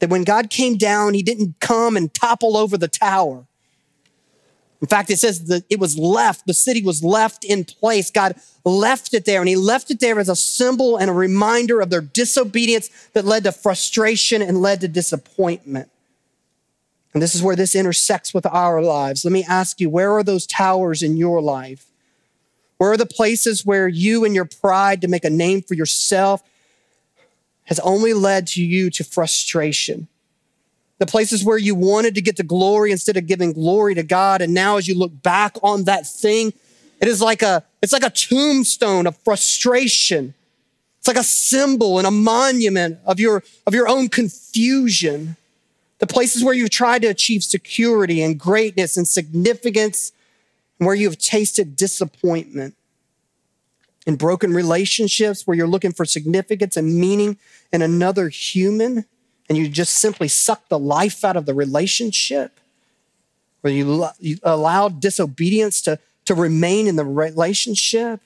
That 0.00 0.10
when 0.10 0.24
God 0.24 0.50
came 0.50 0.76
down, 0.76 1.14
he 1.14 1.22
didn't 1.22 1.60
come 1.60 1.96
and 1.96 2.12
topple 2.12 2.56
over 2.56 2.76
the 2.76 2.88
tower. 2.88 3.46
In 4.80 4.86
fact, 4.86 5.10
it 5.10 5.18
says 5.18 5.44
that 5.46 5.64
it 5.68 5.78
was 5.78 5.98
left, 5.98 6.46
the 6.46 6.54
city 6.54 6.82
was 6.82 7.04
left 7.04 7.44
in 7.44 7.64
place. 7.64 8.10
God 8.10 8.36
left 8.64 9.12
it 9.12 9.26
there, 9.26 9.40
and 9.40 9.48
He 9.48 9.56
left 9.56 9.90
it 9.90 10.00
there 10.00 10.18
as 10.18 10.28
a 10.28 10.36
symbol 10.36 10.96
and 10.96 11.10
a 11.10 11.14
reminder 11.14 11.80
of 11.80 11.90
their 11.90 12.00
disobedience 12.00 12.88
that 13.12 13.26
led 13.26 13.44
to 13.44 13.52
frustration 13.52 14.40
and 14.40 14.62
led 14.62 14.80
to 14.80 14.88
disappointment. 14.88 15.90
And 17.12 17.22
this 17.22 17.34
is 17.34 17.42
where 17.42 17.56
this 17.56 17.74
intersects 17.74 18.32
with 18.32 18.46
our 18.46 18.80
lives. 18.80 19.24
Let 19.24 19.32
me 19.32 19.44
ask 19.44 19.80
you, 19.80 19.90
where 19.90 20.12
are 20.12 20.22
those 20.22 20.46
towers 20.46 21.02
in 21.02 21.16
your 21.16 21.42
life? 21.42 21.86
Where 22.78 22.92
are 22.92 22.96
the 22.96 23.04
places 23.04 23.66
where 23.66 23.88
you 23.88 24.24
and 24.24 24.34
your 24.34 24.46
pride 24.46 25.02
to 25.02 25.08
make 25.08 25.24
a 25.24 25.30
name 25.30 25.60
for 25.60 25.74
yourself 25.74 26.42
has 27.64 27.78
only 27.80 28.14
led 28.14 28.46
to 28.48 28.64
you 28.64 28.88
to 28.90 29.04
frustration? 29.04 30.08
The 31.00 31.06
places 31.06 31.44
where 31.44 31.58
you 31.58 31.74
wanted 31.74 32.14
to 32.14 32.20
get 32.20 32.36
to 32.36 32.44
glory 32.44 32.92
instead 32.92 33.16
of 33.16 33.26
giving 33.26 33.52
glory 33.52 33.96
to 33.96 34.04
God. 34.04 34.40
And 34.40 34.54
now 34.54 34.76
as 34.76 34.86
you 34.86 34.96
look 34.96 35.22
back 35.22 35.56
on 35.62 35.84
that 35.84 36.06
thing, 36.06 36.52
it 37.00 37.08
is 37.08 37.20
like 37.20 37.42
a, 37.42 37.64
it's 37.82 37.92
like 37.92 38.04
a 38.04 38.10
tombstone 38.10 39.08
of 39.08 39.16
frustration. 39.16 40.34
It's 40.98 41.08
like 41.08 41.16
a 41.16 41.24
symbol 41.24 41.98
and 41.98 42.06
a 42.06 42.12
monument 42.12 42.98
of 43.04 43.18
your, 43.18 43.42
of 43.66 43.74
your 43.74 43.88
own 43.88 44.08
confusion. 44.08 45.36
The 45.98 46.06
places 46.06 46.44
where 46.44 46.54
you've 46.54 46.70
tried 46.70 47.02
to 47.02 47.08
achieve 47.08 47.42
security 47.42 48.22
and 48.22 48.38
greatness 48.38 48.96
and 48.96 49.08
significance 49.08 50.12
where 50.78 50.94
you 50.94 51.08
have 51.08 51.18
tasted 51.18 51.76
disappointment, 51.76 52.74
in 54.06 54.16
broken 54.16 54.52
relationships 54.52 55.46
where 55.46 55.56
you're 55.56 55.68
looking 55.68 55.92
for 55.92 56.04
significance 56.04 56.76
and 56.76 56.98
meaning 56.98 57.36
in 57.72 57.82
another 57.82 58.28
human, 58.28 59.04
and 59.50 59.58
you 59.58 59.68
just 59.68 59.94
simply 59.94 60.28
suck 60.28 60.66
the 60.68 60.78
life 60.78 61.24
out 61.24 61.36
of 61.36 61.44
the 61.44 61.52
relationship, 61.52 62.58
where 63.60 63.72
you, 63.72 64.06
you 64.18 64.38
allow 64.42 64.88
disobedience 64.88 65.82
to, 65.82 65.98
to 66.24 66.34
remain 66.34 66.86
in 66.86 66.96
the 66.96 67.04
relationship 67.04 68.20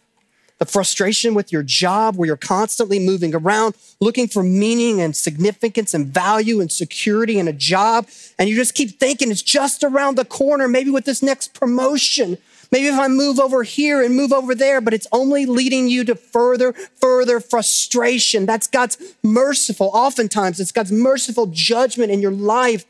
the 0.58 0.64
frustration 0.64 1.34
with 1.34 1.52
your 1.52 1.62
job 1.62 2.16
where 2.16 2.26
you're 2.26 2.36
constantly 2.36 2.98
moving 2.98 3.34
around, 3.34 3.74
looking 4.00 4.28
for 4.28 4.42
meaning 4.42 5.00
and 5.00 5.16
significance 5.16 5.94
and 5.94 6.06
value 6.06 6.60
and 6.60 6.70
security 6.70 7.38
in 7.38 7.48
a 7.48 7.52
job. 7.52 8.06
And 8.38 8.48
you 8.48 8.56
just 8.56 8.74
keep 8.74 8.98
thinking 8.98 9.30
it's 9.30 9.42
just 9.42 9.82
around 9.82 10.16
the 10.16 10.24
corner, 10.24 10.68
maybe 10.68 10.90
with 10.90 11.04
this 11.04 11.22
next 11.22 11.54
promotion. 11.54 12.38
Maybe 12.74 12.88
if 12.88 12.98
I 12.98 13.06
move 13.06 13.38
over 13.38 13.62
here 13.62 14.02
and 14.02 14.16
move 14.16 14.32
over 14.32 14.52
there, 14.52 14.80
but 14.80 14.92
it's 14.92 15.06
only 15.12 15.46
leading 15.46 15.86
you 15.86 16.02
to 16.06 16.16
further, 16.16 16.72
further 16.72 17.38
frustration. 17.38 18.46
That's 18.46 18.66
God's 18.66 19.14
merciful, 19.22 19.92
oftentimes, 19.94 20.58
it's 20.58 20.72
God's 20.72 20.90
merciful 20.90 21.46
judgment 21.46 22.10
in 22.10 22.20
your 22.20 22.32
life. 22.32 22.84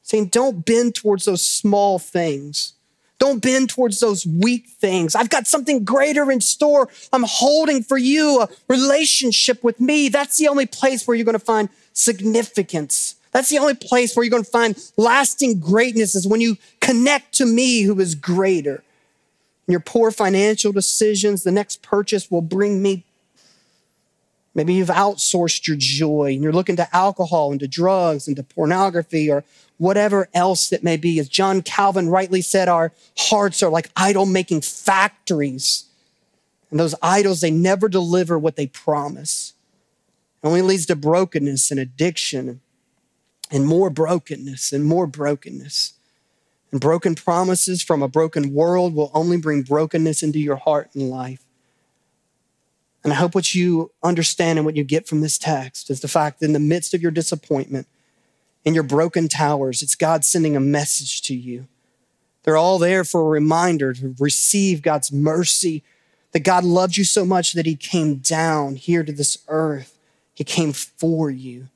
Saying, 0.00 0.28
don't 0.28 0.64
bend 0.64 0.94
towards 0.94 1.26
those 1.26 1.42
small 1.42 1.98
things. 1.98 2.72
Don't 3.18 3.42
bend 3.42 3.68
towards 3.68 4.00
those 4.00 4.24
weak 4.26 4.68
things. 4.70 5.14
I've 5.14 5.28
got 5.28 5.46
something 5.46 5.84
greater 5.84 6.32
in 6.32 6.40
store. 6.40 6.88
I'm 7.12 7.24
holding 7.24 7.82
for 7.82 7.98
you 7.98 8.40
a 8.40 8.48
relationship 8.68 9.62
with 9.62 9.80
me. 9.80 10.08
That's 10.08 10.38
the 10.38 10.48
only 10.48 10.64
place 10.64 11.06
where 11.06 11.14
you're 11.14 11.26
going 11.26 11.34
to 11.34 11.38
find 11.38 11.68
significance. 11.92 13.16
That's 13.32 13.48
the 13.48 13.58
only 13.58 13.74
place 13.74 14.14
where 14.14 14.24
you're 14.24 14.30
going 14.30 14.44
to 14.44 14.50
find 14.50 14.76
lasting 14.96 15.60
greatness 15.60 16.14
is 16.14 16.26
when 16.26 16.40
you 16.40 16.56
connect 16.80 17.34
to 17.34 17.46
me 17.46 17.82
who 17.82 17.98
is 18.00 18.14
greater. 18.14 18.82
In 19.68 19.72
your 19.72 19.80
poor 19.80 20.10
financial 20.10 20.72
decisions, 20.72 21.44
the 21.44 21.52
next 21.52 21.82
purchase 21.82 22.30
will 22.30 22.42
bring 22.42 22.82
me. 22.82 23.04
Maybe 24.52 24.74
you've 24.74 24.88
outsourced 24.88 25.68
your 25.68 25.76
joy 25.78 26.32
and 26.32 26.42
you're 26.42 26.52
looking 26.52 26.74
to 26.76 26.96
alcohol 26.96 27.52
and 27.52 27.60
to 27.60 27.68
drugs 27.68 28.26
and 28.26 28.36
to 28.36 28.42
pornography 28.42 29.30
or 29.30 29.44
whatever 29.78 30.28
else 30.34 30.72
it 30.72 30.82
may 30.82 30.96
be. 30.96 31.20
As 31.20 31.28
John 31.28 31.62
Calvin 31.62 32.08
rightly 32.08 32.42
said, 32.42 32.68
our 32.68 32.92
hearts 33.16 33.62
are 33.62 33.70
like 33.70 33.90
idol 33.96 34.26
making 34.26 34.62
factories. 34.62 35.84
And 36.72 36.80
those 36.80 36.96
idols, 37.00 37.40
they 37.40 37.52
never 37.52 37.88
deliver 37.88 38.36
what 38.38 38.56
they 38.56 38.66
promise. 38.66 39.52
It 40.42 40.48
only 40.48 40.62
leads 40.62 40.86
to 40.86 40.96
brokenness 40.96 41.70
and 41.70 41.78
addiction 41.78 42.60
and 43.50 43.66
more 43.66 43.90
brokenness 43.90 44.72
and 44.72 44.84
more 44.84 45.06
brokenness. 45.06 45.94
And 46.70 46.80
broken 46.80 47.14
promises 47.14 47.82
from 47.82 48.02
a 48.02 48.08
broken 48.08 48.54
world 48.54 48.94
will 48.94 49.10
only 49.12 49.36
bring 49.36 49.62
brokenness 49.62 50.22
into 50.22 50.38
your 50.38 50.56
heart 50.56 50.90
and 50.94 51.10
life. 51.10 51.44
And 53.02 53.12
I 53.12 53.16
hope 53.16 53.34
what 53.34 53.54
you 53.54 53.90
understand 54.02 54.58
and 54.58 54.66
what 54.66 54.76
you 54.76 54.84
get 54.84 55.08
from 55.08 55.20
this 55.20 55.38
text 55.38 55.90
is 55.90 56.00
the 56.00 56.08
fact 56.08 56.38
that 56.38 56.46
in 56.46 56.52
the 56.52 56.60
midst 56.60 56.94
of 56.94 57.02
your 57.02 57.10
disappointment, 57.10 57.88
in 58.64 58.74
your 58.74 58.82
broken 58.82 59.28
towers. 59.28 59.82
It's 59.82 59.94
God 59.94 60.24
sending 60.24 60.56
a 60.56 60.60
message 60.60 61.22
to 61.22 61.34
you. 61.34 61.66
They're 62.42 62.56
all 62.56 62.78
there 62.78 63.04
for 63.04 63.20
a 63.20 63.28
reminder 63.28 63.92
to 63.94 64.14
receive 64.18 64.82
God's 64.82 65.12
mercy, 65.12 65.82
that 66.32 66.40
God 66.40 66.64
loved 66.64 66.96
you 66.96 67.04
so 67.04 67.24
much 67.24 67.52
that 67.52 67.66
he 67.66 67.76
came 67.76 68.16
down 68.16 68.76
here 68.76 69.02
to 69.02 69.12
this 69.12 69.38
earth. 69.48 69.98
He 70.34 70.44
came 70.44 70.72
for 70.72 71.30
you. 71.30 71.68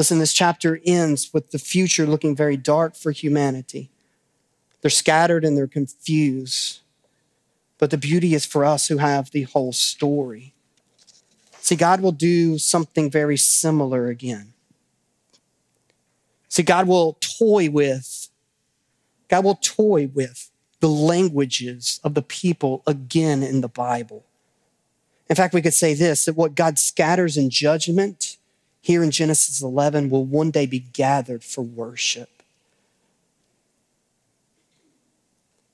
Listen, 0.00 0.18
this 0.18 0.32
chapter 0.32 0.80
ends 0.86 1.28
with 1.34 1.50
the 1.50 1.58
future 1.58 2.06
looking 2.06 2.34
very 2.34 2.56
dark 2.56 2.96
for 2.96 3.10
humanity. 3.10 3.90
They're 4.80 4.90
scattered 4.90 5.44
and 5.44 5.58
they're 5.58 5.66
confused. 5.66 6.80
But 7.76 7.90
the 7.90 7.98
beauty 7.98 8.32
is 8.32 8.46
for 8.46 8.64
us 8.64 8.86
who 8.86 8.96
have 8.96 9.30
the 9.30 9.42
whole 9.42 9.74
story. 9.74 10.54
See, 11.58 11.76
God 11.76 12.00
will 12.00 12.12
do 12.12 12.56
something 12.56 13.10
very 13.10 13.36
similar 13.36 14.06
again. 14.06 14.54
See, 16.48 16.62
God 16.62 16.88
will 16.88 17.18
toy 17.20 17.68
with, 17.68 18.30
God 19.28 19.44
will 19.44 19.56
toy 19.60 20.06
with 20.06 20.50
the 20.80 20.88
languages 20.88 22.00
of 22.02 22.14
the 22.14 22.22
people 22.22 22.82
again 22.86 23.42
in 23.42 23.60
the 23.60 23.68
Bible. 23.68 24.24
In 25.28 25.36
fact, 25.36 25.52
we 25.52 25.60
could 25.60 25.74
say 25.74 25.92
this 25.92 26.24
that 26.24 26.36
what 26.36 26.54
God 26.54 26.78
scatters 26.78 27.36
in 27.36 27.50
judgment 27.50 28.29
here 28.80 29.02
in 29.02 29.10
Genesis 29.10 29.62
11 29.62 30.10
will 30.10 30.24
one 30.24 30.50
day 30.50 30.66
be 30.66 30.78
gathered 30.78 31.44
for 31.44 31.62
worship. 31.62 32.42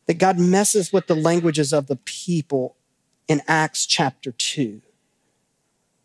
That 0.06 0.14
God 0.14 0.38
messes 0.38 0.92
with 0.92 1.06
the 1.06 1.16
languages 1.16 1.72
of 1.72 1.86
the 1.86 1.96
people 1.96 2.76
in 3.28 3.42
Acts 3.48 3.86
chapter 3.86 4.32
2. 4.32 4.62
You 4.62 4.82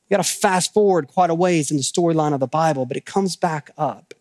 got 0.10 0.24
to 0.24 0.30
fast 0.30 0.74
forward 0.74 1.08
quite 1.08 1.30
a 1.30 1.36
ways 1.36 1.72
in 1.72 1.78
the 1.78 1.84
storyline 1.84 2.34
of 2.34 2.40
the 2.40 2.48
Bible, 2.48 2.86
but 2.86 2.98
it 2.98 3.06
comes 3.06 3.36
back 3.36 3.72
up. 3.78 4.14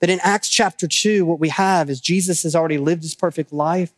That 0.00 0.10
in 0.10 0.20
Acts 0.22 0.48
chapter 0.48 0.86
2, 0.86 1.26
what 1.26 1.40
we 1.40 1.48
have 1.50 1.90
is 1.90 2.00
Jesus 2.00 2.42
has 2.44 2.54
already 2.54 2.78
lived 2.78 3.02
his 3.02 3.14
perfect 3.14 3.52
life. 3.52 3.92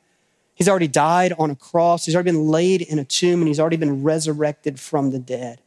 He's 0.55 0.69
already 0.69 0.89
died 0.89 1.33
on 1.39 1.51
a 1.51 1.57
cross. 1.57 2.07
He's 2.07 2.15
already 2.15 2.31
been 2.31 2.49
laid 2.49 2.83
in 2.83 2.99
a 2.99 3.05
tomb 3.05 3.41
and 3.41 3.49
he's 3.49 3.61
already 3.61 3.77
been 3.77 4.03
resurrected 4.03 4.81
from 4.81 5.11
the 5.11 5.19
dead. 5.19 5.61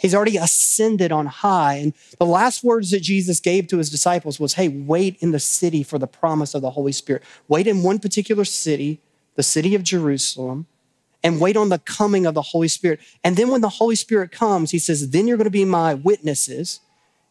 He's 0.00 0.14
already 0.14 0.38
ascended 0.38 1.12
on 1.12 1.26
high. 1.26 1.74
And 1.74 1.92
the 2.18 2.24
last 2.24 2.64
words 2.64 2.90
that 2.90 3.02
Jesus 3.02 3.38
gave 3.38 3.66
to 3.66 3.76
his 3.76 3.90
disciples 3.90 4.40
was, 4.40 4.54
Hey, 4.54 4.66
wait 4.66 5.18
in 5.20 5.30
the 5.30 5.38
city 5.38 5.82
for 5.82 5.98
the 5.98 6.06
promise 6.06 6.54
of 6.54 6.62
the 6.62 6.70
Holy 6.70 6.92
Spirit. 6.92 7.22
Wait 7.48 7.66
in 7.66 7.82
one 7.82 7.98
particular 7.98 8.46
city, 8.46 8.98
the 9.34 9.42
city 9.42 9.74
of 9.74 9.82
Jerusalem, 9.82 10.66
and 11.22 11.38
wait 11.38 11.54
on 11.54 11.68
the 11.68 11.78
coming 11.78 12.24
of 12.24 12.32
the 12.32 12.40
Holy 12.40 12.66
Spirit. 12.66 13.00
And 13.22 13.36
then 13.36 13.50
when 13.50 13.60
the 13.60 13.68
Holy 13.68 13.94
Spirit 13.94 14.32
comes, 14.32 14.70
he 14.70 14.78
says, 14.78 15.10
Then 15.10 15.28
you're 15.28 15.36
going 15.36 15.44
to 15.44 15.50
be 15.50 15.66
my 15.66 15.92
witnesses 15.92 16.80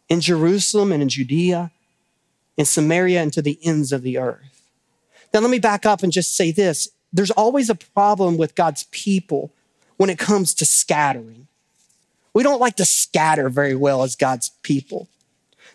in 0.08 0.22
Jerusalem 0.22 0.92
and 0.92 1.02
in 1.02 1.10
Judea, 1.10 1.72
in 2.56 2.66
Samaria, 2.66 3.20
and 3.20 3.34
to 3.34 3.42
the 3.42 3.58
ends 3.64 3.92
of 3.92 4.04
the 4.04 4.20
earth. 4.20 4.62
Now, 5.34 5.40
let 5.40 5.50
me 5.50 5.60
back 5.60 5.88
up 5.88 6.04
and 6.04 6.12
just 6.12 6.36
say 6.36 6.52
this 6.52 6.90
there's 7.12 7.32
always 7.32 7.72
a 7.72 7.76
problem 7.76 8.38
with 8.38 8.54
God's 8.54 8.84
people 8.92 9.52
when 9.98 10.12
it 10.12 10.20
comes 10.20 10.54
to 10.54 10.66
scattering. 10.66 11.48
We 12.34 12.44
don't 12.44 12.60
like 12.60 12.76
to 12.76 12.86
scatter 12.86 13.50
very 13.50 13.76
well 13.76 14.04
as 14.04 14.16
God's 14.16 14.50
people. 14.64 15.08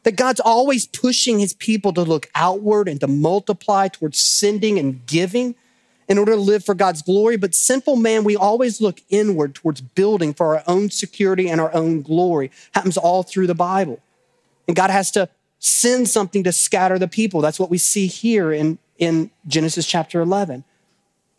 That 0.05 0.17
God's 0.17 0.41
always 0.41 0.87
pushing 0.87 1.39
his 1.39 1.55
people 1.55 1.93
to 1.95 2.03
look 2.03 2.31
outward 2.35 2.89
and 2.89 3.01
to 3.01 3.07
multiply 3.07 3.89
towards 3.89 4.19
sending 4.19 4.79
and 4.79 5.05
giving 5.07 5.55
in 6.09 6.19
order 6.19 6.33
to 6.33 6.41
live 6.41 6.65
for 6.65 6.75
God's 6.75 7.03
glory. 7.03 7.37
But 7.37 7.55
sinful 7.55 7.97
man, 7.97 8.25
we 8.25 8.37
always 8.37 8.81
look 8.81 9.01
inward 9.09 9.55
towards 9.55 9.81
building 9.81 10.35
for 10.35 10.57
our 10.57 10.63
own 10.67 10.91
security 10.91 11.49
and 11.49 11.61
our 11.61 11.75
own 11.75 12.03
glory. 12.03 12.51
Happens 12.73 12.97
all 12.97 13.23
through 13.23 13.47
the 13.47 13.55
Bible. 13.55 14.01
And 14.69 14.77
God 14.77 14.91
has 14.91 15.11
to 15.13 15.29
send 15.59 16.09
something 16.09 16.45
to 16.45 16.53
scatter 16.53 16.99
the 16.99 17.09
people. 17.09 17.41
That's 17.41 17.59
what 17.59 17.71
we 17.71 17.79
see 17.79 18.07
here 18.07 18.53
in, 18.53 18.79
in 18.99 19.31
Genesis 19.47 19.87
chapter 19.87 20.21
11. 20.21 20.65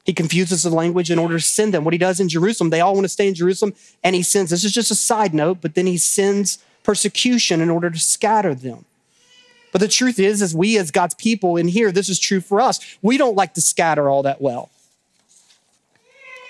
He 0.05 0.13
confuses 0.13 0.63
the 0.63 0.69
language 0.69 1.09
in 1.09 1.17
order 1.17 1.37
to 1.37 1.43
send 1.43 1.73
them. 1.73 1.83
What 1.83 1.93
he 1.93 1.97
does 1.97 2.19
in 2.19 2.29
Jerusalem, 2.29 2.69
they 2.69 2.79
all 2.79 2.93
want 2.93 3.05
to 3.05 3.09
stay 3.09 3.27
in 3.27 3.33
Jerusalem, 3.33 3.73
and 4.03 4.15
he 4.15 4.21
sends, 4.21 4.51
this 4.51 4.63
is 4.63 4.71
just 4.71 4.91
a 4.91 4.95
side 4.95 5.33
note, 5.33 5.57
but 5.61 5.73
then 5.73 5.87
he 5.87 5.97
sends 5.97 6.59
persecution 6.83 7.59
in 7.59 7.71
order 7.71 7.89
to 7.89 7.99
scatter 7.99 8.53
them. 8.53 8.85
But 9.71 9.81
the 9.81 9.87
truth 9.87 10.19
is, 10.19 10.41
as 10.41 10.55
we 10.55 10.77
as 10.77 10.91
God's 10.91 11.15
people 11.15 11.57
in 11.57 11.67
here, 11.67 11.91
this 11.91 12.07
is 12.07 12.19
true 12.19 12.39
for 12.39 12.61
us. 12.61 12.79
We 13.01 13.17
don't 13.17 13.35
like 13.35 13.55
to 13.55 13.61
scatter 13.61 14.07
all 14.07 14.23
that 14.23 14.39
well. 14.39 14.69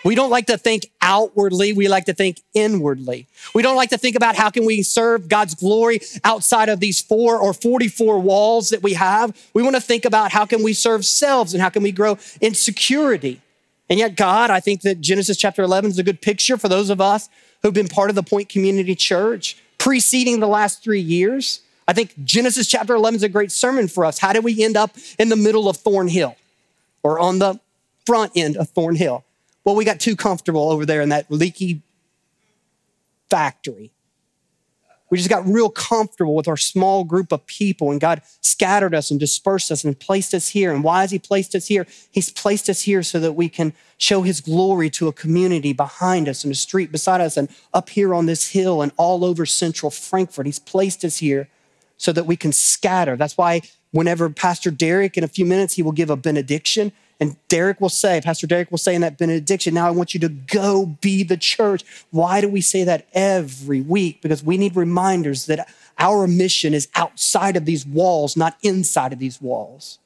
We 0.03 0.13
don't 0.13 0.29
like 0.29 0.45
to 0.47 0.57
think 0.57 0.91
outwardly. 1.01 1.73
We 1.73 1.87
like 1.87 2.05
to 2.05 2.13
think 2.13 2.41
inwardly. 2.53 3.25
We 3.55 3.63
don't 3.63 3.75
like 3.75 3.89
to 3.89 3.97
think 3.97 4.15
about 4.15 4.35
how 4.35 4.51
can 4.51 4.63
we 4.63 4.83
serve 4.83 5.27
God's 5.27 5.55
glory 5.55 6.01
outside 6.23 6.69
of 6.69 6.79
these 6.79 7.01
four 7.01 7.39
or 7.39 7.53
44 7.53 8.19
walls 8.19 8.69
that 8.69 8.83
we 8.83 8.93
have. 8.93 9.35
We 9.55 9.63
want 9.63 9.75
to 9.75 9.81
think 9.81 10.05
about 10.05 10.31
how 10.31 10.45
can 10.45 10.61
we 10.61 10.73
serve 10.73 11.03
selves 11.05 11.55
and 11.55 11.63
how 11.63 11.69
can 11.69 11.81
we 11.81 11.91
grow 11.91 12.19
in 12.39 12.53
security. 12.53 13.41
And 13.89 13.99
yet, 13.99 14.15
God, 14.15 14.49
I 14.49 14.59
think 14.59 14.81
that 14.81 14.99
Genesis 15.01 15.37
chapter 15.37 15.61
11 15.61 15.91
is 15.91 15.99
a 15.99 16.03
good 16.03 16.21
picture 16.21 16.57
for 16.57 16.67
those 16.67 16.89
of 16.89 16.99
us 16.99 17.29
who've 17.61 17.73
been 17.73 17.87
part 17.87 18.09
of 18.09 18.15
the 18.15 18.23
Point 18.23 18.49
Community 18.49 18.95
Church 18.95 19.57
preceding 19.77 20.39
the 20.39 20.47
last 20.47 20.83
three 20.83 21.01
years. 21.01 21.61
I 21.87 21.93
think 21.93 22.13
Genesis 22.23 22.67
chapter 22.67 22.95
11 22.95 23.17
is 23.17 23.23
a 23.23 23.29
great 23.29 23.51
sermon 23.51 23.87
for 23.87 24.05
us. 24.05 24.17
How 24.17 24.33
did 24.33 24.43
we 24.43 24.63
end 24.63 24.75
up 24.75 24.95
in 25.19 25.29
the 25.29 25.35
middle 25.35 25.69
of 25.69 25.77
Thornhill 25.77 26.35
or 27.03 27.19
on 27.19 27.39
the 27.39 27.59
front 28.05 28.31
end 28.35 28.57
of 28.57 28.69
Thornhill? 28.69 29.23
Well, 29.63 29.75
we 29.75 29.85
got 29.85 29.99
too 29.99 30.15
comfortable 30.15 30.69
over 30.69 30.85
there 30.85 31.01
in 31.01 31.09
that 31.09 31.29
leaky 31.29 31.81
factory. 33.29 33.91
We 35.09 35.17
just 35.17 35.29
got 35.29 35.45
real 35.45 35.69
comfortable 35.69 36.35
with 36.35 36.47
our 36.47 36.57
small 36.57 37.03
group 37.03 37.31
of 37.31 37.45
people, 37.45 37.91
and 37.91 38.01
God 38.01 38.21
scattered 38.41 38.95
us 38.95 39.11
and 39.11 39.19
dispersed 39.19 39.71
us 39.71 39.83
and 39.83 39.99
placed 39.99 40.33
us 40.33 40.49
here. 40.49 40.73
And 40.73 40.83
why 40.83 41.01
has 41.01 41.11
He 41.11 41.19
placed 41.19 41.53
us 41.53 41.67
here? 41.67 41.85
He's 42.09 42.31
placed 42.31 42.69
us 42.69 42.81
here 42.81 43.03
so 43.03 43.19
that 43.19 43.33
we 43.33 43.47
can 43.47 43.73
show 43.97 44.23
His 44.23 44.41
glory 44.41 44.89
to 44.91 45.07
a 45.07 45.13
community 45.13 45.73
behind 45.73 46.27
us 46.27 46.43
and 46.43 46.51
a 46.51 46.55
street 46.55 46.91
beside 46.91 47.21
us 47.21 47.37
and 47.37 47.49
up 47.73 47.89
here 47.89 48.13
on 48.15 48.25
this 48.25 48.49
hill 48.49 48.81
and 48.81 48.91
all 48.97 49.23
over 49.23 49.45
central 49.45 49.91
Frankfort. 49.91 50.47
He's 50.47 50.59
placed 50.59 51.05
us 51.05 51.17
here 51.17 51.49
so 51.97 52.11
that 52.11 52.25
we 52.25 52.35
can 52.35 52.51
scatter. 52.51 53.15
That's 53.15 53.37
why 53.37 53.61
whenever 53.91 54.29
Pastor 54.29 54.71
Derek, 54.71 55.17
in 55.17 55.23
a 55.23 55.27
few 55.27 55.45
minutes, 55.45 55.75
he 55.75 55.81
will 55.81 55.91
give 55.91 56.09
a 56.09 56.17
benediction. 56.17 56.91
And 57.19 57.37
Derek 57.47 57.79
will 57.79 57.89
say, 57.89 58.19
Pastor 58.21 58.45
Derek 58.45 58.71
will 58.71 58.77
say 58.77 58.93
in 58.93 59.01
that 59.01 59.17
benediction, 59.17 59.73
now 59.73 59.87
I 59.87 59.91
want 59.91 60.13
you 60.13 60.19
to 60.19 60.29
go 60.29 60.85
be 60.85 61.23
the 61.23 61.37
church. 61.37 61.83
Why 62.11 62.41
do 62.41 62.49
we 62.49 62.61
say 62.61 62.83
that 62.83 63.07
every 63.13 63.79
week? 63.79 64.21
Because 64.21 64.43
we 64.43 64.57
need 64.57 64.75
reminders 64.75 65.45
that 65.45 65.69
our 65.97 66.27
mission 66.27 66.73
is 66.73 66.89
outside 66.95 67.55
of 67.55 67.65
these 67.65 67.85
walls, 67.85 68.35
not 68.35 68.57
inside 68.61 69.13
of 69.13 69.19
these 69.19 69.41
walls. 69.41 69.99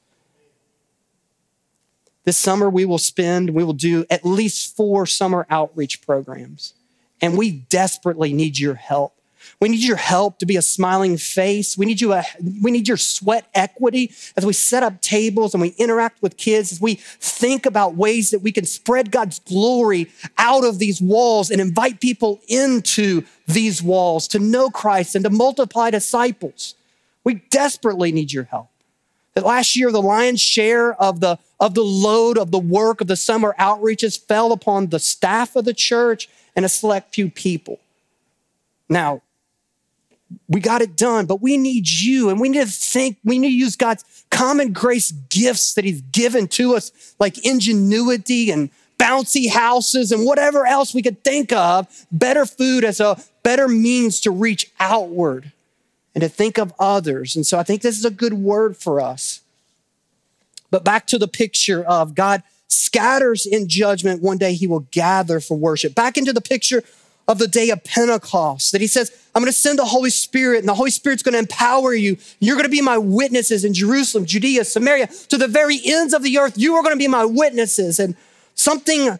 This 2.24 2.36
summer, 2.36 2.70
we 2.70 2.84
will 2.84 2.98
spend, 2.98 3.50
we 3.50 3.64
will 3.64 3.72
do 3.72 4.04
at 4.08 4.24
least 4.24 4.76
four 4.76 5.04
summer 5.06 5.46
outreach 5.50 6.02
programs. 6.02 6.74
And 7.20 7.36
we 7.36 7.50
desperately 7.50 8.32
need 8.32 8.58
your 8.58 8.74
help. 8.74 9.14
We 9.60 9.68
need 9.68 9.82
your 9.82 9.96
help 9.96 10.38
to 10.38 10.46
be 10.46 10.56
a 10.56 10.62
smiling 10.62 11.16
face. 11.16 11.76
We 11.76 11.86
need 11.86 12.00
you, 12.00 12.12
a, 12.12 12.18
uh, 12.18 12.22
we 12.62 12.70
need 12.70 12.88
your 12.88 12.96
sweat 12.96 13.46
equity 13.54 14.12
as 14.36 14.46
we 14.46 14.52
set 14.52 14.82
up 14.82 15.00
tables 15.00 15.54
and 15.54 15.60
we 15.60 15.74
interact 15.78 16.22
with 16.22 16.36
kids, 16.36 16.72
as 16.72 16.80
we 16.80 16.94
think 16.94 17.66
about 17.66 17.94
ways 17.94 18.30
that 18.30 18.40
we 18.40 18.52
can 18.52 18.64
spread 18.64 19.10
God's 19.10 19.38
glory 19.40 20.10
out 20.38 20.64
of 20.64 20.78
these 20.78 21.00
walls 21.00 21.50
and 21.50 21.60
invite 21.60 22.00
people 22.00 22.40
into 22.48 23.22
these 23.46 23.82
walls 23.82 24.28
to 24.28 24.38
know 24.38 24.70
Christ 24.70 25.14
and 25.14 25.24
to 25.24 25.30
multiply 25.30 25.90
disciples. 25.90 26.74
We 27.24 27.34
desperately 27.50 28.12
need 28.12 28.32
your 28.32 28.44
help. 28.44 28.68
That 29.34 29.44
last 29.44 29.76
year, 29.76 29.92
the 29.92 30.02
lion's 30.02 30.40
share 30.40 30.94
of 31.00 31.20
the, 31.20 31.38
of 31.60 31.74
the 31.74 31.84
load 31.84 32.36
of 32.36 32.50
the 32.50 32.58
work 32.58 33.00
of 33.00 33.06
the 33.06 33.16
summer 33.16 33.54
outreaches 33.58 34.20
fell 34.20 34.52
upon 34.52 34.88
the 34.88 34.98
staff 34.98 35.54
of 35.54 35.64
the 35.64 35.74
church 35.74 36.28
and 36.56 36.64
a 36.64 36.68
select 36.68 37.14
few 37.14 37.30
people. 37.30 37.78
Now, 38.88 39.22
we 40.48 40.60
got 40.60 40.82
it 40.82 40.96
done, 40.96 41.26
but 41.26 41.40
we 41.40 41.56
need 41.56 41.88
you 41.88 42.28
and 42.28 42.40
we 42.40 42.48
need 42.48 42.66
to 42.66 42.70
think, 42.70 43.18
we 43.24 43.38
need 43.38 43.48
to 43.48 43.54
use 43.54 43.76
God's 43.76 44.04
common 44.30 44.72
grace 44.72 45.10
gifts 45.10 45.74
that 45.74 45.84
He's 45.84 46.00
given 46.00 46.48
to 46.48 46.76
us, 46.76 47.14
like 47.18 47.44
ingenuity 47.44 48.50
and 48.50 48.70
bouncy 48.98 49.48
houses 49.48 50.12
and 50.12 50.26
whatever 50.26 50.66
else 50.66 50.94
we 50.94 51.02
could 51.02 51.24
think 51.24 51.52
of, 51.52 52.06
better 52.12 52.44
food 52.44 52.84
as 52.84 53.00
a 53.00 53.22
better 53.42 53.66
means 53.66 54.20
to 54.20 54.30
reach 54.30 54.70
outward 54.78 55.52
and 56.14 56.22
to 56.22 56.28
think 56.28 56.58
of 56.58 56.72
others. 56.78 57.34
And 57.34 57.46
so 57.46 57.58
I 57.58 57.62
think 57.62 57.82
this 57.82 57.98
is 57.98 58.04
a 58.04 58.10
good 58.10 58.34
word 58.34 58.76
for 58.76 59.00
us. 59.00 59.40
But 60.70 60.84
back 60.84 61.06
to 61.08 61.18
the 61.18 61.28
picture 61.28 61.82
of 61.82 62.14
God 62.14 62.42
scatters 62.68 63.46
in 63.46 63.68
judgment, 63.68 64.22
one 64.22 64.38
day 64.38 64.54
he 64.54 64.66
will 64.66 64.86
gather 64.90 65.40
for 65.40 65.56
worship. 65.56 65.94
Back 65.94 66.16
into 66.16 66.32
the 66.32 66.40
picture 66.40 66.82
of 67.30 67.38
the 67.38 67.46
day 67.46 67.70
of 67.70 67.84
Pentecost, 67.84 68.72
that 68.72 68.80
he 68.80 68.88
says, 68.88 69.12
I'm 69.36 69.42
going 69.42 69.52
to 69.52 69.56
send 69.56 69.78
the 69.78 69.84
Holy 69.84 70.10
Spirit, 70.10 70.58
and 70.58 70.68
the 70.68 70.74
Holy 70.74 70.90
Spirit's 70.90 71.22
going 71.22 71.34
to 71.34 71.38
empower 71.38 71.94
you. 71.94 72.16
You're 72.40 72.56
going 72.56 72.64
to 72.64 72.70
be 72.70 72.80
my 72.80 72.98
witnesses 72.98 73.64
in 73.64 73.72
Jerusalem, 73.72 74.26
Judea, 74.26 74.64
Samaria, 74.64 75.06
to 75.28 75.38
the 75.38 75.46
very 75.46 75.78
ends 75.84 76.12
of 76.12 76.24
the 76.24 76.38
earth. 76.38 76.58
You 76.58 76.74
are 76.74 76.82
going 76.82 76.94
to 76.94 76.98
be 76.98 77.06
my 77.06 77.24
witnesses. 77.24 78.00
And 78.00 78.16
something 78.56 79.16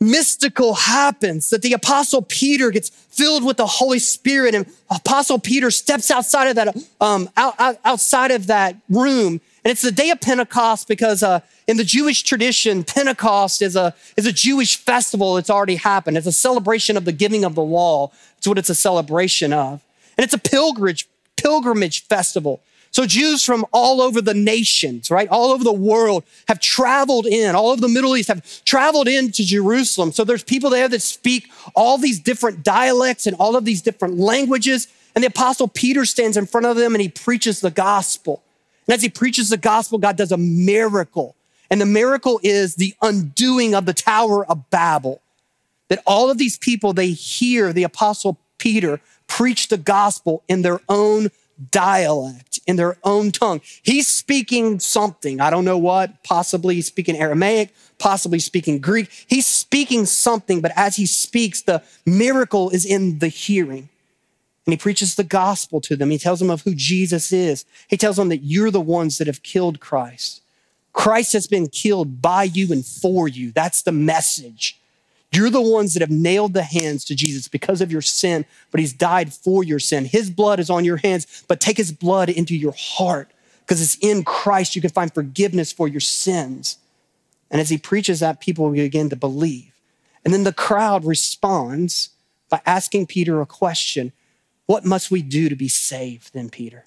mystical 0.00 0.74
happens 0.74 1.50
that 1.50 1.62
the 1.62 1.72
apostle 1.72 2.22
Peter 2.22 2.72
gets 2.72 2.88
filled 2.88 3.44
with 3.44 3.58
the 3.58 3.66
Holy 3.66 4.00
Spirit, 4.00 4.56
and 4.56 4.66
apostle 4.90 5.38
Peter 5.38 5.70
steps 5.70 6.10
outside 6.10 6.48
of 6.48 6.56
that, 6.56 6.76
um, 7.00 7.30
out, 7.36 7.54
out, 7.60 7.78
outside 7.84 8.32
of 8.32 8.48
that 8.48 8.74
room 8.88 9.40
and 9.66 9.72
it's 9.72 9.82
the 9.82 9.90
day 9.90 10.10
of 10.10 10.20
Pentecost 10.20 10.86
because 10.86 11.24
uh, 11.24 11.40
in 11.66 11.76
the 11.76 11.82
Jewish 11.82 12.22
tradition, 12.22 12.84
Pentecost 12.84 13.60
is 13.60 13.74
a, 13.74 13.96
is 14.16 14.24
a 14.24 14.30
Jewish 14.30 14.76
festival. 14.76 15.38
It's 15.38 15.50
already 15.50 15.74
happened. 15.74 16.16
It's 16.16 16.28
a 16.28 16.30
celebration 16.30 16.96
of 16.96 17.04
the 17.04 17.10
giving 17.10 17.44
of 17.44 17.56
the 17.56 17.64
law. 17.64 18.12
It's 18.38 18.46
what 18.46 18.58
it's 18.58 18.70
a 18.70 18.76
celebration 18.76 19.52
of. 19.52 19.82
And 20.16 20.24
it's 20.24 20.32
a 20.32 20.38
pilgrimage, 20.38 21.08
pilgrimage 21.36 22.04
festival. 22.04 22.60
So 22.92 23.06
Jews 23.06 23.42
from 23.44 23.66
all 23.72 24.00
over 24.00 24.20
the 24.20 24.34
nations, 24.34 25.10
right, 25.10 25.28
all 25.30 25.50
over 25.50 25.64
the 25.64 25.72
world 25.72 26.22
have 26.46 26.60
traveled 26.60 27.26
in, 27.26 27.56
all 27.56 27.70
over 27.70 27.80
the 27.80 27.88
Middle 27.88 28.16
East 28.16 28.28
have 28.28 28.64
traveled 28.64 29.08
into 29.08 29.44
Jerusalem. 29.44 30.12
So 30.12 30.22
there's 30.22 30.44
people 30.44 30.70
there 30.70 30.88
that 30.88 31.02
speak 31.02 31.50
all 31.74 31.98
these 31.98 32.20
different 32.20 32.62
dialects 32.62 33.26
and 33.26 33.34
all 33.34 33.56
of 33.56 33.64
these 33.64 33.82
different 33.82 34.16
languages. 34.16 34.86
And 35.16 35.24
the 35.24 35.28
apostle 35.28 35.66
Peter 35.66 36.04
stands 36.04 36.36
in 36.36 36.46
front 36.46 36.66
of 36.66 36.76
them 36.76 36.94
and 36.94 37.02
he 37.02 37.08
preaches 37.08 37.58
the 37.58 37.72
gospel. 37.72 38.44
And 38.86 38.94
as 38.94 39.02
he 39.02 39.08
preaches 39.08 39.50
the 39.50 39.56
gospel, 39.56 39.98
God 39.98 40.16
does 40.16 40.32
a 40.32 40.36
miracle. 40.36 41.36
And 41.70 41.80
the 41.80 41.86
miracle 41.86 42.40
is 42.42 42.76
the 42.76 42.94
undoing 43.02 43.74
of 43.74 43.86
the 43.86 43.94
Tower 43.94 44.46
of 44.46 44.70
Babel. 44.70 45.20
That 45.88 46.02
all 46.06 46.30
of 46.30 46.38
these 46.38 46.56
people, 46.56 46.92
they 46.92 47.10
hear 47.10 47.72
the 47.72 47.82
apostle 47.82 48.38
Peter 48.58 49.00
preach 49.26 49.68
the 49.68 49.78
gospel 49.78 50.42
in 50.48 50.62
their 50.62 50.80
own 50.88 51.30
dialect, 51.70 52.60
in 52.66 52.76
their 52.76 52.96
own 53.02 53.32
tongue. 53.32 53.60
He's 53.82 54.06
speaking 54.06 54.78
something. 54.78 55.40
I 55.40 55.50
don't 55.50 55.64
know 55.64 55.78
what, 55.78 56.22
possibly 56.22 56.80
speaking 56.82 57.16
Aramaic, 57.16 57.74
possibly 57.98 58.38
speaking 58.38 58.78
Greek. 58.78 59.08
He's 59.26 59.46
speaking 59.46 60.06
something, 60.06 60.60
but 60.60 60.72
as 60.76 60.96
he 60.96 61.06
speaks, 61.06 61.62
the 61.62 61.82
miracle 62.04 62.70
is 62.70 62.84
in 62.84 63.18
the 63.18 63.28
hearing. 63.28 63.88
And 64.66 64.72
he 64.72 64.76
preaches 64.76 65.14
the 65.14 65.24
gospel 65.24 65.80
to 65.82 65.94
them. 65.94 66.10
He 66.10 66.18
tells 66.18 66.40
them 66.40 66.50
of 66.50 66.62
who 66.62 66.74
Jesus 66.74 67.32
is. 67.32 67.64
He 67.88 67.96
tells 67.96 68.16
them 68.16 68.28
that 68.30 68.42
you're 68.42 68.72
the 68.72 68.80
ones 68.80 69.18
that 69.18 69.28
have 69.28 69.44
killed 69.44 69.78
Christ. 69.78 70.42
Christ 70.92 71.32
has 71.34 71.46
been 71.46 71.68
killed 71.68 72.20
by 72.20 72.44
you 72.44 72.72
and 72.72 72.84
for 72.84 73.28
you. 73.28 73.52
That's 73.52 73.82
the 73.82 73.92
message. 73.92 74.78
You're 75.32 75.50
the 75.50 75.60
ones 75.60 75.94
that 75.94 76.00
have 76.00 76.10
nailed 76.10 76.54
the 76.54 76.62
hands 76.62 77.04
to 77.04 77.14
Jesus 77.14 77.46
because 77.46 77.80
of 77.80 77.92
your 77.92 78.02
sin, 78.02 78.44
but 78.70 78.80
he's 78.80 78.92
died 78.92 79.32
for 79.32 79.62
your 79.62 79.78
sin. 79.78 80.04
His 80.04 80.30
blood 80.30 80.58
is 80.58 80.70
on 80.70 80.84
your 80.84 80.96
hands, 80.96 81.44
but 81.46 81.60
take 81.60 81.76
his 81.76 81.92
blood 81.92 82.28
into 82.28 82.56
your 82.56 82.74
heart 82.76 83.30
because 83.60 83.82
it's 83.82 83.98
in 84.00 84.24
Christ 84.24 84.74
you 84.74 84.82
can 84.82 84.90
find 84.90 85.12
forgiveness 85.12 85.72
for 85.72 85.86
your 85.86 86.00
sins. 86.00 86.78
And 87.50 87.60
as 87.60 87.68
he 87.68 87.78
preaches 87.78 88.20
that, 88.20 88.40
people 88.40 88.70
begin 88.70 89.10
to 89.10 89.16
believe. 89.16 89.72
And 90.24 90.32
then 90.32 90.44
the 90.44 90.52
crowd 90.52 91.04
responds 91.04 92.10
by 92.48 92.60
asking 92.64 93.06
Peter 93.06 93.40
a 93.40 93.46
question 93.46 94.12
What 94.66 94.84
must 94.84 95.10
we 95.10 95.22
do 95.22 95.48
to 95.48 95.56
be 95.56 95.68
saved, 95.68 96.34
then, 96.34 96.50
Peter? 96.50 96.84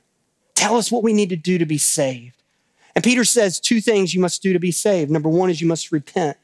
Tell 0.53 0.75
us 0.75 0.91
what 0.91 1.03
we 1.03 1.13
need 1.13 1.29
to 1.29 1.37
do 1.37 1.57
to 1.57 1.65
be 1.65 1.77
saved. 1.77 2.43
And 2.95 3.03
Peter 3.03 3.23
says 3.23 3.59
two 3.59 3.79
things 3.79 4.13
you 4.13 4.19
must 4.19 4.41
do 4.41 4.51
to 4.51 4.59
be 4.59 4.71
saved. 4.71 5.09
Number 5.09 5.29
one 5.29 5.49
is 5.49 5.61
you 5.61 5.67
must 5.67 5.91
repent 5.91 6.37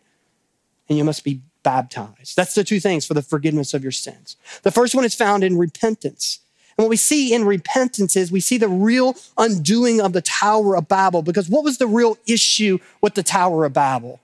and 0.87 0.97
you 0.97 1.03
must 1.03 1.23
be 1.23 1.41
baptized. 1.63 2.37
That's 2.37 2.53
the 2.53 2.63
two 2.63 2.79
things 2.79 3.05
for 3.05 3.13
the 3.13 3.21
forgiveness 3.21 3.73
of 3.73 3.83
your 3.83 3.91
sins. 3.91 4.37
The 4.63 4.71
first 4.71 4.95
one 4.95 5.03
is 5.03 5.15
found 5.15 5.43
in 5.43 5.57
repentance. 5.57 6.39
And 6.77 6.83
what 6.83 6.89
we 6.89 6.97
see 6.97 7.33
in 7.33 7.43
repentance 7.43 8.15
is 8.15 8.31
we 8.31 8.39
see 8.39 8.57
the 8.57 8.69
real 8.69 9.15
undoing 9.37 9.99
of 9.99 10.13
the 10.13 10.21
Tower 10.21 10.77
of 10.77 10.87
Babel. 10.87 11.21
Because 11.21 11.49
what 11.49 11.63
was 11.63 11.77
the 11.77 11.87
real 11.87 12.17
issue 12.25 12.79
with 13.01 13.15
the 13.15 13.23
Tower 13.23 13.65
of 13.65 13.73
Babel? 13.73 14.21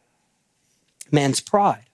Man's 1.12 1.42
pride. 1.42 1.86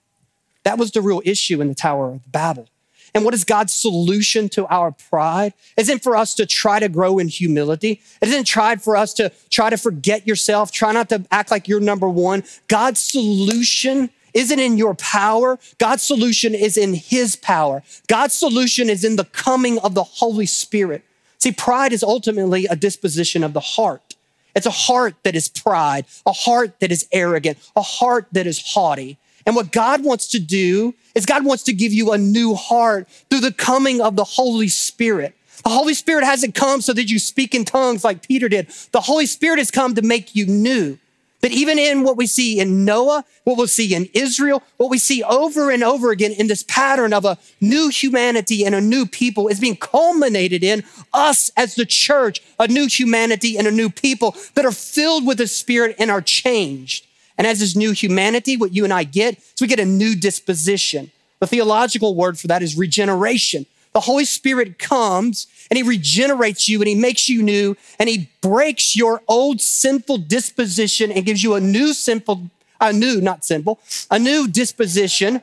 That 0.64 0.78
was 0.78 0.90
the 0.90 1.00
real 1.00 1.22
issue 1.24 1.60
in 1.60 1.68
the 1.68 1.74
Tower 1.74 2.12
of 2.12 2.30
Babel. 2.30 2.68
And 3.14 3.24
what 3.24 3.34
is 3.34 3.44
God's 3.44 3.72
solution 3.72 4.48
to 4.50 4.66
our 4.66 4.92
pride? 4.92 5.54
It 5.76 5.82
isn't 5.82 6.02
for 6.02 6.16
us 6.16 6.34
to 6.34 6.46
try 6.46 6.78
to 6.78 6.88
grow 6.88 7.18
in 7.18 7.28
humility. 7.28 8.00
It 8.20 8.28
isn't 8.28 8.46
tried 8.46 8.82
for 8.82 8.96
us 8.96 9.14
to 9.14 9.32
try 9.50 9.70
to 9.70 9.76
forget 9.76 10.26
yourself, 10.26 10.70
try 10.70 10.92
not 10.92 11.08
to 11.08 11.24
act 11.30 11.50
like 11.50 11.68
you're 11.68 11.80
number 11.80 12.08
one. 12.08 12.44
God's 12.68 13.00
solution 13.00 14.10
isn't 14.34 14.58
in 14.58 14.78
your 14.78 14.94
power. 14.94 15.58
God's 15.78 16.02
solution 16.02 16.54
is 16.54 16.76
in 16.76 16.94
his 16.94 17.36
power. 17.36 17.82
God's 18.06 18.34
solution 18.34 18.88
is 18.88 19.04
in 19.04 19.16
the 19.16 19.24
coming 19.24 19.78
of 19.78 19.94
the 19.94 20.04
Holy 20.04 20.46
Spirit. 20.46 21.02
See, 21.38 21.52
pride 21.52 21.92
is 21.92 22.02
ultimately 22.02 22.66
a 22.66 22.76
disposition 22.76 23.42
of 23.44 23.52
the 23.52 23.60
heart. 23.60 24.16
It's 24.54 24.66
a 24.66 24.70
heart 24.70 25.14
that 25.22 25.36
is 25.36 25.48
pride, 25.48 26.04
a 26.26 26.32
heart 26.32 26.80
that 26.80 26.90
is 26.90 27.06
arrogant, 27.12 27.58
a 27.76 27.82
heart 27.82 28.26
that 28.32 28.46
is 28.46 28.74
haughty. 28.74 29.18
And 29.48 29.56
what 29.56 29.72
God 29.72 30.04
wants 30.04 30.26
to 30.28 30.38
do 30.38 30.94
is 31.14 31.24
God 31.24 31.42
wants 31.42 31.62
to 31.62 31.72
give 31.72 31.90
you 31.90 32.12
a 32.12 32.18
new 32.18 32.54
heart 32.54 33.08
through 33.30 33.40
the 33.40 33.50
coming 33.50 33.98
of 33.98 34.14
the 34.14 34.22
Holy 34.22 34.68
Spirit. 34.68 35.34
The 35.64 35.70
Holy 35.70 35.94
Spirit 35.94 36.24
hasn't 36.24 36.54
come 36.54 36.82
so 36.82 36.92
that 36.92 37.10
you 37.10 37.18
speak 37.18 37.54
in 37.54 37.64
tongues 37.64 38.04
like 38.04 38.28
Peter 38.28 38.50
did. 38.50 38.68
The 38.92 39.00
Holy 39.00 39.24
Spirit 39.24 39.56
has 39.56 39.70
come 39.70 39.94
to 39.94 40.02
make 40.02 40.36
you 40.36 40.44
new. 40.44 40.98
That 41.40 41.50
even 41.50 41.78
in 41.78 42.02
what 42.02 42.18
we 42.18 42.26
see 42.26 42.60
in 42.60 42.84
Noah, 42.84 43.24
what 43.44 43.56
we'll 43.56 43.68
see 43.68 43.94
in 43.94 44.10
Israel, 44.12 44.62
what 44.76 44.90
we 44.90 44.98
see 44.98 45.22
over 45.22 45.70
and 45.70 45.82
over 45.82 46.10
again 46.10 46.32
in 46.32 46.48
this 46.48 46.62
pattern 46.64 47.14
of 47.14 47.24
a 47.24 47.38
new 47.58 47.88
humanity 47.88 48.66
and 48.66 48.74
a 48.74 48.82
new 48.82 49.06
people 49.06 49.48
is 49.48 49.60
being 49.60 49.76
culminated 49.76 50.62
in 50.62 50.84
us 51.14 51.50
as 51.56 51.74
the 51.74 51.86
church, 51.86 52.42
a 52.60 52.68
new 52.68 52.86
humanity 52.86 53.56
and 53.56 53.66
a 53.66 53.70
new 53.70 53.88
people 53.88 54.36
that 54.56 54.66
are 54.66 54.72
filled 54.72 55.26
with 55.26 55.38
the 55.38 55.46
Spirit 55.46 55.96
and 55.98 56.10
are 56.10 56.20
changed. 56.20 57.06
And 57.38 57.46
as 57.46 57.60
this 57.60 57.76
new 57.76 57.92
humanity, 57.92 58.56
what 58.56 58.74
you 58.74 58.84
and 58.84 58.92
I 58.92 59.04
get 59.04 59.38
is 59.38 59.60
we 59.60 59.68
get 59.68 59.78
a 59.78 59.84
new 59.84 60.16
disposition. 60.16 61.12
The 61.38 61.46
theological 61.46 62.16
word 62.16 62.38
for 62.38 62.48
that 62.48 62.62
is 62.62 62.76
regeneration. 62.76 63.64
The 63.92 64.00
Holy 64.00 64.24
Spirit 64.24 64.78
comes 64.78 65.46
and 65.70 65.76
he 65.76 65.82
regenerates 65.82 66.68
you 66.68 66.80
and 66.80 66.88
he 66.88 66.94
makes 66.94 67.28
you 67.28 67.42
new 67.42 67.76
and 67.98 68.08
he 68.08 68.28
breaks 68.40 68.96
your 68.96 69.22
old 69.28 69.60
sinful 69.60 70.18
disposition 70.18 71.12
and 71.12 71.24
gives 71.24 71.42
you 71.42 71.54
a 71.54 71.60
new 71.60 71.92
sinful, 71.94 72.50
a 72.80 72.92
new, 72.92 73.20
not 73.20 73.44
sinful, 73.44 73.78
a 74.10 74.18
new 74.18 74.48
disposition 74.48 75.42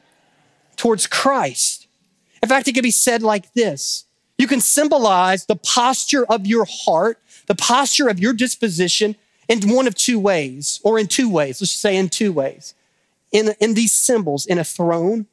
towards 0.75 1.07
Christ. 1.07 1.87
In 2.43 2.49
fact, 2.49 2.67
it 2.67 2.73
can 2.73 2.83
be 2.83 2.91
said 2.91 3.23
like 3.23 3.53
this. 3.53 4.05
You 4.37 4.47
can 4.47 4.59
symbolize 4.59 5.45
the 5.45 5.55
posture 5.55 6.25
of 6.25 6.45
your 6.45 6.65
heart, 6.69 7.19
the 7.47 7.55
posture 7.55 8.09
of 8.09 8.19
your 8.19 8.33
disposition 8.33 9.15
in 9.47 9.69
one 9.69 9.87
of 9.87 9.95
two 9.95 10.19
ways, 10.19 10.79
or 10.83 10.97
in 10.99 11.07
two 11.07 11.29
ways. 11.29 11.61
Let's 11.61 11.71
just 11.71 11.81
say 11.81 11.95
in 11.95 12.09
two 12.09 12.31
ways. 12.31 12.73
In, 13.31 13.53
in 13.59 13.73
these 13.73 13.93
symbols, 13.93 14.45
in 14.45 14.57
a 14.57 14.63
throne 14.63 15.27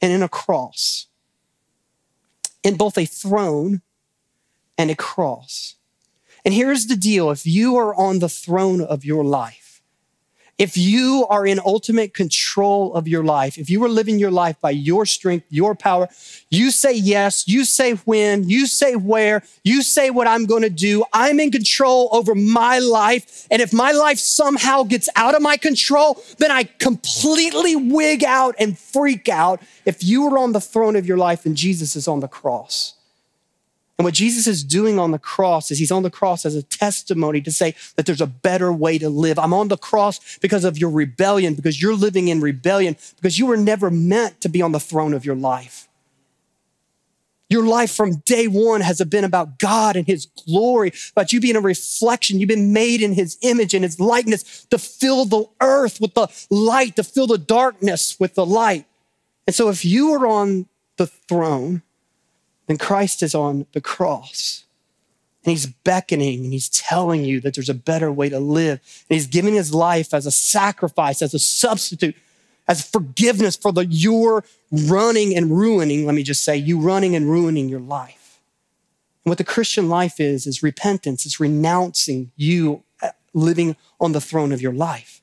and 0.00 0.12
in 0.12 0.22
a 0.22 0.28
cross. 0.28 1.06
In 2.62 2.76
both 2.76 2.98
a 2.98 3.04
throne 3.04 3.82
and 4.76 4.90
a 4.90 4.96
cross. 4.96 5.76
And 6.44 6.52
here's 6.52 6.86
the 6.86 6.96
deal 6.96 7.30
if 7.30 7.46
you 7.46 7.76
are 7.76 7.94
on 7.94 8.18
the 8.18 8.28
throne 8.28 8.82
of 8.82 9.04
your 9.04 9.24
life, 9.24 9.63
if 10.58 10.76
you 10.76 11.26
are 11.28 11.46
in 11.46 11.58
ultimate 11.64 12.14
control 12.14 12.94
of 12.94 13.08
your 13.08 13.24
life, 13.24 13.58
if 13.58 13.68
you 13.68 13.82
are 13.84 13.88
living 13.88 14.18
your 14.18 14.30
life 14.30 14.60
by 14.60 14.70
your 14.70 15.04
strength, 15.04 15.46
your 15.50 15.74
power, 15.74 16.08
you 16.48 16.70
say 16.70 16.92
yes, 16.92 17.48
you 17.48 17.64
say 17.64 17.92
when, 17.94 18.48
you 18.48 18.66
say 18.66 18.94
where, 18.94 19.42
you 19.64 19.82
say 19.82 20.10
what 20.10 20.26
I'm 20.26 20.46
going 20.46 20.62
to 20.62 20.70
do. 20.70 21.04
I'm 21.12 21.40
in 21.40 21.50
control 21.50 22.08
over 22.12 22.34
my 22.34 22.78
life. 22.78 23.46
And 23.50 23.60
if 23.60 23.72
my 23.72 23.92
life 23.92 24.18
somehow 24.18 24.84
gets 24.84 25.08
out 25.16 25.34
of 25.34 25.42
my 25.42 25.56
control, 25.56 26.22
then 26.38 26.50
I 26.50 26.64
completely 26.64 27.74
wig 27.74 28.22
out 28.24 28.54
and 28.58 28.78
freak 28.78 29.28
out. 29.28 29.60
If 29.84 30.04
you 30.04 30.26
are 30.28 30.38
on 30.38 30.52
the 30.52 30.60
throne 30.60 30.96
of 30.96 31.06
your 31.06 31.18
life 31.18 31.46
and 31.46 31.56
Jesus 31.56 31.96
is 31.96 32.06
on 32.06 32.20
the 32.20 32.28
cross. 32.28 32.93
And 33.96 34.04
what 34.04 34.14
Jesus 34.14 34.46
is 34.46 34.64
doing 34.64 34.98
on 34.98 35.12
the 35.12 35.20
cross 35.20 35.70
is 35.70 35.78
he's 35.78 35.92
on 35.92 36.02
the 36.02 36.10
cross 36.10 36.44
as 36.44 36.56
a 36.56 36.62
testimony 36.62 37.40
to 37.42 37.52
say 37.52 37.74
that 37.94 38.06
there's 38.06 38.20
a 38.20 38.26
better 38.26 38.72
way 38.72 38.98
to 38.98 39.08
live. 39.08 39.38
I'm 39.38 39.54
on 39.54 39.68
the 39.68 39.76
cross 39.76 40.38
because 40.38 40.64
of 40.64 40.76
your 40.76 40.90
rebellion, 40.90 41.54
because 41.54 41.80
you're 41.80 41.94
living 41.94 42.26
in 42.28 42.40
rebellion, 42.40 42.96
because 43.16 43.38
you 43.38 43.46
were 43.46 43.56
never 43.56 43.90
meant 43.90 44.40
to 44.40 44.48
be 44.48 44.62
on 44.62 44.72
the 44.72 44.80
throne 44.80 45.14
of 45.14 45.24
your 45.24 45.36
life. 45.36 45.88
Your 47.50 47.64
life 47.64 47.94
from 47.94 48.16
day 48.16 48.48
one 48.48 48.80
has 48.80 49.00
been 49.04 49.22
about 49.22 49.60
God 49.60 49.94
and 49.94 50.06
His 50.06 50.26
glory, 50.26 50.92
about 51.12 51.32
you 51.32 51.40
being 51.40 51.54
a 51.54 51.60
reflection. 51.60 52.40
You've 52.40 52.48
been 52.48 52.72
made 52.72 53.00
in 53.00 53.12
His 53.12 53.38
image 53.42 53.74
and 53.74 53.84
His 53.84 54.00
likeness 54.00 54.66
to 54.70 54.78
fill 54.78 55.24
the 55.24 55.44
earth 55.60 56.00
with 56.00 56.14
the 56.14 56.26
light, 56.50 56.96
to 56.96 57.04
fill 57.04 57.28
the 57.28 57.38
darkness 57.38 58.18
with 58.18 58.34
the 58.34 58.46
light. 58.46 58.86
And 59.46 59.54
so 59.54 59.68
if 59.68 59.84
you 59.84 60.14
are 60.14 60.26
on 60.26 60.66
the 60.96 61.06
throne, 61.06 61.82
then 62.66 62.78
Christ 62.78 63.22
is 63.22 63.34
on 63.34 63.66
the 63.72 63.80
cross. 63.80 64.64
And 65.44 65.50
he's 65.50 65.66
beckoning 65.66 66.44
and 66.44 66.52
he's 66.52 66.70
telling 66.70 67.24
you 67.24 67.38
that 67.40 67.54
there's 67.54 67.68
a 67.68 67.74
better 67.74 68.10
way 68.10 68.30
to 68.30 68.40
live. 68.40 68.80
And 69.08 69.14
he's 69.14 69.26
giving 69.26 69.54
his 69.54 69.74
life 69.74 70.14
as 70.14 70.24
a 70.24 70.30
sacrifice, 70.30 71.20
as 71.20 71.34
a 71.34 71.38
substitute, 71.38 72.16
as 72.66 72.82
forgiveness 72.82 73.54
for 73.54 73.70
the 73.70 73.84
your 73.84 74.44
running 74.70 75.36
and 75.36 75.50
ruining, 75.50 76.06
let 76.06 76.14
me 76.14 76.22
just 76.22 76.42
say, 76.42 76.56
you 76.56 76.80
running 76.80 77.14
and 77.14 77.30
ruining 77.30 77.68
your 77.68 77.80
life. 77.80 78.40
And 79.24 79.30
what 79.30 79.38
the 79.38 79.44
Christian 79.44 79.90
life 79.90 80.18
is, 80.18 80.46
is 80.46 80.62
repentance. 80.62 81.26
It's 81.26 81.38
renouncing 81.38 82.32
you 82.36 82.82
uh, 83.02 83.10
living 83.34 83.76
on 84.00 84.12
the 84.12 84.20
throne 84.20 84.52
of 84.52 84.62
your 84.62 84.72
life. 84.72 85.20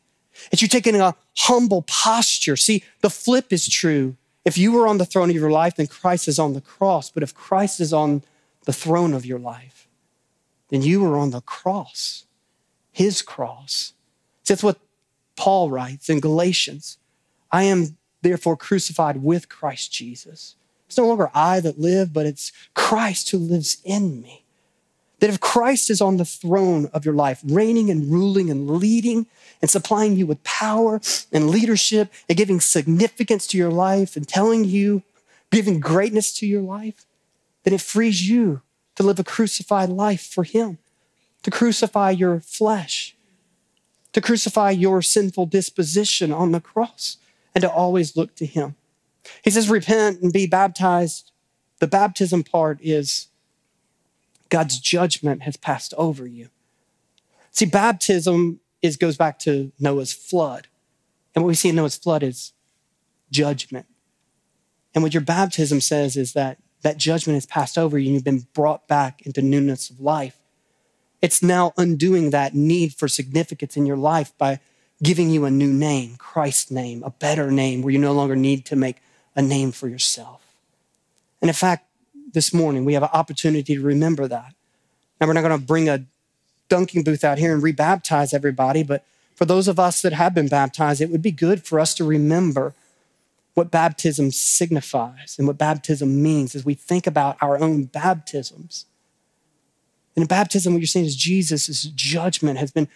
It's 0.51 0.61
you 0.61 0.67
taking 0.67 0.95
a 0.95 1.15
humble 1.37 1.81
posture. 1.83 2.55
See, 2.55 2.83
the 3.01 3.09
flip 3.09 3.51
is 3.51 3.67
true 3.67 4.17
if 4.43 4.57
you 4.57 4.71
were 4.71 4.87
on 4.87 4.97
the 4.97 5.05
throne 5.05 5.29
of 5.29 5.35
your 5.35 5.51
life, 5.51 5.75
then 5.75 5.87
Christ 5.87 6.27
is 6.27 6.39
on 6.39 6.53
the 6.53 6.61
cross. 6.61 7.09
But 7.09 7.23
if 7.23 7.33
Christ 7.33 7.79
is 7.79 7.93
on 7.93 8.23
the 8.65 8.73
throne 8.73 9.13
of 9.13 9.25
your 9.25 9.39
life, 9.39 9.87
then 10.69 10.81
you 10.81 11.01
were 11.01 11.17
on 11.17 11.31
the 11.31 11.41
cross, 11.41 12.25
his 12.91 13.21
cross. 13.21 13.93
See, 14.43 14.53
that's 14.53 14.63
what 14.63 14.79
Paul 15.35 15.69
writes 15.69 16.09
in 16.09 16.19
Galatians. 16.19 16.97
I 17.51 17.63
am 17.63 17.97
therefore 18.21 18.57
crucified 18.57 19.23
with 19.23 19.49
Christ 19.49 19.91
Jesus. 19.91 20.55
It's 20.87 20.97
no 20.97 21.07
longer 21.07 21.31
I 21.33 21.59
that 21.59 21.79
live, 21.79 22.13
but 22.13 22.25
it's 22.25 22.51
Christ 22.73 23.29
who 23.29 23.37
lives 23.37 23.77
in 23.83 24.21
me. 24.21 24.40
That 25.21 25.29
if 25.29 25.39
Christ 25.39 25.89
is 25.89 26.01
on 26.01 26.17
the 26.17 26.25
throne 26.25 26.89
of 26.93 27.05
your 27.05 27.13
life, 27.13 27.41
reigning 27.45 27.89
and 27.89 28.11
ruling 28.11 28.49
and 28.49 28.69
leading 28.69 29.27
and 29.61 29.69
supplying 29.69 30.15
you 30.17 30.25
with 30.25 30.43
power 30.43 30.99
and 31.31 31.49
leadership 31.49 32.11
and 32.27 32.37
giving 32.37 32.59
significance 32.59 33.45
to 33.47 33.57
your 33.57 33.69
life 33.69 34.17
and 34.17 34.27
telling 34.27 34.65
you, 34.65 35.03
giving 35.51 35.79
greatness 35.79 36.33
to 36.33 36.47
your 36.47 36.63
life, 36.63 37.05
then 37.63 37.73
it 37.73 37.81
frees 37.81 38.27
you 38.27 38.61
to 38.95 39.03
live 39.03 39.19
a 39.19 39.23
crucified 39.23 39.89
life 39.89 40.21
for 40.25 40.43
Him, 40.43 40.79
to 41.43 41.51
crucify 41.51 42.09
your 42.09 42.39
flesh, 42.39 43.15
to 44.13 44.21
crucify 44.21 44.71
your 44.71 45.01
sinful 45.01 45.45
disposition 45.45 46.31
on 46.31 46.51
the 46.51 46.59
cross, 46.59 47.17
and 47.53 47.61
to 47.61 47.69
always 47.69 48.17
look 48.17 48.33
to 48.35 48.45
Him. 48.45 48.75
He 49.43 49.51
says, 49.51 49.69
repent 49.69 50.21
and 50.21 50.33
be 50.33 50.47
baptized. 50.47 51.31
The 51.79 51.87
baptism 51.87 52.43
part 52.43 52.79
is 52.81 53.27
God's 54.51 54.79
judgment 54.79 55.43
has 55.43 55.57
passed 55.57 55.93
over 55.97 56.27
you. 56.27 56.49
See, 57.51 57.65
baptism 57.65 58.59
is 58.81 58.97
goes 58.97 59.17
back 59.17 59.39
to 59.39 59.71
Noah's 59.79 60.13
flood. 60.13 60.67
And 61.33 61.43
what 61.43 61.47
we 61.47 61.55
see 61.55 61.69
in 61.69 61.75
Noah's 61.75 61.95
flood 61.95 62.21
is 62.21 62.51
judgment. 63.31 63.85
And 64.93 65.03
what 65.03 65.13
your 65.13 65.23
baptism 65.23 65.79
says 65.79 66.17
is 66.17 66.33
that 66.33 66.57
that 66.81 66.97
judgment 66.97 67.35
has 67.35 67.45
passed 67.45 67.77
over 67.77 67.97
you 67.97 68.07
and 68.07 68.15
you've 68.15 68.23
been 68.25 68.47
brought 68.53 68.87
back 68.87 69.21
into 69.21 69.41
newness 69.41 69.89
of 69.89 70.01
life. 70.01 70.37
It's 71.21 71.41
now 71.41 71.73
undoing 71.77 72.31
that 72.31 72.53
need 72.53 72.93
for 72.93 73.07
significance 73.07 73.77
in 73.77 73.85
your 73.85 73.97
life 73.97 74.37
by 74.37 74.59
giving 75.01 75.29
you 75.29 75.45
a 75.45 75.51
new 75.51 75.71
name, 75.71 76.15
Christ's 76.17 76.71
name, 76.71 77.03
a 77.03 77.11
better 77.11 77.51
name 77.51 77.81
where 77.81 77.93
you 77.93 77.99
no 77.99 78.11
longer 78.11 78.35
need 78.35 78.65
to 78.65 78.75
make 78.75 78.97
a 79.35 79.41
name 79.41 79.71
for 79.71 79.87
yourself. 79.87 80.41
And 81.39 81.49
in 81.49 81.53
fact, 81.53 81.87
this 82.33 82.53
morning 82.53 82.85
we 82.85 82.93
have 82.93 83.03
an 83.03 83.09
opportunity 83.13 83.75
to 83.75 83.81
remember 83.81 84.27
that. 84.27 84.53
Now, 85.19 85.27
we're 85.27 85.33
not 85.33 85.41
going 85.41 85.59
to 85.59 85.65
bring 85.65 85.87
a 85.87 86.05
dunking 86.69 87.03
booth 87.03 87.23
out 87.23 87.37
here 87.37 87.53
and 87.53 87.61
rebaptize 87.61 88.33
everybody, 88.33 88.83
but 88.83 89.05
for 89.35 89.45
those 89.45 89.67
of 89.67 89.79
us 89.79 90.01
that 90.01 90.13
have 90.13 90.33
been 90.33 90.47
baptized, 90.47 91.01
it 91.01 91.09
would 91.09 91.21
be 91.21 91.31
good 91.31 91.65
for 91.65 91.79
us 91.79 91.93
to 91.95 92.03
remember 92.03 92.73
what 93.53 93.71
baptism 93.71 94.31
signifies 94.31 95.35
and 95.37 95.47
what 95.47 95.57
baptism 95.57 96.21
means 96.21 96.55
as 96.55 96.63
we 96.63 96.73
think 96.73 97.05
about 97.05 97.37
our 97.41 97.59
own 97.59 97.83
baptisms. 97.83 98.85
And 100.15 100.23
in 100.23 100.27
baptism, 100.27 100.73
what 100.73 100.79
you're 100.79 100.87
saying 100.87 101.05
is 101.05 101.15
Jesus' 101.15 101.83
judgment 101.83 102.59
has 102.59 102.71
been, 102.71 102.89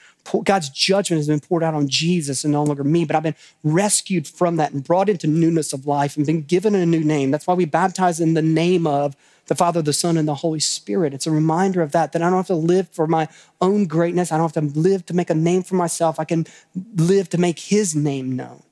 God's 0.43 0.69
judgment 0.69 1.19
has 1.19 1.27
been 1.27 1.39
poured 1.39 1.63
out 1.63 1.73
on 1.73 1.87
Jesus 1.87 2.43
and 2.43 2.51
no 2.51 2.63
longer 2.63 2.83
me, 2.83 3.05
but 3.05 3.15
I've 3.15 3.23
been 3.23 3.35
rescued 3.63 4.27
from 4.27 4.57
that 4.57 4.73
and 4.73 4.83
brought 4.83 5.07
into 5.07 5.27
newness 5.27 5.71
of 5.71 5.87
life 5.87 6.17
and 6.17 6.25
been 6.25 6.41
given 6.41 6.75
a 6.75 6.85
new 6.85 7.03
name. 7.03 7.31
That's 7.31 7.47
why 7.47 7.53
we 7.53 7.65
baptize 7.65 8.19
in 8.19 8.33
the 8.33 8.41
name 8.41 8.85
of 8.85 9.15
the 9.47 9.55
Father, 9.55 9.81
the 9.81 9.93
Son, 9.93 10.17
and 10.17 10.27
the 10.27 10.35
Holy 10.35 10.59
Spirit. 10.59 11.13
It's 11.13 11.27
a 11.27 11.31
reminder 11.31 11.81
of 11.81 11.93
that, 11.93 12.11
that 12.11 12.21
I 12.21 12.29
don't 12.29 12.37
have 12.37 12.47
to 12.47 12.55
live 12.55 12.89
for 12.89 13.07
my 13.07 13.29
own 13.61 13.85
greatness. 13.85 14.31
I 14.31 14.37
don't 14.37 14.53
have 14.53 14.71
to 14.71 14.77
live 14.77 15.05
to 15.05 15.13
make 15.13 15.29
a 15.29 15.35
name 15.35 15.63
for 15.63 15.75
myself. 15.75 16.19
I 16.19 16.25
can 16.25 16.47
live 16.95 17.29
to 17.29 17.37
make 17.37 17.59
His 17.59 17.95
name 17.95 18.35
known. 18.35 18.63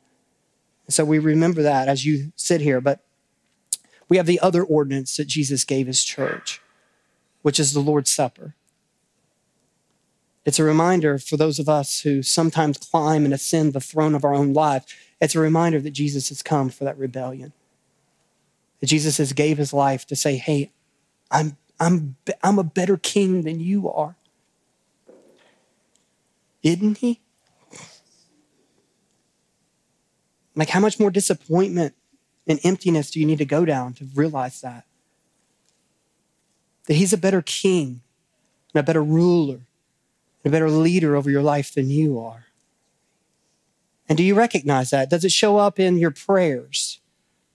And 0.87 0.93
so 0.93 1.05
we 1.05 1.19
remember 1.19 1.61
that 1.61 1.87
as 1.87 2.05
you 2.05 2.33
sit 2.35 2.59
here. 2.59 2.81
But 2.81 2.99
we 4.09 4.17
have 4.17 4.25
the 4.25 4.39
other 4.39 4.63
ordinance 4.63 5.15
that 5.17 5.27
Jesus 5.27 5.63
gave 5.63 5.87
His 5.87 6.03
church 6.03 6.59
which 7.43 7.59
is 7.59 7.73
the 7.73 7.79
Lord's 7.79 8.11
Supper. 8.11 8.55
It's 10.45 10.59
a 10.59 10.63
reminder 10.63 11.19
for 11.19 11.37
those 11.37 11.59
of 11.59 11.69
us 11.69 12.01
who 12.01 12.21
sometimes 12.23 12.77
climb 12.77 13.23
and 13.25 13.33
ascend 13.33 13.73
the 13.73 13.79
throne 13.79 14.15
of 14.15 14.25
our 14.25 14.33
own 14.33 14.53
life. 14.53 14.85
It's 15.21 15.35
a 15.35 15.39
reminder 15.39 15.79
that 15.79 15.91
Jesus 15.91 16.29
has 16.29 16.41
come 16.41 16.69
for 16.69 16.83
that 16.83 16.97
rebellion. 16.97 17.53
That 18.81 18.87
Jesus 18.87 19.17
has 19.17 19.31
gave 19.31 19.57
his 19.57 19.71
life 19.71 20.05
to 20.07 20.15
say, 20.15 20.35
"Hey, 20.35 20.71
I'm 21.31 21.57
I'm 21.79 22.17
I'm 22.41 22.59
a 22.59 22.63
better 22.63 22.97
king 22.97 23.43
than 23.43 23.61
you 23.61 23.89
are." 23.89 24.17
Isn't 26.61 26.97
he? 26.97 27.21
Like 30.55 30.69
how 30.69 30.79
much 30.79 30.99
more 30.99 31.11
disappointment 31.11 31.95
and 32.47 32.59
emptiness 32.63 33.11
do 33.11 33.19
you 33.19 33.25
need 33.25 33.37
to 33.37 33.45
go 33.45 33.63
down 33.63 33.93
to 33.93 34.07
realize 34.13 34.59
that? 34.61 34.85
That 36.85 36.95
he's 36.95 37.13
a 37.13 37.17
better 37.17 37.41
king 37.41 38.01
and 38.73 38.79
a 38.79 38.83
better 38.83 39.03
ruler 39.03 39.61
and 40.43 40.45
a 40.45 40.49
better 40.49 40.69
leader 40.69 41.15
over 41.15 41.29
your 41.29 41.43
life 41.43 41.73
than 41.73 41.89
you 41.89 42.19
are. 42.19 42.45
And 44.09 44.17
do 44.17 44.23
you 44.23 44.35
recognize 44.35 44.89
that? 44.89 45.09
Does 45.09 45.23
it 45.23 45.31
show 45.31 45.57
up 45.57 45.79
in 45.79 45.97
your 45.97 46.11
prayers? 46.11 46.99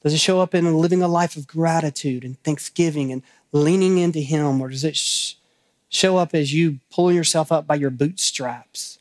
Does 0.03 0.15
it 0.15 0.19
show 0.19 0.41
up 0.41 0.55
in 0.55 0.75
living 0.75 1.03
a 1.03 1.09
life 1.09 1.37
of 1.37 1.47
gratitude 1.47 2.25
and 2.25 2.43
thanksgiving 2.43 3.13
and 3.13 3.23
leaning 3.53 3.99
into 3.99 4.21
Him? 4.21 4.61
Or 4.61 4.69
does 4.69 4.85
it 4.85 4.97
sh- 4.97 5.35
show 5.89 6.17
up 6.17 6.35
as 6.35 6.55
you 6.55 6.81
pulling 6.91 7.17
yourself 7.17 7.53
up 7.53 7.67
by 7.67 7.75
your 7.75 7.91
bootstraps, 7.91 8.99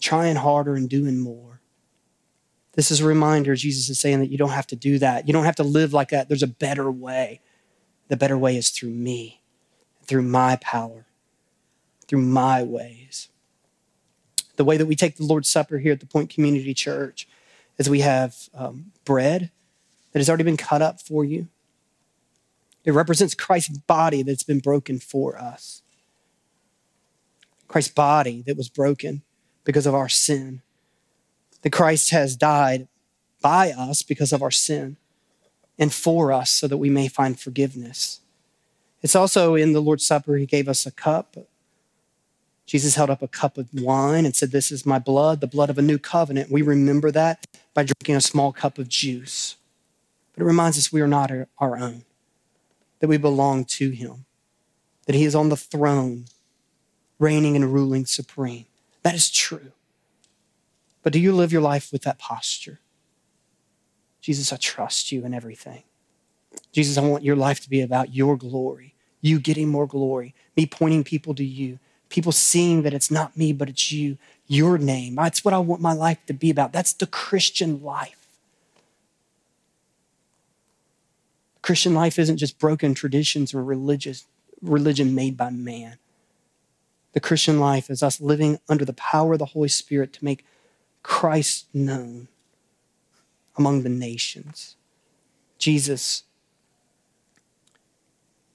trying 0.00 0.36
harder 0.36 0.74
and 0.74 0.88
doing 0.88 1.18
more? 1.18 1.60
This 2.72 2.90
is 2.90 3.00
a 3.00 3.06
reminder 3.06 3.54
Jesus 3.54 3.88
is 3.88 3.98
saying 3.98 4.20
that 4.20 4.30
you 4.30 4.38
don't 4.38 4.50
have 4.50 4.66
to 4.68 4.76
do 4.76 4.98
that. 4.98 5.26
You 5.26 5.32
don't 5.32 5.44
have 5.44 5.56
to 5.56 5.64
live 5.64 5.92
like 5.92 6.10
that. 6.10 6.28
There's 6.28 6.42
a 6.42 6.48
better 6.48 6.90
way. 6.90 7.40
The 8.08 8.16
better 8.16 8.38
way 8.38 8.56
is 8.56 8.70
through 8.70 8.90
me, 8.90 9.42
through 10.02 10.22
my 10.22 10.56
power, 10.56 11.06
through 12.06 12.22
my 12.22 12.62
ways. 12.62 13.28
The 14.56 14.64
way 14.64 14.76
that 14.76 14.86
we 14.86 14.96
take 14.96 15.16
the 15.16 15.24
Lord's 15.24 15.48
Supper 15.48 15.78
here 15.78 15.92
at 15.92 16.00
the 16.00 16.06
Point 16.06 16.30
Community 16.30 16.74
Church 16.74 17.28
is 17.76 17.88
we 17.88 18.00
have 18.00 18.34
um, 18.54 18.92
bread 19.04 19.50
that 20.12 20.18
has 20.18 20.28
already 20.28 20.44
been 20.44 20.56
cut 20.56 20.82
up 20.82 21.00
for 21.00 21.24
you. 21.24 21.48
It 22.84 22.92
represents 22.92 23.34
Christ's 23.34 23.78
body 23.78 24.22
that's 24.22 24.42
been 24.42 24.60
broken 24.60 24.98
for 24.98 25.38
us. 25.38 25.82
Christ's 27.68 27.92
body 27.92 28.42
that 28.46 28.56
was 28.56 28.70
broken 28.70 29.22
because 29.64 29.86
of 29.86 29.94
our 29.94 30.08
sin. 30.08 30.62
That 31.62 31.70
Christ 31.70 32.10
has 32.10 32.34
died 32.34 32.88
by 33.42 33.72
us 33.72 34.02
because 34.02 34.32
of 34.32 34.42
our 34.42 34.50
sin 34.50 34.96
and 35.78 35.92
for 35.92 36.32
us 36.32 36.50
so 36.50 36.66
that 36.66 36.76
we 36.78 36.90
may 36.90 37.08
find 37.08 37.38
forgiveness. 37.38 38.20
It's 39.02 39.14
also 39.14 39.54
in 39.54 39.72
the 39.72 39.80
Lord's 39.80 40.06
Supper, 40.06 40.36
he 40.36 40.46
gave 40.46 40.68
us 40.68 40.84
a 40.84 40.90
cup. 40.90 41.36
Jesus 42.66 42.96
held 42.96 43.10
up 43.10 43.22
a 43.22 43.28
cup 43.28 43.56
of 43.56 43.68
wine 43.72 44.26
and 44.26 44.34
said, 44.34 44.50
This 44.50 44.72
is 44.72 44.84
my 44.84 44.98
blood, 44.98 45.40
the 45.40 45.46
blood 45.46 45.70
of 45.70 45.78
a 45.78 45.82
new 45.82 45.98
covenant. 45.98 46.50
We 46.50 46.62
remember 46.62 47.10
that 47.12 47.46
by 47.74 47.84
drinking 47.84 48.16
a 48.16 48.20
small 48.20 48.52
cup 48.52 48.78
of 48.78 48.88
juice. 48.88 49.56
But 50.34 50.42
it 50.42 50.46
reminds 50.46 50.76
us 50.78 50.92
we 50.92 51.00
are 51.00 51.08
not 51.08 51.30
our 51.58 51.78
own, 51.78 52.04
that 52.98 53.08
we 53.08 53.16
belong 53.16 53.64
to 53.64 53.90
him, 53.90 54.24
that 55.06 55.14
he 55.14 55.24
is 55.24 55.34
on 55.34 55.48
the 55.48 55.56
throne, 55.56 56.26
reigning 57.18 57.56
and 57.56 57.72
ruling 57.72 58.04
supreme. 58.04 58.66
That 59.02 59.14
is 59.14 59.30
true. 59.30 59.72
But 61.02 61.12
do 61.12 61.20
you 61.20 61.32
live 61.32 61.52
your 61.52 61.62
life 61.62 61.90
with 61.90 62.02
that 62.02 62.18
posture? 62.18 62.80
Jesus, 64.28 64.52
I 64.52 64.58
trust 64.58 65.10
you 65.10 65.24
in 65.24 65.32
everything. 65.32 65.84
Jesus, 66.70 66.98
I 66.98 67.00
want 67.00 67.24
your 67.24 67.34
life 67.34 67.60
to 67.60 67.70
be 67.70 67.80
about 67.80 68.14
your 68.14 68.36
glory, 68.36 68.92
you 69.22 69.40
getting 69.40 69.70
more 69.70 69.86
glory, 69.86 70.34
me 70.54 70.66
pointing 70.66 71.02
people 71.02 71.34
to 71.34 71.42
you, 71.42 71.78
people 72.10 72.30
seeing 72.30 72.82
that 72.82 72.92
it's 72.92 73.10
not 73.10 73.38
me, 73.38 73.54
but 73.54 73.70
it's 73.70 73.90
you, 73.90 74.18
your 74.46 74.76
name. 74.76 75.14
That's 75.14 75.46
what 75.46 75.54
I 75.54 75.58
want 75.60 75.80
my 75.80 75.94
life 75.94 76.18
to 76.26 76.34
be 76.34 76.50
about. 76.50 76.74
That's 76.74 76.92
the 76.92 77.06
Christian 77.06 77.82
life. 77.82 78.28
Christian 81.62 81.94
life 81.94 82.18
isn't 82.18 82.36
just 82.36 82.58
broken 82.58 82.92
traditions 82.92 83.54
or 83.54 83.64
religious 83.64 84.26
religion 84.60 85.14
made 85.14 85.38
by 85.38 85.48
man. 85.48 85.96
The 87.14 87.20
Christian 87.20 87.58
life 87.58 87.88
is 87.88 88.02
us 88.02 88.20
living 88.20 88.58
under 88.68 88.84
the 88.84 88.92
power 88.92 89.32
of 89.32 89.38
the 89.38 89.46
Holy 89.46 89.68
Spirit 89.68 90.12
to 90.12 90.24
make 90.26 90.44
Christ 91.02 91.64
known 91.72 92.28
among 93.58 93.82
the 93.82 93.88
nations. 93.88 94.76
Jesus, 95.58 96.22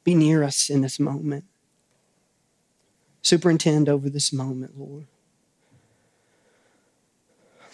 be 0.03 0.15
near 0.15 0.43
us 0.43 0.69
in 0.69 0.81
this 0.81 0.99
moment. 0.99 1.43
Superintend 3.21 3.87
over 3.87 4.09
this 4.09 4.33
moment, 4.33 4.79
Lord. 4.79 5.05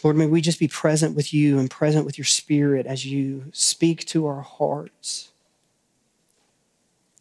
Lord, 0.04 0.16
may 0.16 0.28
we 0.28 0.42
just 0.42 0.60
be 0.60 0.68
present 0.68 1.16
with 1.16 1.34
you 1.34 1.60
and 1.60 1.70
present 1.70 2.06
with 2.06 2.18
your 2.18 2.26
spirit 2.26 2.86
as 2.86 3.06
you 3.06 3.46
speak 3.52 4.06
to 4.08 4.28
our 4.28 4.42
hearts. 4.42 5.32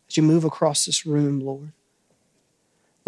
As 0.08 0.16
you 0.16 0.22
move 0.22 0.44
across 0.44 0.86
this 0.86 1.04
room, 1.04 1.40
Lord. 1.40 1.72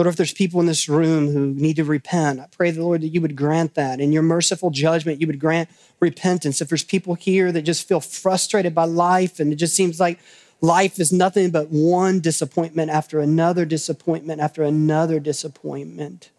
Lord, 0.01 0.09
if 0.09 0.17
there's 0.17 0.33
people 0.33 0.61
in 0.61 0.67
this 0.67 0.89
room 0.89 1.31
who 1.31 1.49
need 1.49 1.77
to 1.77 1.85
repent, 1.85 2.41
I 2.41 2.47
pray, 2.51 2.71
the 2.71 2.83
Lord, 2.83 3.03
that 3.03 3.09
you 3.09 3.21
would 3.21 3.37
grant 3.37 3.75
that. 3.75 4.01
In 4.01 4.13
your 4.13 4.23
merciful 4.23 4.71
judgment, 4.71 5.21
you 5.21 5.27
would 5.27 5.39
grant 5.39 5.69
repentance. 6.01 6.63
If 6.63 6.71
there's 6.71 6.83
people 6.83 7.17
here 7.17 7.53
that 7.53 7.61
just 7.61 7.87
feel 7.87 8.01
frustrated 8.01 8.75
by 8.75 8.85
life 8.85 9.39
and 9.39 9.53
it 9.53 9.57
just 9.57 9.77
seems 9.77 10.01
like 10.01 10.19
life 10.63 10.99
is 10.99 11.13
nothing 11.13 11.51
but 11.51 11.69
one 11.69 12.21
disappointment 12.21 12.91
after 12.91 13.21
another 13.21 13.67
disappointment 13.67 14.41
after 14.41 14.63
another 14.63 15.21
disappointment, 15.21 16.31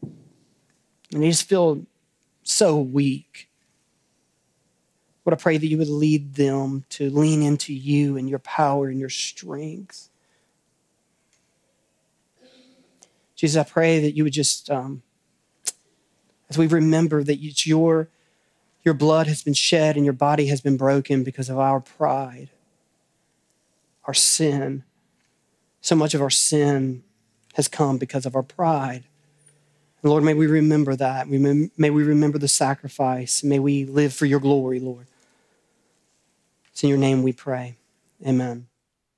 and 0.00 1.22
they 1.22 1.28
just 1.28 1.46
feel 1.46 1.84
so 2.42 2.80
weak. 2.80 3.50
Lord, 5.26 5.38
I 5.38 5.42
pray 5.42 5.58
that 5.58 5.66
you 5.66 5.76
would 5.76 5.88
lead 5.88 6.36
them 6.36 6.86
to 6.88 7.10
lean 7.10 7.42
into 7.42 7.74
you 7.74 8.16
and 8.16 8.30
your 8.30 8.38
power 8.38 8.88
and 8.88 8.98
your 8.98 9.10
strength. 9.10 10.08
Jesus, 13.34 13.60
I 13.60 13.68
pray 13.68 14.00
that 14.00 14.12
you 14.12 14.24
would 14.24 14.32
just, 14.32 14.70
um, 14.70 15.02
as 16.48 16.56
we 16.56 16.66
remember 16.66 17.22
that 17.24 17.38
it's 17.40 17.66
your, 17.66 18.08
your 18.84 18.94
blood 18.94 19.26
has 19.26 19.42
been 19.42 19.54
shed 19.54 19.96
and 19.96 20.04
your 20.04 20.14
body 20.14 20.46
has 20.46 20.60
been 20.60 20.76
broken 20.76 21.24
because 21.24 21.50
of 21.50 21.58
our 21.58 21.80
pride, 21.80 22.50
our 24.04 24.14
sin. 24.14 24.84
So 25.80 25.96
much 25.96 26.14
of 26.14 26.22
our 26.22 26.30
sin 26.30 27.02
has 27.54 27.68
come 27.68 27.98
because 27.98 28.26
of 28.26 28.36
our 28.36 28.42
pride. 28.42 29.04
And 30.02 30.10
Lord, 30.10 30.22
may 30.22 30.34
we 30.34 30.46
remember 30.46 30.94
that. 30.96 31.28
May 31.28 31.90
we 31.90 32.02
remember 32.02 32.38
the 32.38 32.48
sacrifice. 32.48 33.42
May 33.42 33.58
we 33.58 33.84
live 33.84 34.12
for 34.12 34.26
your 34.26 34.40
glory, 34.40 34.80
Lord. 34.80 35.06
It's 36.70 36.82
in 36.82 36.88
your 36.88 36.98
name 36.98 37.22
we 37.22 37.32
pray. 37.32 37.76
Amen. 38.26 38.66